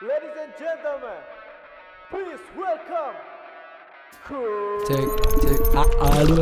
Ladies 0.00 0.32
and 0.40 0.52
gentlemen, 0.56 1.20
please 2.08 2.40
welcome 2.56 3.12
Cek 4.88 5.04
cek 5.44 5.90
aduh 6.00 6.40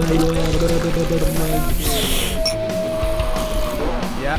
Ya. 4.22 4.38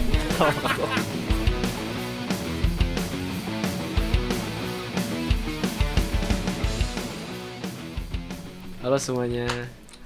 Halo 8.80 8.96
semuanya. 8.96 9.52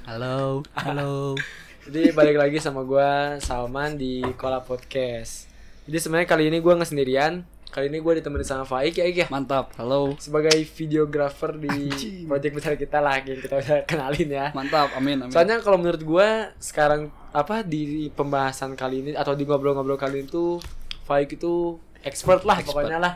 Halo, 0.09 0.65
halo. 0.73 1.37
Jadi 1.85 2.09
balik 2.09 2.41
lagi 2.41 2.57
sama 2.57 2.81
gue 2.81 3.37
Salman 3.37 4.01
di 4.01 4.25
Kola 4.33 4.65
Podcast. 4.65 5.45
Jadi 5.85 5.97
sebenarnya 6.01 6.25
kali 6.25 6.49
ini 6.49 6.57
gue 6.57 6.73
nggak 6.73 6.89
sendirian, 6.89 7.45
Kali 7.75 7.91
ini 7.91 7.99
gua 7.99 8.15
ditemani 8.15 8.47
sama 8.47 8.63
Faik 8.63 8.95
ya, 8.95 9.03
ya. 9.03 9.27
mantap 9.27 9.75
halo 9.75 10.15
Sebagai 10.15 10.55
videografer 10.79 11.59
di 11.59 11.91
project 12.23 12.53
besar 12.55 12.73
kita 12.79 13.03
lah 13.03 13.19
yang 13.19 13.35
kita 13.35 13.59
udah 13.59 13.83
kenalin 13.83 14.31
ya. 14.31 14.47
mantap 14.55 14.95
amin 14.95 15.27
amin 15.27 15.33
Soalnya 15.35 15.59
kalau 15.59 15.83
menurut 15.83 15.99
gua 16.07 16.55
sekarang 16.55 17.11
apa 17.35 17.67
di 17.67 18.07
pembahasan 18.15 18.79
kali 18.79 19.03
ini 19.03 19.11
atau 19.11 19.35
di 19.35 19.43
ngobrol-ngobrol 19.43 19.99
kali 19.99 20.23
ini 20.23 20.31
tuh 20.31 20.63
Faik 21.03 21.35
itu 21.35 21.75
expert 21.99 22.47
lah 22.47 22.63
Expert. 22.63 22.79
pokoknya 22.79 22.95
lah. 22.95 23.13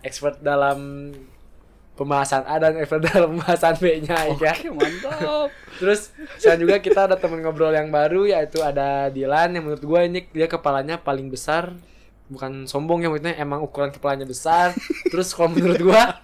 Expert 0.00 0.40
dalam 0.40 1.12
pembahasan 1.92 2.48
A 2.48 2.56
dan 2.56 2.80
expert 2.80 3.04
dalam 3.12 3.36
pembahasan 3.36 3.76
B-nya 3.76 4.24
ya. 4.24 4.32
Oke, 4.32 4.72
mantap 4.72 5.52
Terus 5.76 6.16
sekarang 6.40 6.64
juga 6.64 6.80
kita 6.80 7.12
ada 7.12 7.20
teman 7.20 7.44
ngobrol 7.44 7.76
yang 7.76 7.92
baru 7.92 8.24
yaitu 8.24 8.64
ada 8.64 9.12
Dilan 9.12 9.52
yang 9.52 9.68
menurut 9.68 9.84
gue 9.84 10.00
ini 10.00 10.24
dia 10.32 10.48
kepalanya 10.48 10.96
paling 10.96 11.28
besar 11.28 11.76
bukan 12.28 12.68
sombong 12.68 13.04
ya 13.04 13.08
maksudnya 13.08 13.34
emang 13.40 13.64
ukuran 13.64 13.90
kepalanya 13.92 14.28
besar. 14.28 14.76
Terus 15.12 15.32
kalau 15.32 15.52
menurut 15.52 15.80
gua 15.80 16.20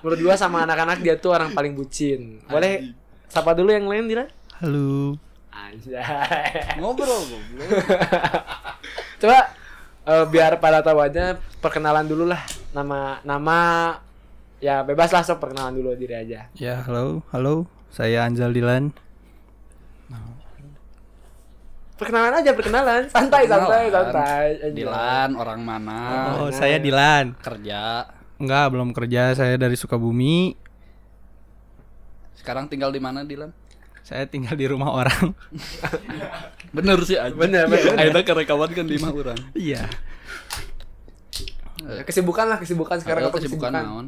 menurut 0.00 0.20
gua 0.22 0.34
sama 0.38 0.64
anak-anak 0.64 1.02
dia 1.02 1.14
tuh 1.18 1.34
orang 1.34 1.52
paling 1.52 1.74
bucin. 1.74 2.42
Boleh 2.46 2.94
sapa 3.28 3.52
dulu 3.52 3.74
yang 3.74 3.86
lain 3.86 4.06
Dilan 4.08 4.26
halo. 4.62 5.14
Anjay. 5.54 6.78
Ngobrol 6.78 7.22
goblok. 7.26 7.70
Coba 9.20 9.38
eh, 10.06 10.24
biar 10.30 10.62
pada 10.62 10.82
tahu 10.82 10.98
aja 11.02 11.38
perkenalan 11.58 12.06
dulu 12.06 12.30
lah. 12.30 12.42
Nama 12.74 13.22
nama 13.26 13.58
ya 14.58 14.82
bebas 14.82 15.10
lah 15.14 15.22
sok 15.22 15.42
perkenalan 15.42 15.78
dulu 15.78 15.94
diri 15.98 16.14
aja. 16.14 16.50
Ya, 16.58 16.82
halo, 16.86 17.22
halo. 17.34 17.66
Saya 17.90 18.26
Anjal 18.26 18.54
Dilan. 18.54 18.94
Perkenalan 21.98 22.32
aja 22.34 22.50
perkenalan 22.50 23.02
santai 23.06 23.44
santai 23.44 23.90
Perkenalan. 23.90 24.12
santai 24.14 24.46
Enjoy. 24.62 24.76
Dilan 24.78 25.30
orang 25.34 25.60
mana 25.60 26.00
Oh, 26.38 26.48
saya 26.48 26.78
Dilan. 26.78 27.34
kerja 27.36 28.06
Enggak, 28.38 28.70
belum 28.70 28.94
kerja. 28.94 29.34
Saya 29.34 29.58
dari 29.58 29.74
Sukabumi. 29.74 30.54
sekarang 32.38 32.64
tinggal 32.64 32.88
di 32.88 32.96
mana 32.96 33.20
Dilan 33.22 33.50
Saya 34.00 34.24
tinggal 34.24 34.54
di 34.54 34.64
rumah 34.64 34.94
orang. 34.94 35.34
bener 36.76 36.96
sih 37.02 37.14
aja 37.14 37.34
Bener, 37.34 37.66
bener. 37.66 37.92
Akhirnya 37.92 38.22
kerekawan 38.22 38.70
kan 38.70 38.84
di 38.84 38.94
rumah 38.94 39.12
orang 39.12 39.40
Iya. 39.52 39.84
Ya, 41.80 42.02
kesibukan 42.02 42.46
lah 42.46 42.56
kesibukan 42.56 42.98
sekarang 42.98 43.26
apa 43.26 43.36
kesibukan 43.36 43.70
kesibukan 43.70 43.72
naon 43.74 44.06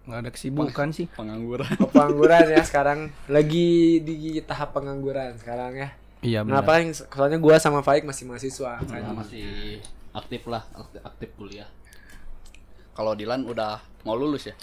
Enggak 0.00 0.18
ada 0.18 0.30
kesibukan 0.30 0.88
sih. 0.90 1.06
pengangguran 1.08 1.72
Oh, 1.76 1.86
pengangguran 1.86 2.44
ya 2.48 2.62
sekarang 2.62 2.98
lagi 3.26 3.68
di 4.00 4.14
tahap 4.42 4.72
pengangguran 4.72 5.36
sekarang 5.36 5.72
ya 5.74 5.88
Iya, 6.20 6.44
benar. 6.44 6.60
kenapa 6.60 6.72
yang 6.78 6.90
soalnya 6.92 7.38
gua 7.38 7.56
sama 7.56 7.80
Faik 7.80 8.04
masih 8.04 8.24
mahasiswa 8.24 8.76
kan 8.78 8.92
Ya, 8.92 9.08
masih 9.08 9.80
aktif 10.10 10.42
lah 10.44 10.60
aktif, 10.70 11.00
aktif 11.00 11.28
kuliah 11.34 11.68
kalau 12.92 13.14
Dilan 13.14 13.42
udah 13.42 13.76
mau 14.02 14.12
lulus 14.12 14.46
ya 14.46 14.56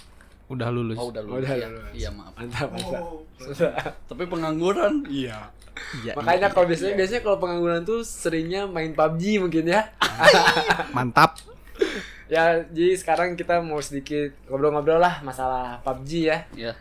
Udah 0.48 0.70
lulus. 0.70 0.96
oh 0.96 1.10
udah 1.10 1.20
Oh, 1.20 1.28
lulus, 1.34 1.44
udah 1.44 1.56
ya? 1.56 1.68
lulus. 1.68 1.92
iya 1.94 2.10
maaf 2.10 2.32
mantap 2.34 2.70
mantap 2.70 3.04
tapi 4.06 4.24
pengangguran 4.26 5.02
iya 5.08 5.50
Iya. 6.00 6.14
makanya 6.14 6.50
kalau 6.50 6.66
biasanya 6.66 6.94
biasanya 6.96 7.22
kalau 7.22 7.38
pengangguran 7.38 7.82
tuh 7.84 8.02
seringnya 8.02 8.66
main 8.66 8.92
PUBG 8.92 9.38
mungkin 9.40 9.66
ya 9.68 9.86
Mantap. 10.96 11.38
ya 12.28 12.66
jadi 12.68 12.94
sekarang 12.94 13.34
kita 13.34 13.62
mau 13.62 13.78
sedikit 13.78 14.34
ngobrol-ngobrol 14.46 14.98
lah 14.98 15.22
masalah 15.22 15.78
PUBG 15.82 16.12
ya 16.24 16.38
ya 16.52 16.74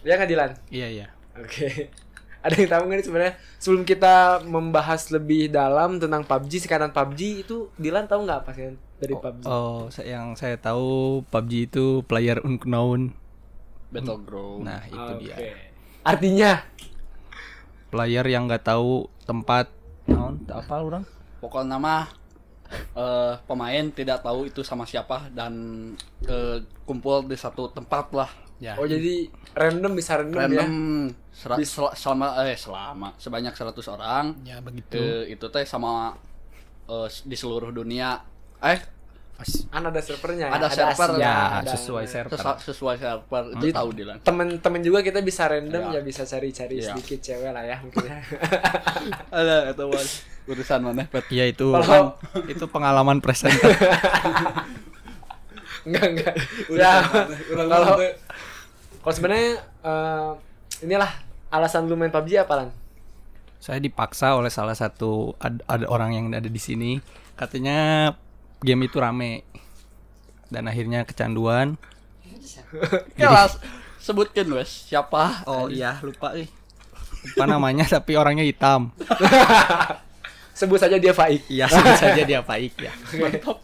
ya 0.00 0.14
nggak 0.14 0.30
Dilan 0.30 0.50
Iya, 0.68 0.86
iya. 0.88 1.06
Oke. 1.36 1.90
Ada 2.48 2.56
yang 2.64 2.70
tahu 2.72 2.82
nggak 2.88 2.96
nih 2.96 3.06
sebenarnya 3.06 3.34
sebelum 3.60 3.82
kita 3.84 4.14
membahas 4.48 5.02
lebih 5.12 5.52
dalam 5.52 6.00
tentang 6.00 6.24
PUBG 6.24 6.64
sekarang 6.64 6.90
PUBG 6.96 7.44
itu 7.44 7.68
Dilan 7.76 8.08
tahu 8.08 8.24
nggak 8.24 8.40
apa 8.44 8.50
sih 8.56 8.72
dari 8.96 9.14
PUBG? 9.14 9.44
Oh, 9.44 9.92
yang 10.00 10.32
saya 10.32 10.56
tahu 10.56 11.20
PUBG 11.28 11.52
itu 11.68 12.00
player 12.08 12.40
unknown. 12.40 13.12
battleground 13.88 14.64
Nah, 14.64 14.80
itu 14.88 15.12
Oke. 15.12 15.20
dia. 15.24 15.36
Artinya 16.04 16.64
Player 17.88 18.24
yang 18.28 18.44
nggak 18.44 18.68
tahu 18.68 19.08
tempat 19.24 19.72
naon 20.04 20.44
apa 20.48 20.76
orang? 20.76 21.04
pokoknya 21.40 21.78
nama 21.78 22.04
eh, 22.92 23.34
pemain 23.48 23.86
tidak 23.94 24.20
tahu 24.20 24.50
itu 24.50 24.60
sama 24.60 24.84
siapa 24.84 25.30
dan 25.32 25.52
eh, 26.26 26.60
kumpul 26.84 27.24
di 27.24 27.36
satu 27.38 27.70
tempat 27.72 28.12
lah 28.12 28.30
Ya. 28.58 28.74
oh 28.74 28.84
jadi 28.84 29.26
random 29.52 29.92
bisa 29.94 30.18
random, 30.18 30.34
ya. 30.34 30.46
random 30.58 30.72
sera- 31.30 31.54
Bis- 31.54 31.70
sel- 31.70 31.94
selama 31.94 32.42
eh 32.42 32.54
selama 32.54 33.14
sebanyak 33.14 33.52
100 33.52 33.70
orang 33.88 34.34
Ya, 34.42 34.58
begitu. 34.58 34.94
eh, 34.94 35.30
itu 35.30 35.46
teh 35.46 35.62
sama 35.62 36.18
eh, 36.84 37.08
di 37.22 37.34
seluruh 37.34 37.70
dunia 37.70 38.18
eh 38.58 38.82
Kan 39.70 39.86
ada 39.86 40.02
servernya. 40.02 40.50
Ada 40.50 40.66
server. 40.66 41.14
Asia, 41.14 41.22
Ya, 41.22 41.62
ada- 41.62 41.70
sesuai 41.70 42.04
server. 42.04 42.34
sesa- 42.34 42.58
sesuai 42.60 42.98
server 42.98 43.44
itu 43.54 43.70
tahu 43.70 43.94
Dilan 43.94 44.18
Temen-temen 44.18 44.82
juga 44.82 44.98
kita 44.98 45.22
bisa 45.22 45.46
random 45.46 45.94
ya, 45.94 45.94
Ya. 45.94 46.00
bisa 46.02 46.26
cari-cari 46.26 46.82
Ya. 46.82 46.90
sedikit 46.90 47.22
cewek 47.22 47.46
lah 47.48 47.62
ya 47.62 47.78
mungkin 47.78 48.02
ya. 48.02 48.18
ada 49.38 49.70
itu 49.70 49.84
urusan 50.44 50.80
mana 50.82 51.06
Pet? 51.06 51.22
Ya 51.38 51.46
itu 51.46 51.70
Kalau- 51.70 52.18
itu 52.44 52.64
pengalaman 52.66 53.22
presenter. 53.22 53.70
enggak 55.86 56.06
enggak. 56.10 56.34
ya. 56.68 56.92
Kalau 57.48 57.94
kalau 59.08 59.16
sebenarnya 59.16 59.56
eh, 59.80 60.30
inilah 60.84 61.08
alasan 61.48 61.88
lu 61.88 61.96
main 61.96 62.12
PUBG 62.12 62.44
apa 62.44 62.60
lan? 62.60 62.68
Saya 63.56 63.80
dipaksa 63.80 64.36
oleh 64.36 64.52
salah 64.52 64.76
satu 64.76 65.32
ad- 65.40 65.64
ada 65.64 65.88
orang 65.88 66.12
yang 66.12 66.24
ada 66.28 66.44
di 66.44 66.60
sini 66.60 67.00
katanya 67.32 68.12
game 68.60 68.84
itu 68.84 69.00
rame 69.00 69.48
dan 70.52 70.68
akhirnya 70.68 71.08
kecanduan. 71.08 71.80
Ya, 73.16 73.32
las- 73.32 73.56
sebutkan 73.96 74.44
wes 74.52 74.92
siapa 74.92 75.40
Oh 75.48 75.72
iya 75.72 75.96
lupa 76.04 76.36
ih. 76.36 76.44
Lupa 77.32 77.48
namanya 77.48 77.88
tapi 77.96 78.12
orangnya 78.12 78.44
hitam. 78.44 78.92
Sebut 80.52 80.76
saja 80.76 81.00
dia 81.00 81.16
Faik. 81.16 81.48
Iya 81.48 81.64
sebut 81.64 81.96
saja 81.96 82.22
dia 82.28 82.44
Faik 82.44 82.76
ya. 82.76 82.92
mantap 83.16 83.56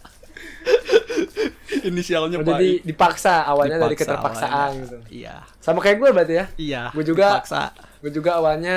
inisialnya 1.88 2.38
Oh, 2.38 2.42
Pak 2.42 2.48
jadi 2.54 2.70
dipaksa 2.82 3.44
awalnya 3.44 3.76
dari 3.78 3.92
Dipaksa 3.92 4.04
keterpaksaan 4.06 4.52
awalnya. 4.52 4.82
gitu. 4.82 4.96
Iya. 5.10 5.34
Sama 5.58 5.78
kayak 5.78 5.96
gue 5.98 6.08
berarti 6.10 6.34
ya. 6.34 6.46
Iya. 6.56 6.82
Gue 6.90 7.04
juga- 7.04 7.30
dipaksa. 7.36 7.62
Gue 8.00 8.10
juga 8.10 8.30
awalnya 8.34 8.76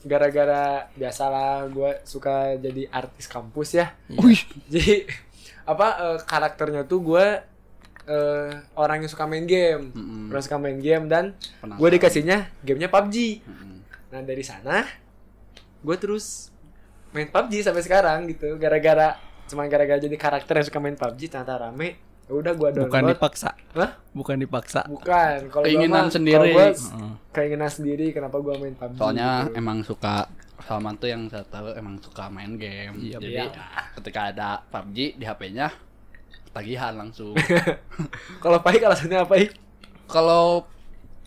gara-gara 0.00 0.64
biasalah 0.94 1.66
gue 1.68 1.90
suka 2.02 2.54
jadi 2.56 2.86
artis 2.88 3.26
kampus 3.26 3.68
ya. 3.74 3.86
Wih. 4.12 4.38
Jadi 4.66 5.06
apa 5.64 5.86
eh, 6.00 6.18
karakternya 6.20 6.82
tuh 6.82 7.00
gue 7.04 7.26
eh, 8.06 8.50
orang 8.74 8.96
yang 8.98 9.10
suka 9.10 9.26
main 9.26 9.44
game, 9.44 9.92
Mm-mm. 9.92 10.30
orang 10.30 10.42
suka 10.42 10.56
main 10.56 10.78
game 10.78 11.06
dan 11.06 11.34
gue 11.60 11.88
dikasihnya 11.90 12.48
gamenya 12.60 12.88
PUBG. 12.88 13.16
Mm-mm. 13.42 13.76
Nah 14.08 14.20
dari 14.22 14.40
sana 14.40 14.86
gue 15.78 15.96
terus 15.96 16.48
main 17.10 17.26
PUBG 17.26 17.62
sampai 17.62 17.82
sekarang 17.82 18.26
gitu. 18.26 18.56
Gara-gara 18.56 19.18
cuma 19.48 19.64
gara-gara 19.64 19.96
jadi 19.96 20.14
karakter 20.14 20.54
yang 20.54 20.66
suka 20.66 20.78
main 20.78 20.94
PUBG 20.94 21.20
ternyata 21.28 21.56
rame. 21.60 21.96
Ya 22.22 22.32
udah 22.34 22.52
gue 22.52 22.68
download. 22.70 22.86
Bukan 22.86 23.02
dipaksa. 23.08 23.50
Hah? 23.72 23.90
Bukan 24.12 24.36
dipaksa. 24.36 24.80
Bukan. 24.84 25.38
Kalau 25.48 25.58
gua 25.58 25.66
Keinginan 25.66 26.02
mah- 26.02 26.12
sendiri. 26.12 26.36
kalau 26.36 26.54
gua 26.54 26.66
Heeh. 26.68 27.12
keinginan 27.30 27.70
sendiri 27.70 28.06
kenapa 28.10 28.36
gua 28.36 28.54
main 28.54 28.74
PUBG. 28.74 28.94
soalnya 28.94 29.28
gitu. 29.42 29.56
emang 29.56 29.78
suka 29.82 30.14
Salman 30.58 30.94
tuh 30.94 31.06
yang 31.06 31.22
saya 31.24 31.42
tahu 31.44 31.70
emang 31.72 31.96
suka 31.98 32.26
main 32.26 32.52
game 32.54 32.92
Iya, 32.98 33.16
jadi 33.16 33.46
iya. 33.46 33.46
ketika 33.94 34.20
ada 34.26 34.48
PUBG 34.66 35.14
di 35.14 35.24
HP-nya 35.24 35.70
tagihan 36.50 36.92
langsung 36.92 37.32
kalau 38.42 38.58
Paik 38.58 38.82
alasannya 38.82 39.18
apa 39.18 39.30
Paik? 39.30 39.54
kalau 40.04 40.66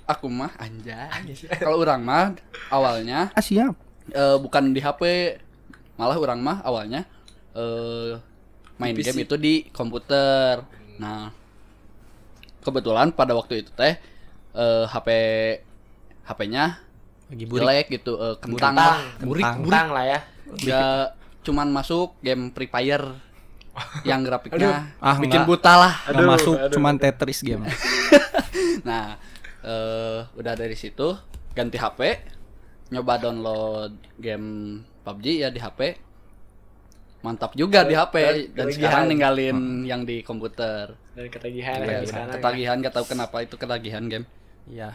aku 0.04 0.28
mah 0.28 0.52
anjay 0.58 1.08
kalau 1.56 1.80
orang 1.80 2.02
mah 2.02 2.36
awalnya 2.68 3.32
Ah 3.32 3.40
siap. 3.40 3.72
eh, 4.10 4.38
bukan 4.38 4.70
di 4.70 4.80
HP 4.80 5.02
malah 5.96 6.18
orang 6.18 6.40
mah 6.40 6.58
awalnya 6.62 7.08
eh 7.54 8.12
main 8.76 8.92
Di 8.92 8.98
PC. 8.98 9.08
game 9.08 9.22
itu 9.24 9.36
di 9.36 9.54
komputer 9.70 10.64
nah 10.98 11.30
kebetulan 12.60 13.10
pada 13.10 13.34
waktu 13.34 13.62
itu 13.62 13.72
teh 13.72 13.98
eh, 14.52 14.84
HP 14.86 15.08
HP-nya 16.24 16.78
Lagi 17.28 17.46
burik. 17.46 17.62
jelek 17.62 17.86
gitu 17.92 18.12
eh, 18.16 18.36
kentang 18.38 18.74
Kentang. 18.74 18.76
lah 18.78 18.96
burik 19.20 19.44
Kentang. 19.44 19.58
burik 19.62 19.88
lah 19.90 20.06
ya. 20.06 20.20
Nggak 20.52 21.04
cuman 21.42 21.68
masuk 21.70 22.20
game 22.20 22.52
Free 22.52 22.68
Fire 22.68 23.06
yang 24.04 24.22
grafiknya 24.22 24.92
Ah, 25.00 25.16
bikin 25.16 25.42
enggak. 25.42 25.50
buta 25.50 25.74
lah. 25.74 25.94
Aduh, 26.06 26.28
masuk 26.28 26.56
aduh, 26.56 26.72
cuman 26.72 26.96
Tetris 26.96 27.40
game. 27.40 27.64
Nah, 28.82 29.16
eh 29.62 30.20
udah 30.34 30.54
dari 30.54 30.74
situ 30.74 31.14
ganti 31.52 31.78
HP, 31.78 32.20
nyoba 32.90 33.16
download 33.18 33.94
game 34.18 34.48
PUBG 35.02 35.26
ya 35.38 35.48
di 35.48 35.58
HP. 35.58 35.98
Mantap 37.22 37.54
juga 37.54 37.82
di 37.84 37.94
HP 37.94 38.16
dan 38.18 38.34
Kelebihan. 38.66 38.72
sekarang 38.74 39.04
ninggalin 39.08 39.58
yang 39.84 40.02
di 40.02 40.22
komputer. 40.22 40.98
Dan 41.12 41.28
ketagihan 41.28 41.78
udah 41.80 42.02
sekarang. 42.02 42.28
ya. 42.28 42.34
ketagihan 42.36 42.76
gak 42.80 42.94
tahu 42.94 43.06
kenapa 43.08 43.36
itu 43.40 43.56
ketagihan 43.56 44.04
game. 44.06 44.26
Iya. 44.66 44.90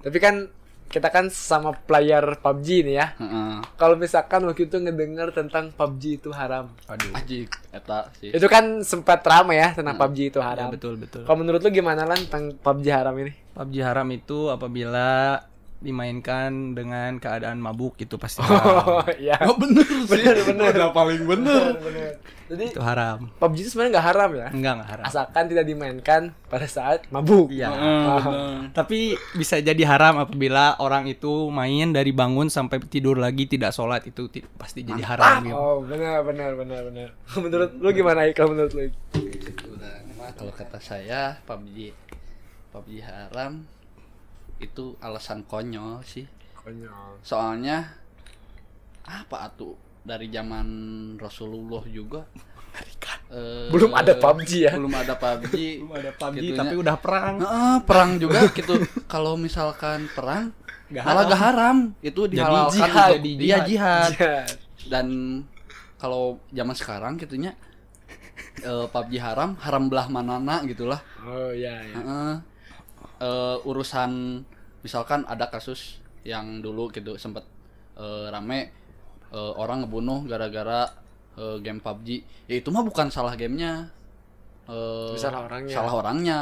Tapi 0.00 0.18
kan 0.18 0.52
kita 0.86 1.10
kan 1.10 1.26
sama 1.28 1.74
player 1.74 2.22
PUBG 2.38 2.84
nih 2.84 2.94
ya. 2.94 3.06
Heeh. 3.16 3.58
Kalau 3.74 3.96
misalkan 3.96 4.44
waktu 4.44 4.66
itu 4.66 4.76
ngedenger 4.76 5.32
tentang 5.32 5.72
PUBG 5.72 6.02
itu 6.16 6.30
haram. 6.30 6.70
Aduh. 6.86 7.10
Ajik 7.12 7.50
eta 7.72 8.06
sih. 8.14 8.30
Itu 8.30 8.46
kan 8.46 8.84
sempat 8.84 9.24
ramai 9.24 9.58
ya 9.58 9.72
tentang 9.72 9.96
PUBG 9.96 10.30
itu 10.30 10.38
Ya, 10.38 10.46
haram. 10.46 10.70
betul 10.70 10.94
betul. 10.94 11.24
Kalau 11.24 11.38
menurut 11.38 11.58
lu 11.58 11.70
gimana 11.70 12.04
lan 12.04 12.22
tentang 12.22 12.54
PUBG 12.54 12.86
haram 12.88 13.16
ini? 13.16 13.34
PUBG 13.52 13.76
haram 13.80 14.06
itu 14.10 14.46
apabila 14.46 15.40
dimainkan 15.86 16.74
dengan 16.74 17.16
keadaan 17.16 17.56
mabuk 17.56 17.94
itu 17.96 18.18
pasti 18.18 18.42
haram. 18.42 19.00
Oh 19.00 19.06
iya. 19.22 19.38
Oh 19.42 19.54
bener 19.54 19.86
sih. 19.86 20.10
Bener, 20.12 20.36
bener. 20.42 20.70
Udah 20.74 20.90
paling 20.90 21.22
bener. 21.22 21.78
Bener. 21.78 22.12
Jadi 22.46 22.64
itu 22.70 22.78
haram. 22.78 23.26
PUBG 23.38 23.58
itu 23.58 23.70
sebenarnya 23.70 23.92
nggak 23.94 24.06
haram 24.06 24.30
ya. 24.32 24.48
Enggak 24.50 24.72
enggak 24.76 24.90
haram. 24.90 25.04
Asalkan 25.04 25.44
tidak 25.46 25.64
dimainkan 25.64 26.22
pada 26.46 26.66
saat 26.66 27.06
mabuk. 27.08 27.50
Iya. 27.50 27.70
Heeh, 27.70 28.06
bener. 28.20 28.70
Tapi 28.70 28.98
bisa 29.32 29.58
jadi 29.58 29.82
haram 29.84 30.20
apabila 30.20 30.78
orang 30.78 31.06
itu 31.06 31.30
main 31.48 31.90
dari 31.90 32.10
bangun 32.10 32.46
sampai 32.46 32.82
tidur 32.82 33.16
lagi 33.16 33.46
tidak 33.46 33.70
sholat 33.70 34.02
itu 34.04 34.26
ti- 34.28 34.46
pasti 34.52 34.82
jadi 34.82 35.02
haram. 35.04 35.42
gitu. 35.42 35.54
Oh 35.54 35.78
benar 35.80 36.22
benar 36.22 36.54
benar 36.54 36.82
benar. 36.84 37.08
Menurut 37.42 37.70
lu 37.76 37.88
gimana 37.90 38.26
kalau 38.30 38.50
menurut 38.52 38.72
lu? 38.72 38.90
Nah, 39.76 40.30
kalau 40.32 40.50
kata 40.50 40.78
saya 40.78 41.38
PUBG 41.42 41.94
PUBG 42.70 42.98
haram 43.00 43.62
itu 44.58 44.96
alasan 45.04 45.44
konyol 45.44 46.00
sih. 46.02 46.24
Konyol. 46.56 47.20
Soalnya 47.20 47.92
apa 49.06 49.46
atuh 49.46 49.76
dari 50.02 50.26
zaman 50.30 50.66
Rasulullah 51.18 51.82
juga 51.86 52.26
eh, 53.30 53.70
Belum 53.70 53.90
ada 53.94 54.14
PUBG 54.18 54.50
ya? 54.66 54.72
Belum 54.74 54.94
ada 54.94 55.14
PUBG. 55.14 55.54
Belum 55.82 55.92
ada 55.94 56.10
PUBG 56.14 56.36
Gitunya. 56.42 56.58
tapi 56.58 56.74
udah 56.78 56.96
perang. 56.98 57.34
Heeh, 57.42 57.76
perang 57.86 58.10
juga 58.18 58.40
gitu. 58.50 58.74
Kalau 59.12 59.34
misalkan 59.38 60.06
perang 60.14 60.50
Nggak 60.86 61.02
malah 61.02 61.22
haram. 61.22 61.30
gak 61.30 61.40
haram. 61.42 61.76
Itu 61.98 62.22
dihalalkan 62.30 62.78
jihad, 62.78 62.90
untuk 62.94 63.14
jadi 63.18 63.30
dia 63.34 63.46
jihad. 63.46 63.66
jihad. 63.66 64.10
Iya. 64.14 64.36
Dan 64.86 65.06
kalau 65.98 66.38
zaman 66.54 66.76
sekarang 66.78 67.12
gitunya 67.18 67.52
eh, 68.62 68.86
PUBG 68.86 69.18
haram, 69.18 69.58
haram 69.58 69.90
belah 69.90 70.06
manana 70.06 70.62
gitulah. 70.62 71.00
Oh 71.26 71.50
iya 71.50 71.74
iya. 71.82 71.96
Heeh. 71.98 72.34
Eh, 73.16 73.56
urusan 73.64 74.44
misalkan 74.84 75.24
ada 75.24 75.48
kasus 75.48 75.98
yang 76.20 76.60
dulu 76.60 76.92
gitu 76.92 77.16
sempet 77.16 77.42
eh, 77.96 78.26
rame 78.28 78.68
eh, 79.32 79.52
orang 79.56 79.84
ngebunuh 79.84 80.28
gara-gara 80.28 80.90
eh, 81.34 81.56
game 81.60 81.80
PUBG. 81.80 82.08
Ya 82.46 82.54
itu 82.60 82.68
mah 82.68 82.84
bukan 82.84 83.08
salah 83.08 83.32
gamenya. 83.32 83.88
Eh, 84.68 85.08
Itu 85.10 85.20
salah 85.22 85.48
orangnya. 85.48 85.74
Salah 85.74 85.92
orangnya. 85.94 86.40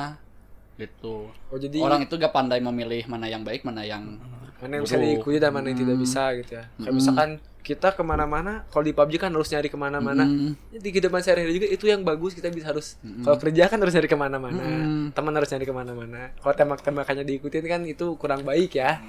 Gitu. 0.74 1.30
Oh 1.30 1.58
jadi 1.60 1.78
Orang 1.78 2.02
itu 2.02 2.18
gak 2.18 2.34
pandai 2.34 2.58
memilih 2.58 3.06
mana 3.06 3.30
yang 3.30 3.46
baik, 3.46 3.62
mana 3.62 3.86
yang 3.86 4.18
mana 4.58 4.72
yang 4.74 4.82
bisa 4.82 4.98
diikuti 4.98 5.38
dan 5.38 5.54
mana 5.54 5.70
yang 5.70 5.78
tidak 5.78 5.94
Hmm. 5.94 6.02
bisa 6.02 6.22
gitu 6.34 6.52
ya. 6.58 6.64
Kayak 6.66 6.90
Hmm. 6.90 6.96
misalkan 6.98 7.30
kita 7.64 7.96
ke 7.96 8.04
mana-mana, 8.04 8.68
kalau 8.68 8.84
di 8.84 8.92
PUBG 8.92 9.16
kan 9.16 9.32
harus 9.32 9.48
nyari 9.48 9.66
ke 9.66 9.74
mana-mana. 9.74 10.22
Mm. 10.22 10.52
Di 10.76 10.88
kehidupan 10.92 11.18
sehari-hari 11.18 11.56
juga 11.56 11.66
itu 11.66 11.88
yang 11.88 12.04
bagus 12.04 12.36
kita 12.36 12.52
bisa 12.52 12.68
harus 12.68 13.00
Mm-mm. 13.00 13.24
kalau 13.24 13.40
kerja 13.40 13.66
kan 13.66 13.80
harus 13.80 13.90
nyari 13.90 14.04
ke 14.04 14.14
mana-mana, 14.14 14.60
Mm. 14.60 15.16
teman 15.16 15.32
harus 15.32 15.48
nyari 15.48 15.64
ke 15.64 15.72
mana-mana. 15.72 16.20
Kalau 16.36 16.54
tembak-tembakannya 16.54 17.24
diikutin 17.24 17.64
kan 17.64 17.80
itu 17.82 18.14
kurang 18.14 18.44
baik 18.44 18.76
ya. 18.76 19.00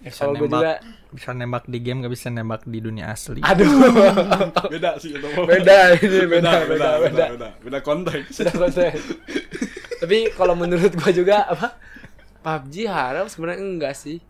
Bisa 0.00 0.24
Kalau 0.24 0.32
gue 0.32 0.48
nembak, 0.48 0.60
juga, 0.64 0.72
bisa 1.12 1.30
nembak 1.36 1.64
di 1.68 1.78
game 1.78 2.00
gak 2.00 2.12
bisa 2.16 2.32
nembak 2.32 2.64
di 2.64 2.78
dunia 2.80 3.12
asli. 3.12 3.44
aduh, 3.44 3.68
beda 4.72 4.96
sih 4.96 5.12
itu 5.12 5.28
beda 5.44 5.76
ini 6.00 6.24
beda 6.24 6.52
beda 6.64 6.88
beda. 7.04 7.24
beda, 7.36 7.48
beda 7.60 7.78
konteks. 7.84 8.32
Sudah 8.32 8.54
konten. 8.56 8.96
Tapi 10.00 10.32
kalau 10.32 10.56
menurut 10.56 10.88
gua 10.96 11.12
juga 11.12 11.44
apa? 11.44 11.76
PUBG 12.40 12.88
haram 12.88 13.28
sebenarnya 13.28 13.60
enggak 13.60 13.92
sih. 13.92 14.24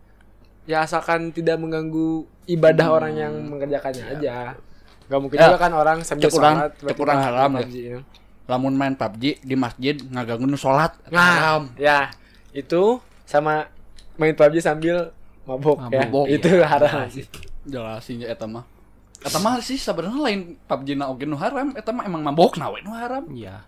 Ya 0.71 0.77
asalkan 0.81 1.29
tidak 1.29 1.59
mengganggu 1.59 2.23
ibadah 2.47 2.87
orang 2.89 3.13
yang 3.13 3.33
mengerjakannya 3.43 4.05
aja. 4.09 4.55
Gak 5.05 5.19
mungkin 5.19 5.35
Ya, 5.35 5.51
juga 5.51 5.59
kan 5.59 5.71
orang 5.73 5.97
sambil 6.01 6.23
cek 6.23 6.33
urang- 6.33 6.55
sholat 6.55 6.71
cek 6.71 6.79
tiba-tiba 6.79 7.03
urang 7.03 7.19
haram 7.19 7.51
ya. 7.51 7.63
Ya. 7.67 7.99
lamun 8.47 8.73
main 8.73 8.95
PUBG 8.95 9.23
di 9.39 9.55
masjid 9.55 9.95
ngaganggu 10.01 10.47
sholat 10.55 10.95
Nah, 11.09 11.59
ya 11.75 12.07
itu 12.51 12.99
sama 13.23 13.67
main 14.13 14.31
PUBG 14.31 14.59
sambil 14.59 15.11
mabok, 15.41 15.87
ya. 15.87 16.03
Mabok, 16.03 16.25
itu 16.27 16.49
ya. 16.53 16.63
haram 16.65 17.07
sih. 17.07 17.27
jelasin 17.63 18.19
ya 18.19 18.27
eta 18.29 18.43
mah 18.45 18.63
eta 19.19 19.37
mah 19.37 19.59
sih 19.59 19.75
sebenarnya 19.75 20.19
lain 20.21 20.41
PUBG 20.61 20.95
na 20.95 21.07
oge 21.07 21.23
nu 21.23 21.35
haram 21.35 21.71
eta 21.71 21.91
mah 21.91 22.03
emang 22.03 22.23
mabok 22.23 22.55
na 22.55 22.67
we 22.67 22.79
nu 22.79 22.91
haram 22.91 23.27
Iya. 23.27 23.63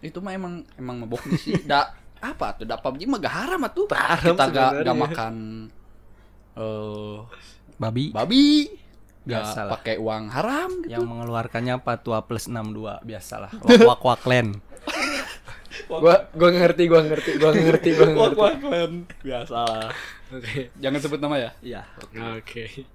itu 0.00 0.16
mah 0.18 0.32
emang 0.32 0.60
emang 0.76 0.96
mabok 1.00 1.24
sih 1.34 1.56
da 1.66 1.92
apa 2.18 2.54
tuh 2.54 2.64
da 2.64 2.76
PUBG 2.76 3.04
mah 3.06 3.18
gak 3.18 3.34
haram 3.34 3.60
atuh 3.62 3.88
Haram 3.90 4.32
kita 4.32 4.44
gak, 4.46 4.70
gak 4.82 4.96
makan 4.96 5.34
eh 6.56 7.16
Babi 7.80 8.12
babi 8.12 8.68
gak 9.22 9.42
Biasalah. 9.42 9.72
pakai 9.78 9.96
uang 10.02 10.24
haram 10.34 10.70
gitu. 10.82 10.98
yang 10.98 11.06
mengeluarkan 11.06 11.78
Patua 11.78 12.26
plus 12.26 12.50
62 12.50 13.06
biasalah. 13.06 13.50
Wak 13.62 13.80
wak 13.86 14.02
wak 14.02 14.22
len. 14.26 14.58
Gua 15.88 16.26
gua 16.34 16.48
ngerti, 16.50 16.84
gua 16.90 17.00
ngerti, 17.04 17.30
gua 17.38 17.50
ngerti, 17.54 17.88
gua 17.96 18.08
ngerti. 18.08 18.98
biasa 19.22 19.60
Oke. 20.32 20.72
jangan 20.80 21.00
sebut 21.00 21.20
nama 21.20 21.36
ya 21.38 21.50
Iya. 21.60 21.82
Oke. 22.38 22.86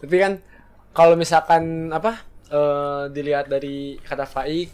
Tapi 0.00 0.16
kan 0.18 0.32
kalau 0.94 1.18
misalkan 1.18 1.90
apa 1.90 2.22
eh, 2.48 3.02
dilihat 3.10 3.50
dari 3.50 3.98
kata 4.00 4.24
Faik 4.24 4.70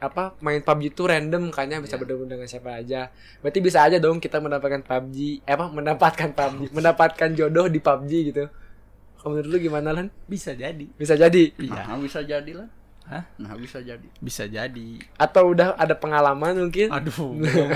apa 0.00 0.32
main 0.38 0.58
PUBG 0.58 0.90
itu 0.90 1.02
random 1.04 1.48
kayaknya 1.48 1.78
bisa 1.78 1.94
Iya. 1.94 2.00
bertemu 2.00 2.24
dengan 2.26 2.46
siapa 2.46 2.70
aja. 2.74 3.12
Berarti 3.38 3.58
bisa 3.60 3.78
aja 3.80 3.96
dong 3.96 4.16
kita 4.16 4.36
mendapatkan 4.36 4.80
PUBG, 4.80 5.16
eh, 5.40 5.52
apa 5.52 5.68
mendapatkan 5.68 6.28
PUBG, 6.30 6.60
mendapatkan 6.76 7.28
jodoh 7.30 7.66
di 7.66 7.78
PUBG 7.78 8.12
gitu. 8.26 8.44
Kalau 9.14 9.30
menurut 9.30 9.48
lu 9.50 9.58
gimana 9.60 9.92
lan? 9.92 10.08
Bisa 10.24 10.50
jadi. 10.52 10.88
Bisa 10.90 11.12
jadi 11.14 11.52
Iya. 11.54 11.84
nah 11.86 11.96
bisa 11.96 12.20
jadi 12.20 12.52
lah 12.54 12.68
Hah? 13.02 13.26
nah 13.36 13.52
bisa 13.54 13.78
jadi 13.80 14.06
Bisa 14.16 14.46
jadi. 14.46 14.88
atau 15.14 15.50
udah 15.50 15.74
ada 15.74 15.92
pengalaman 15.92 16.56
mungkin? 16.58 16.88
Aduh, 16.88 17.36
belum. 17.36 17.68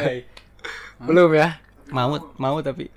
Belum 1.05 1.31
ya? 1.31 1.61
mau 1.87 2.17
mau 2.41 2.57
tapi 2.59 2.89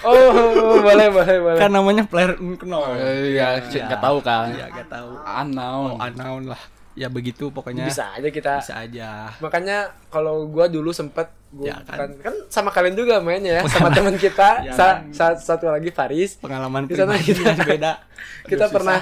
Oh, 0.00 0.78
boleh 0.78 1.10
boleh 1.10 1.36
boleh. 1.40 1.58
kan 1.58 1.66
namanya 1.68 2.06
player 2.06 2.38
unknown. 2.38 2.94
Eh, 2.94 3.34
ya 3.34 3.58
Iya. 3.58 3.90
nggak 3.90 4.00
tahu 4.00 4.18
kan 4.22 4.54
Ya 4.54 4.70
gak 4.70 4.86
tahu. 4.86 5.18
unknown 5.18 5.98
Unknown 5.98 6.42
lah. 6.46 6.62
Ya 6.96 7.06
begitu 7.06 7.48
pokoknya. 7.48 7.84
bisa 7.84 8.08
aja 8.10 8.24
kita 8.26 8.56
Bisa 8.58 8.74
aja. 8.78 9.28
makanya 9.38 9.78
kalau 10.08 10.48
gua 10.48 10.64
dulu 10.66 10.90
sempet 10.90 11.28
gua 11.50 11.68
Ya, 11.68 11.76
kan? 11.78 12.08
kan. 12.08 12.10
kan 12.22 12.34
sama 12.48 12.70
kalian 12.70 12.94
juga 12.94 13.20
mainnya 13.20 13.60
ya 13.60 13.62
sama 13.66 13.88
teman 13.90 14.16
kita 14.16 14.48
Ya, 14.66 14.72
sa- 14.72 15.04
kan? 15.04 15.12
sa- 15.12 15.36
satu 15.36 15.68
lagi 15.68 15.88
Faris 15.90 16.36
Pengalaman 16.36 16.84
Di 16.84 16.96
sana 16.96 17.12
pribadi 17.12 17.28
kita- 17.30 17.44
yang 17.46 17.58
beda. 17.62 17.92
kita 18.50 18.64
Aduh, 18.64 18.74
pernah 18.74 19.00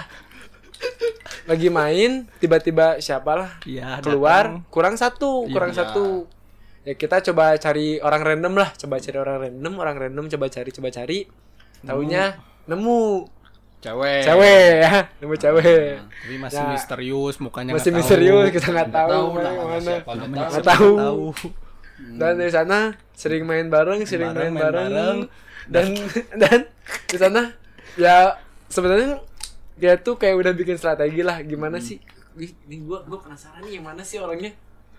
lagi 1.45 1.69
main 1.69 2.27
tiba-tiba 2.37 2.99
siapalah 2.99 3.61
Iya, 3.63 4.01
keluar 4.01 4.45
datang. 4.51 4.67
kurang 4.69 4.95
satu 4.97 5.45
Iya. 5.45 5.53
kurang 5.53 5.73
satu 5.73 6.07
ya 6.83 6.93
kita 6.93 7.23
coba 7.23 7.57
cari 7.57 7.97
orang 7.99 8.23
random 8.23 8.55
lah 8.55 8.75
coba 8.75 8.99
cari 8.99 9.17
orang 9.17 9.37
random 9.41 9.73
orang 9.77 9.97
random 9.99 10.25
coba 10.29 10.47
cari 10.49 10.71
coba 10.71 10.89
cari 10.91 11.19
taunya 11.81 12.37
nemu 12.65 13.01
cewek 13.85 14.21
cewek 14.23 14.69
ya 14.81 14.93
nemu 15.15 15.37
cewek 15.37 16.01
Tapi 16.01 16.35
masih 16.39 16.57
Ya. 16.59 16.69
misterius, 16.71 17.37
mukanya 17.37 17.71
masih 17.71 17.91
nggak 17.91 18.01
misterius 18.01 18.33
tahu. 18.43 18.55
kita 18.55 18.69
nggak 18.71 18.91
tahu 18.91 19.25
namanya 19.37 19.97
mana 20.03 20.25
nggak 20.27 20.65
tahu. 20.65 20.65
Tahu. 20.65 20.93
tahu. 20.97 21.49
dan 22.17 22.33
dari 22.35 22.51
sana 22.51 22.79
sering 23.13 23.45
main 23.45 23.69
bareng 23.69 24.03
sering 24.03 24.31
bareng, 24.31 24.51
main, 24.51 24.53
main 24.53 24.65
bareng, 24.65 24.91
bareng. 24.91 25.19
dan 25.69 25.87
dan 26.43 26.59
di 27.07 27.17
sana 27.17 27.41
ya 27.95 28.35
sebenarnya 28.67 29.21
dia 29.75 29.95
tuh 29.97 30.15
kayak 30.15 30.37
udah 30.37 30.53
bikin 30.53 30.75
strategi 30.75 31.21
lah 31.21 31.39
gimana 31.41 31.77
Hmm. 31.77 31.85
sih 31.85 31.99
ini 32.37 32.83
gua 32.83 33.05
gua 33.05 33.21
penasaran 33.21 33.63
nih 33.63 33.79
yang 33.79 33.85
mana 33.85 34.03
sih 34.03 34.19
orangnya 34.19 34.51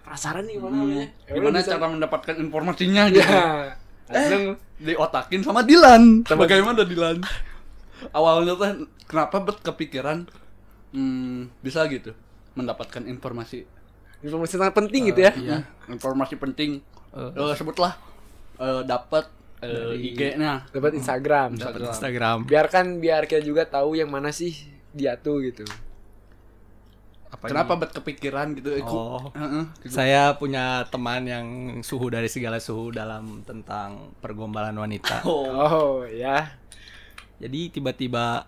penasaran 0.01 0.43
nih 0.43 0.55
mana 0.55 0.71
Hmm. 0.71 0.83
orangnya 0.85 1.07
Ya 1.07 1.11
udah 1.25 1.35
gimana 1.35 1.57
di 1.57 1.63
sana. 1.63 1.73
cara 1.75 1.85
mendapatkan 1.89 2.35
informasinya 2.39 3.03
gitu 3.11 3.25
ya 3.25 3.45
langsung 4.05 4.43
diotakin 4.77 5.41
sama 5.41 5.61
Dilan 5.61 6.03
bagaimana 6.23 6.81
Dilan 6.81 7.17
awalnya 8.11 8.53
tuh 8.53 8.67
kenapa 9.05 9.39
bet 9.41 9.59
kepikiran 9.59 10.27
hmm, 10.91 11.51
bisa 11.59 11.83
gitu 11.87 12.11
mendapatkan 12.53 13.03
informasi 13.03 13.63
informasi 14.19 14.55
sangat 14.55 14.73
penting 14.73 15.09
gitu 15.09 15.21
ya 15.21 15.33
iya 15.35 15.57
informasi 15.87 16.35
penting 16.35 16.81
Eh, 17.11 17.31
Eh, 17.31 17.55
sebutlah 17.55 17.95
eh, 18.57 18.83
dapat 18.83 19.31
eh, 19.59 19.71
Dari- 19.71 20.35
IG-nya 20.35 20.67
dapat 20.67 20.91
Instagram 20.93 21.55
dapat 21.55 21.87
Instagram. 21.87 22.37
Biarkan 22.43 22.99
biar 22.99 23.23
kita 23.23 23.39
juga 23.39 23.63
tahu 23.63 23.95
yang 23.95 24.11
mana 24.11 24.35
sih 24.35 24.51
dia 24.91 25.15
tuh 25.15 25.39
gitu 25.39 25.63
Apa 27.25 27.51
Kenapa 27.51 27.75
bet 27.75 27.91
kepikiran 27.91 28.55
gitu? 28.55 28.79
Oh. 28.83 29.31
Heeh, 29.31 29.63
gitu. 29.79 29.91
Saya 29.91 30.35
punya 30.35 30.87
teman 30.87 31.23
yang 31.23 31.47
suhu 31.81 32.07
dari 32.07 32.27
segala 32.27 32.59
suhu 32.59 32.91
dalam 32.91 33.43
tentang 33.43 34.15
pergombalan 34.19 34.71
wanita. 34.71 35.19
Oh, 35.23 35.43
Oh, 35.47 35.95
ya. 36.03 36.55
Jadi 37.37 37.59
tiba-tiba 37.69 38.47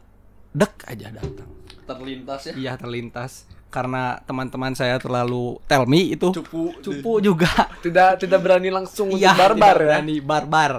dek 0.52 0.86
aja 0.86 1.12
datang. 1.12 1.50
terlintas 1.84 2.42
ya. 2.44 2.54
Iya 2.54 2.74
terlintas 2.76 3.32
karena 3.68 4.20
teman-teman 4.24 4.72
saya 4.72 4.96
terlalu 4.98 5.56
tell 5.66 5.84
me 5.84 6.12
itu 6.12 6.32
Cupu. 6.34 6.76
cupu 6.80 7.20
juga. 7.20 7.48
Tidak 7.80 8.20
tidak 8.20 8.40
berani 8.40 8.68
langsung 8.68 9.08
untuk 9.08 9.20
Iya, 9.20 9.32
barbar 9.32 9.56
tidak 9.72 9.80
ya. 9.80 9.88
berani 9.96 10.16
barbar. 10.20 10.72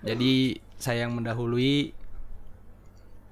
Jadi 0.00 0.32
saya 0.74 1.04
yang 1.04 1.12
mendahului 1.12 1.92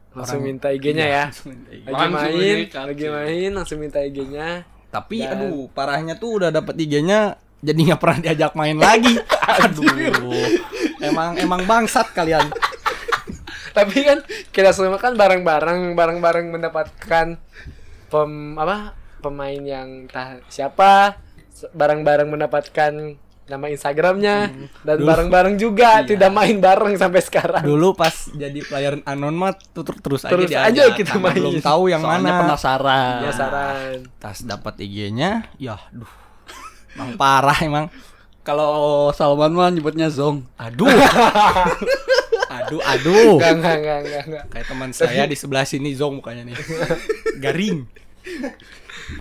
Langsung 0.09 0.41
Orang- 0.41 0.49
minta 0.51 0.69
IG-nya 0.69 1.07
ya. 1.07 1.25
Langsung 1.31 1.49
minta 1.53 1.71
IG. 1.71 1.81
Lagi 1.81 1.93
Langsung 1.95 2.13
main, 2.35 2.57
lagi 2.89 3.07
main 3.07 3.51
langsung 3.55 3.79
minta 3.79 3.99
IG-nya. 4.03 4.49
Tapi 4.89 5.17
Dan- 5.21 5.31
aduh, 5.39 5.69
parahnya 5.71 6.15
tuh 6.17 6.31
udah 6.37 6.51
dapet 6.51 6.75
IG-nya 6.77 7.21
jadi 7.59 7.81
nggak 7.87 8.01
pernah 8.01 8.19
diajak 8.19 8.53
main 8.53 8.77
lagi. 8.77 9.15
aduh. 9.63 9.85
emang 11.01 11.39
emang 11.39 11.63
bangsat 11.65 12.11
kalian. 12.11 12.45
Tapi 13.71 13.97
kan 14.01 14.19
kita 14.49 14.71
semua 14.71 14.97
kan 14.97 15.13
bareng-bareng 15.13 15.93
bareng-bareng 15.93 16.47
mendapatkan 16.51 17.37
pem 18.07 18.33
apa 18.55 18.93
pemain 19.19 19.59
yang 19.59 20.05
entah 20.05 20.41
siapa 20.47 21.19
bareng-bareng 21.69 22.29
mendapatkan 22.29 22.93
nama 23.45 23.65
Instagramnya 23.67 24.53
dan 24.79 24.95
Dulu- 24.95 25.09
bareng-bareng 25.09 25.57
juga 25.57 25.99
Iya. 25.99 26.07
tidak 26.07 26.31
main 26.31 26.57
bareng 26.59 26.95
sampai 26.95 27.19
sekarang. 27.19 27.65
Dulu 27.65 27.93
pas 27.93 28.29
jadi 28.29 28.61
player 28.61 29.01
unknown 29.03 29.33
mah 29.33 29.53
tuh 29.73 29.83
ter- 29.83 29.99
terus, 29.99 30.21
Terus 30.23 30.49
aja 30.49 30.69
aja 30.69 30.93
kita 30.93 31.17
main. 31.17 31.33
Belum 31.35 31.57
tahu 31.59 31.89
yang 31.89 32.01
Soalnya 32.01 32.29
mana. 32.31 32.41
penasaran. 32.45 33.19
Ya 33.21 33.33
saran. 33.33 34.05
Tas 34.19 34.39
dapat 34.43 34.77
IG-nya, 34.79 35.49
ya 35.57 35.81
duh. 35.89 36.13
Emang 36.93 37.17
parah 37.17 37.57
emang. 37.59 37.89
Kalau 38.43 38.69
Salman 39.11 39.51
mah 39.51 39.69
nyebutnya 39.69 40.09
Zong. 40.09 40.45
Aduh. 40.55 40.89
aduh, 42.69 42.81
aduh. 42.85 43.35
Enggak 43.41 43.53
enggak 43.57 43.77
enggak 43.81 43.99
enggak 44.05 44.23
enggak. 44.29 44.45
Kayak 44.53 44.67
teman 44.69 44.91
saya 44.93 45.23
di 45.25 45.37
sebelah 45.37 45.65
sini 45.65 45.97
zong 45.97 46.21
mukanya 46.21 46.45
nih. 46.45 46.57
Garing. 47.41 47.89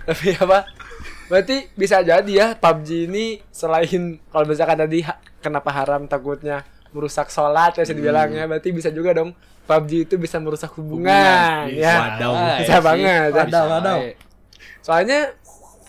Tapi 0.04 0.26
apa? 0.36 0.68
Berarti 1.28 1.68
bisa 1.76 2.00
jadi 2.00 2.28
ya 2.32 2.46
PUBG 2.56 3.08
ini 3.08 3.40
selain 3.52 4.16
kalau 4.32 4.44
misalkan 4.48 4.80
tadi 4.80 5.04
ha- 5.04 5.20
kenapa 5.40 5.68
haram 5.72 6.08
takutnya 6.08 6.64
merusak 6.88 7.28
sholat 7.28 7.76
ya 7.76 7.84
bisa 7.84 7.92
dibilangnya 7.92 8.48
berarti 8.48 8.72
bisa 8.72 8.88
juga 8.88 9.12
dong 9.12 9.36
PUBG 9.68 10.08
itu 10.08 10.14
bisa 10.16 10.40
merusak 10.40 10.72
hubungan, 10.80 11.68
ya. 11.68 12.16
Wadaw. 12.16 12.32
Bisa 12.64 12.76
banget, 12.80 13.28
ya. 13.28 13.44
Wadaw, 13.44 13.64
wadaw. 13.68 14.00
Soalnya 14.80 15.36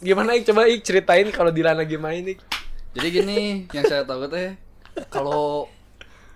gimana 0.03 0.35
Ik 0.35 0.43
coba 0.43 0.67
Ik 0.67 0.83
ceritain 0.83 1.31
kalau 1.31 1.55
Dilan 1.55 1.79
lagi 1.79 1.95
main 1.95 2.27
Ik. 2.27 2.43
Jadi 2.91 3.07
gini, 3.07 3.39
yang 3.71 3.87
saya 3.87 4.03
tahu 4.03 4.27
teh 4.27 4.59
kalau 5.07 5.71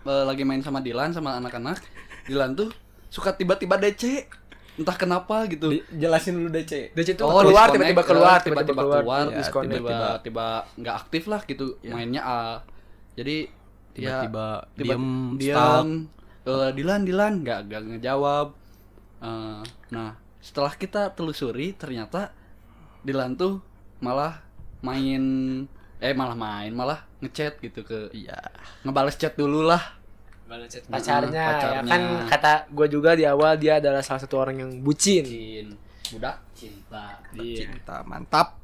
eh, 0.04 0.24
lagi 0.24 0.44
main 0.44 0.60
sama 0.60 0.80
Dilan 0.80 1.12
sama 1.12 1.38
anak-anak, 1.38 1.80
Dilan 2.24 2.54
tuh 2.54 2.70
suka 3.08 3.32
tiba-tiba 3.32 3.78
DC. 3.78 4.26
Entah 4.74 4.98
kenapa 4.98 5.46
gitu. 5.46 5.70
Di- 5.70 5.86
jelasin 5.94 6.34
dulu 6.34 6.50
DC. 6.50 6.92
DC 6.92 7.14
itu 7.14 7.22
Oh, 7.22 7.40
keluar 7.40 7.70
tiba-tiba 7.70 8.02
eh, 8.02 8.08
keluar, 8.08 8.38
tiba-tiba 8.42 8.82
keluar, 8.82 9.30
Ya, 9.30 9.38
disconnect. 9.38 9.78
tiba-tiba 9.78 10.10
tiba 10.20 10.46
nggak 10.76 10.96
aktif 10.98 11.24
lah 11.28 11.42
gitu 11.44 11.66
mainnya 11.86 12.22
ah. 12.22 12.56
Jadi 13.14 13.46
ya, 13.94 14.26
Tiba-tiba 14.26 14.46
tiba 14.74 14.94
diem, 14.98 15.06
diam 15.38 15.88
Eh, 16.44 16.70
Dilan 16.74 17.02
Dilan 17.06 17.34
nggak 17.40 17.60
nggak 17.70 17.82
ngejawab 17.94 18.48
Eh, 19.22 19.62
nah 19.90 20.18
setelah 20.42 20.74
kita 20.74 21.14
telusuri 21.14 21.72
ternyata 21.72 22.34
Dilan 23.06 23.38
tuh 23.38 23.62
malah 24.02 24.42
main 24.82 25.24
eh 26.04 26.12
malah 26.12 26.36
main 26.36 26.70
malah 26.70 27.00
ngechat 27.18 27.58
gitu 27.58 27.82
ke 27.82 28.12
Iya. 28.12 28.36
ngebales 28.84 29.16
chat 29.16 29.34
dulu 29.34 29.64
lah 29.64 29.80
pacarnya, 30.86 31.32
ya 31.34 31.50
pacarnya. 31.50 31.90
kan 31.90 32.02
kata 32.28 32.54
gue 32.70 32.88
juga 32.88 33.16
di 33.16 33.24
awal 33.24 33.56
dia 33.56 33.80
adalah 33.80 34.04
salah 34.04 34.20
satu 34.20 34.38
orang 34.38 34.60
yang 34.60 34.72
bucin. 34.80 35.24
Cin 35.24 35.68
budak 36.12 36.44
cinta 36.54 37.18
Iya. 37.32 37.66
Cinta 37.66 38.04
mantap. 38.04 38.60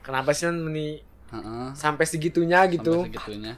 Kenapa 0.00 0.32
sih 0.32 0.48
meni 0.48 0.98
Heeh, 1.28 1.68
sampai 1.76 2.08
segitunya 2.08 2.64
gitu? 2.66 3.04
sampai 3.04 3.12
segitunya 3.12 3.54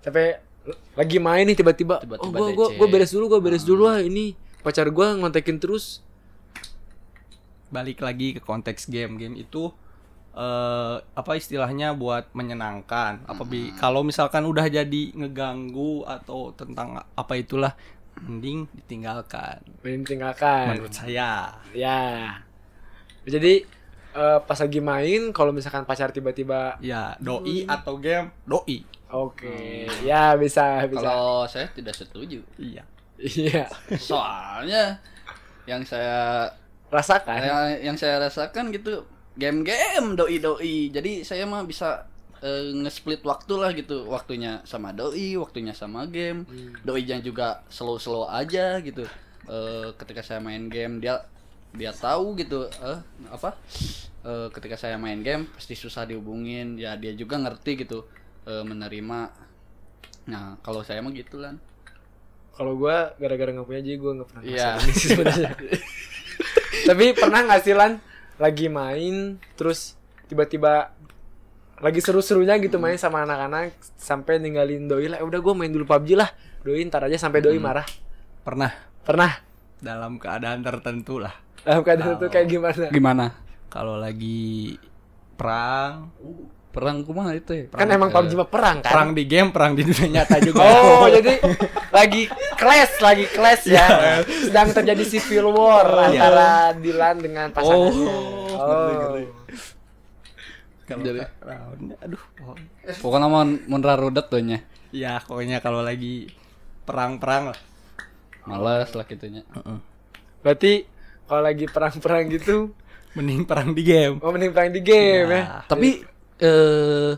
Sampai 0.00 0.26
l- 0.64 0.80
lagi 0.96 1.20
main 1.20 1.44
nih 1.44 1.54
tiba-tiba, 1.54 2.00
Tiba-tiba 2.00 2.26
oh 2.26 2.32
gua 2.32 2.48
gua 2.50 2.66
DC. 2.66 2.76
gua 2.80 2.88
beres 2.88 3.10
dulu, 3.12 3.24
gua 3.28 3.40
beres 3.40 3.62
dulu 3.62 3.82
ah 3.84 4.00
ini 4.00 4.32
pacar 4.60 4.88
gua 4.88 5.12
ngontekin 5.14 5.60
terus. 5.60 6.00
Balik 7.70 8.02
lagi 8.02 8.34
ke 8.34 8.40
konteks 8.40 8.88
game. 8.88 9.14
Game 9.14 9.36
itu 9.36 9.70
eh 10.30 10.96
apa 11.10 11.32
istilahnya 11.34 11.92
buat 11.92 12.30
menyenangkan. 12.32 13.26
Apa 13.26 13.42
bi 13.42 13.74
kalau 13.74 14.00
misalkan 14.00 14.44
udah 14.44 14.66
jadi 14.66 15.02
ngeganggu 15.12 16.02
atau 16.04 16.54
tentang 16.54 16.94
apa 16.96 17.34
itulah 17.34 17.74
mending 18.20 18.68
ditinggalkan 18.72 19.58
Main 19.80 20.04
tinggalkan. 20.04 20.76
menurut 20.76 20.92
saya. 20.92 21.56
Ya. 21.72 22.36
Jadi 23.22 23.64
eh, 24.12 24.38
pas 24.40 24.58
lagi 24.58 24.80
main 24.80 25.30
kalau 25.30 25.50
misalkan 25.50 25.82
pacar 25.82 26.10
tiba-tiba 26.10 26.76
Ya, 26.78 27.14
doi 27.18 27.64
atau 27.64 27.96
game 27.96 28.30
doi. 28.44 28.82
oke, 29.10 29.50
ya 30.02 30.38
bisa 30.38 30.86
bisa. 30.86 31.02
kalau 31.02 31.42
saya 31.44 31.66
tidak 31.70 31.92
setuju 31.92 32.38
Iya. 32.54 32.86
Iya. 33.18 33.66
soalnya 33.98 34.96
yang 35.66 35.82
saya 35.82 36.46
Rasakan. 36.88 37.36
yang, 37.36 37.92
yang 37.92 37.96
saya 37.96 38.18
rasakan 38.18 38.70
gitu 38.70 39.02
game-game 39.34 40.14
doi 40.14 40.38
doi 40.38 40.90
jadi 40.90 41.22
saya 41.22 41.46
mah 41.46 41.62
bisa 41.62 42.06
eh, 42.40 42.72
nge-split 42.72 43.20
waktu 43.22 43.54
lah 43.56 43.70
gitu. 43.72 44.08
Waktunya 44.08 44.64
sama 44.64 44.90
doi 44.90 45.36
waktunya 45.36 45.76
sama 45.76 46.08
game. 46.08 46.44
Doi 46.82 47.04
nya 47.04 47.20
juga 47.20 47.62
slow 47.68 48.00
slow 48.00 48.26
aja 48.26 48.80
gitu. 48.80 49.04
Eh, 49.46 49.88
ketika 49.96 50.24
saya 50.24 50.40
main 50.40 50.66
game 50.66 50.98
dia 50.98 51.20
dia 51.70 51.94
tahu 51.94 52.34
gitu 52.34 52.66
eh 52.66 52.98
apa? 53.30 53.54
Eh, 54.24 54.48
ketika 54.50 54.76
saya 54.76 54.96
main 54.96 55.20
game 55.20 55.46
pasti 55.52 55.76
susah 55.76 56.04
dihubungin. 56.04 56.74
Ya 56.76 56.96
dia 56.96 57.12
juga 57.12 57.36
ngerti 57.38 57.84
gitu 57.86 58.08
eh, 58.48 58.64
menerima. 58.64 59.20
Nah 60.28 60.56
kalau 60.60 60.84
saya 60.84 61.00
mah 61.00 61.12
gitu 61.12 61.40
lah 61.40 61.56
Kalau 62.50 62.76
gua 62.76 63.16
gara-gara 63.16 63.56
nggak 63.56 63.64
punya 63.64 63.80
jadi 63.80 63.96
gua 63.96 64.12
nggak 64.20 64.28
pernah 64.28 64.42
Iya. 64.44 64.68
ini 64.84 64.92
sih 64.92 65.08
sebenarnya. 65.16 65.50
Tapi 66.92 67.04
pernah 67.16 67.40
nggak 67.46 67.62
sih 67.64 67.72
Lan 67.72 67.92
lagi 68.40 68.72
main 68.72 69.36
terus 69.52 70.00
tiba-tiba 70.24 70.96
lagi 71.80 72.00
seru-serunya 72.00 72.56
gitu 72.60 72.80
main 72.80 72.96
sama 72.96 73.24
anak-anak 73.24 73.76
sampai 74.00 74.40
ninggalin 74.40 74.88
doi 74.88 75.12
lah 75.12 75.20
"Eh, 75.20 75.26
udah 75.28 75.40
gua 75.40 75.52
main 75.56 75.68
dulu 75.72 75.84
PUBG 75.84 76.16
lah. 76.16 76.28
Doi 76.60 76.84
ntar 76.88 77.04
aja 77.08 77.16
sampai 77.16 77.40
doi 77.40 77.56
marah. 77.56 77.84
Pernah. 78.44 78.72
Pernah. 79.04 79.32
Dalam 79.80 80.20
keadaan 80.20 80.60
tertentu 80.60 81.16
lah. 81.20 81.32
dalam 81.64 81.80
keadaan 81.84 82.20
itu 82.20 82.26
kayak 82.28 82.48
gimana? 82.48 82.86
Gimana? 82.92 83.26
Kalau 83.72 83.96
lagi 83.96 84.76
perang, 85.40 86.12
perang 86.70 87.02
kumaha 87.02 87.34
itu 87.34 87.50
ya 87.50 87.64
kan 87.68 87.82
emang 87.84 88.08
PUBG 88.08 88.32
mah 88.32 88.46
perang 88.46 88.78
kan 88.78 88.90
perang 88.90 89.10
di 89.10 89.26
game, 89.26 89.50
perang 89.50 89.74
di 89.74 89.82
dunia 89.82 90.22
nyata 90.22 90.38
juga. 90.46 90.62
Oh, 90.62 91.06
jadi 91.06 91.42
lagi 91.90 92.30
clash, 92.54 92.94
lagi 92.98 93.26
clash 93.26 93.66
ya. 93.66 93.86
Sedang 94.22 94.70
terjadi 94.70 95.02
civil 95.04 95.50
war 95.50 95.82
antara 96.00 96.70
Dilan 96.72 97.16
dengan 97.18 97.50
pasangannya. 97.50 98.06
Oh. 98.54 99.18
Kalau 100.86 101.02
Jadi- 101.06 101.22
aduh. 102.02 102.22
oh. 102.44 102.54
pokoknya 102.98 103.26
mau 103.26 103.42
munra 103.46 103.94
rudet 103.94 104.26
tuh 104.26 104.38
nya 104.40 104.58
Ya, 104.90 105.22
pokoknya 105.22 105.58
kalau 105.58 105.82
lagi 105.82 106.26
perang-perang 106.82 107.54
lah. 107.54 107.58
males 108.42 108.90
lah 108.90 109.04
gitunya 109.04 109.46
Berarti 110.40 110.82
kalau 111.26 111.42
lagi 111.42 111.66
perang-perang 111.66 112.26
gitu, 112.28 112.74
Mending 113.10 113.42
perang 113.42 113.70
di 113.70 113.82
game. 113.82 114.18
oh 114.18 114.30
mending 114.30 114.50
perang 114.50 114.70
di 114.70 114.82
game 114.82 115.28
ya. 115.28 115.38
Ya. 115.38 115.44
tapi 115.66 116.02
eh 116.40 117.12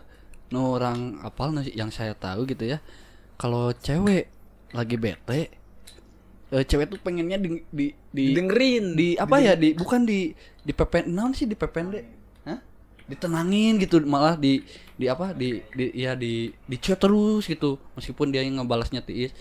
no 0.53 0.77
orang 0.77 1.23
apal 1.25 1.55
yang 1.73 1.89
saya 1.89 2.13
tahu 2.13 2.45
gitu 2.45 2.69
ya 2.69 2.79
kalau 3.41 3.73
cewek 3.73 4.29
lagi 4.77 4.97
bete 5.01 5.41
eh, 6.53 6.65
cewek 6.69 6.93
tuh 6.93 7.01
pengennya 7.01 7.41
di 7.41 7.65
di 7.73 7.87
di, 8.13 8.25
Dengerin. 8.37 8.85
di 8.93 9.09
apa 9.17 9.41
ya 9.41 9.57
di 9.57 9.73
bukan 9.73 10.05
di 10.05 10.37
di 10.37 10.73
pepen 10.77 11.09
naon 11.09 11.33
sih 11.33 11.49
di 11.49 11.57
pepende 11.57 12.05
Hah? 12.45 12.61
ditenangin 13.09 13.81
gitu 13.81 14.05
malah 14.05 14.37
di 14.37 14.61
di 15.01 15.09
apa 15.09 15.33
di 15.33 15.65
di 15.73 15.89
ya 15.97 16.13
di 16.13 16.53
di 16.53 16.77
chat 16.77 17.01
terus 17.01 17.49
gitu 17.49 17.81
meskipun 17.97 18.29
dia 18.29 18.45
yang 18.45 18.61
ngebalasnya 18.61 19.01
tiis 19.01 19.33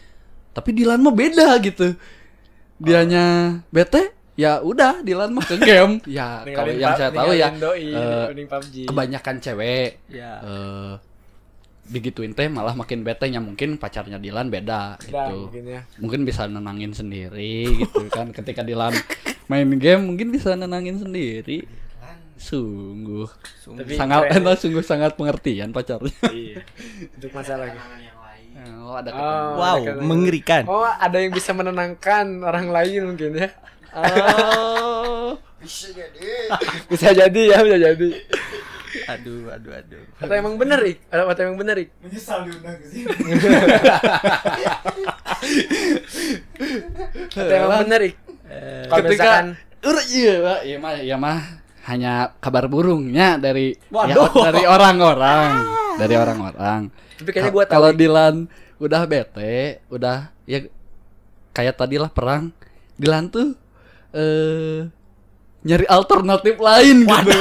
tapi 0.56 0.72
Dilan 0.72 1.00
mah 1.04 1.16
beda 1.16 1.60
gitu 1.60 1.96
dianya 2.80 3.60
bete 3.70 4.21
ya 4.34 4.60
udah 4.60 5.02
Dilan 5.02 5.32
mah 5.32 5.44
ke 5.44 5.56
game 5.58 6.00
ya 6.08 6.42
kalau 6.46 6.72
yang 6.72 6.96
saya 6.96 7.10
tahu 7.10 7.32
ya 7.34 7.50
doi, 7.52 7.92
eh, 7.92 8.48
PUBG. 8.48 8.76
kebanyakan 8.88 9.36
cewek 9.38 9.90
Ya. 10.08 10.40
eh 10.40 10.94
digituin 11.84 12.32
teh 12.32 12.48
malah 12.48 12.72
makin 12.72 13.02
bete 13.02 13.28
nya 13.28 13.38
mungkin 13.38 13.76
pacarnya 13.76 14.16
Dilan 14.16 14.48
beda 14.48 14.96
Beda 14.98 15.28
gitu 15.28 15.38
mungkin 15.44 15.64
ya. 15.66 15.82
mungkin 15.98 16.22
bisa 16.24 16.48
nenangin 16.48 16.92
sendiri 16.92 17.68
gitu 17.84 18.08
kan 18.08 18.32
ketika 18.38 18.62
Dilan 18.62 18.96
main 19.46 19.68
game 19.76 20.06
mungkin 20.06 20.30
bisa 20.30 20.56
nenangin 20.56 20.96
sendiri 20.98 21.68
sungguh 22.38 23.30
Tapi 23.78 23.94
sangat 23.94 24.32
keren. 24.32 24.44
eh, 24.44 24.58
sungguh 24.58 24.82
sangat 24.82 25.14
pengertian 25.14 25.70
pacarnya 25.70 26.10
Iya. 26.32 26.66
Untuk 27.12 27.32
masalahnya. 27.32 27.82
oh 28.82 28.96
ada 28.96 29.10
Oh, 29.12 29.50
Wow, 29.56 29.78
ada- 29.84 30.02
mengerikan. 30.02 30.64
Oh, 30.66 30.82
ada 30.82 31.18
yang 31.18 31.30
bisa 31.30 31.52
menenangkan 31.52 32.42
orang 32.42 32.68
lain 32.68 33.02
mungkin 33.08 33.32
ya. 33.36 33.50
Oh 33.94 35.38
Bisa 35.58 35.88
jadi. 35.92 36.28
Bisa 36.92 37.10
jadi 37.12 37.42
ya, 37.48 37.58
bisa 37.62 37.78
jadi. 37.78 38.08
Aduh, 39.08 39.48
aduh, 39.48 39.72
aduh. 39.72 40.04
Atau 40.18 40.36
emang 40.36 40.58
bener, 40.58 40.82
Ik? 40.84 41.00
Atau 41.08 41.42
emang 41.46 41.56
bener, 41.56 41.76
Ik? 41.80 41.90
Menyesal 42.02 42.44
diundang 42.44 42.76
ke 42.76 42.86
sini. 42.90 43.08
Atau 47.32 47.54
emang 47.56 47.80
bener, 47.86 48.02
Ik? 48.04 48.16
Kalau 48.90 49.04
ketika 49.06 49.24
misalkan 49.24 49.48
Ur- 49.82 50.08
iya 50.12 50.34
Pak. 50.38 50.60
iya 50.62 50.78
mah 50.78 50.94
iya 51.00 51.16
mah 51.16 51.40
hanya 51.88 52.12
kabar 52.38 52.68
burungnya 52.68 53.40
dari 53.40 53.74
ya, 53.74 54.14
Waduh. 54.14 54.44
dari 54.44 54.64
orang-orang 54.68 55.50
dari 55.98 56.14
orang-orang 56.14 56.82
Tapi 57.18 57.30
kayaknya 57.32 57.50
gua 57.50 57.64
kalau. 57.66 57.90
Dilan 57.96 58.46
udah 58.78 59.02
bete 59.08 59.82
udah 59.88 60.30
ya 60.46 60.68
kayak 61.52 61.80
tadi 61.80 61.96
lah 61.98 62.12
perang 62.12 62.52
Dilan 63.00 63.32
tuh 63.32 63.56
eh 64.14 64.88
nyari 65.62 65.86
alternatif 65.86 66.58
lain 66.58 67.06
gitu 67.06 67.38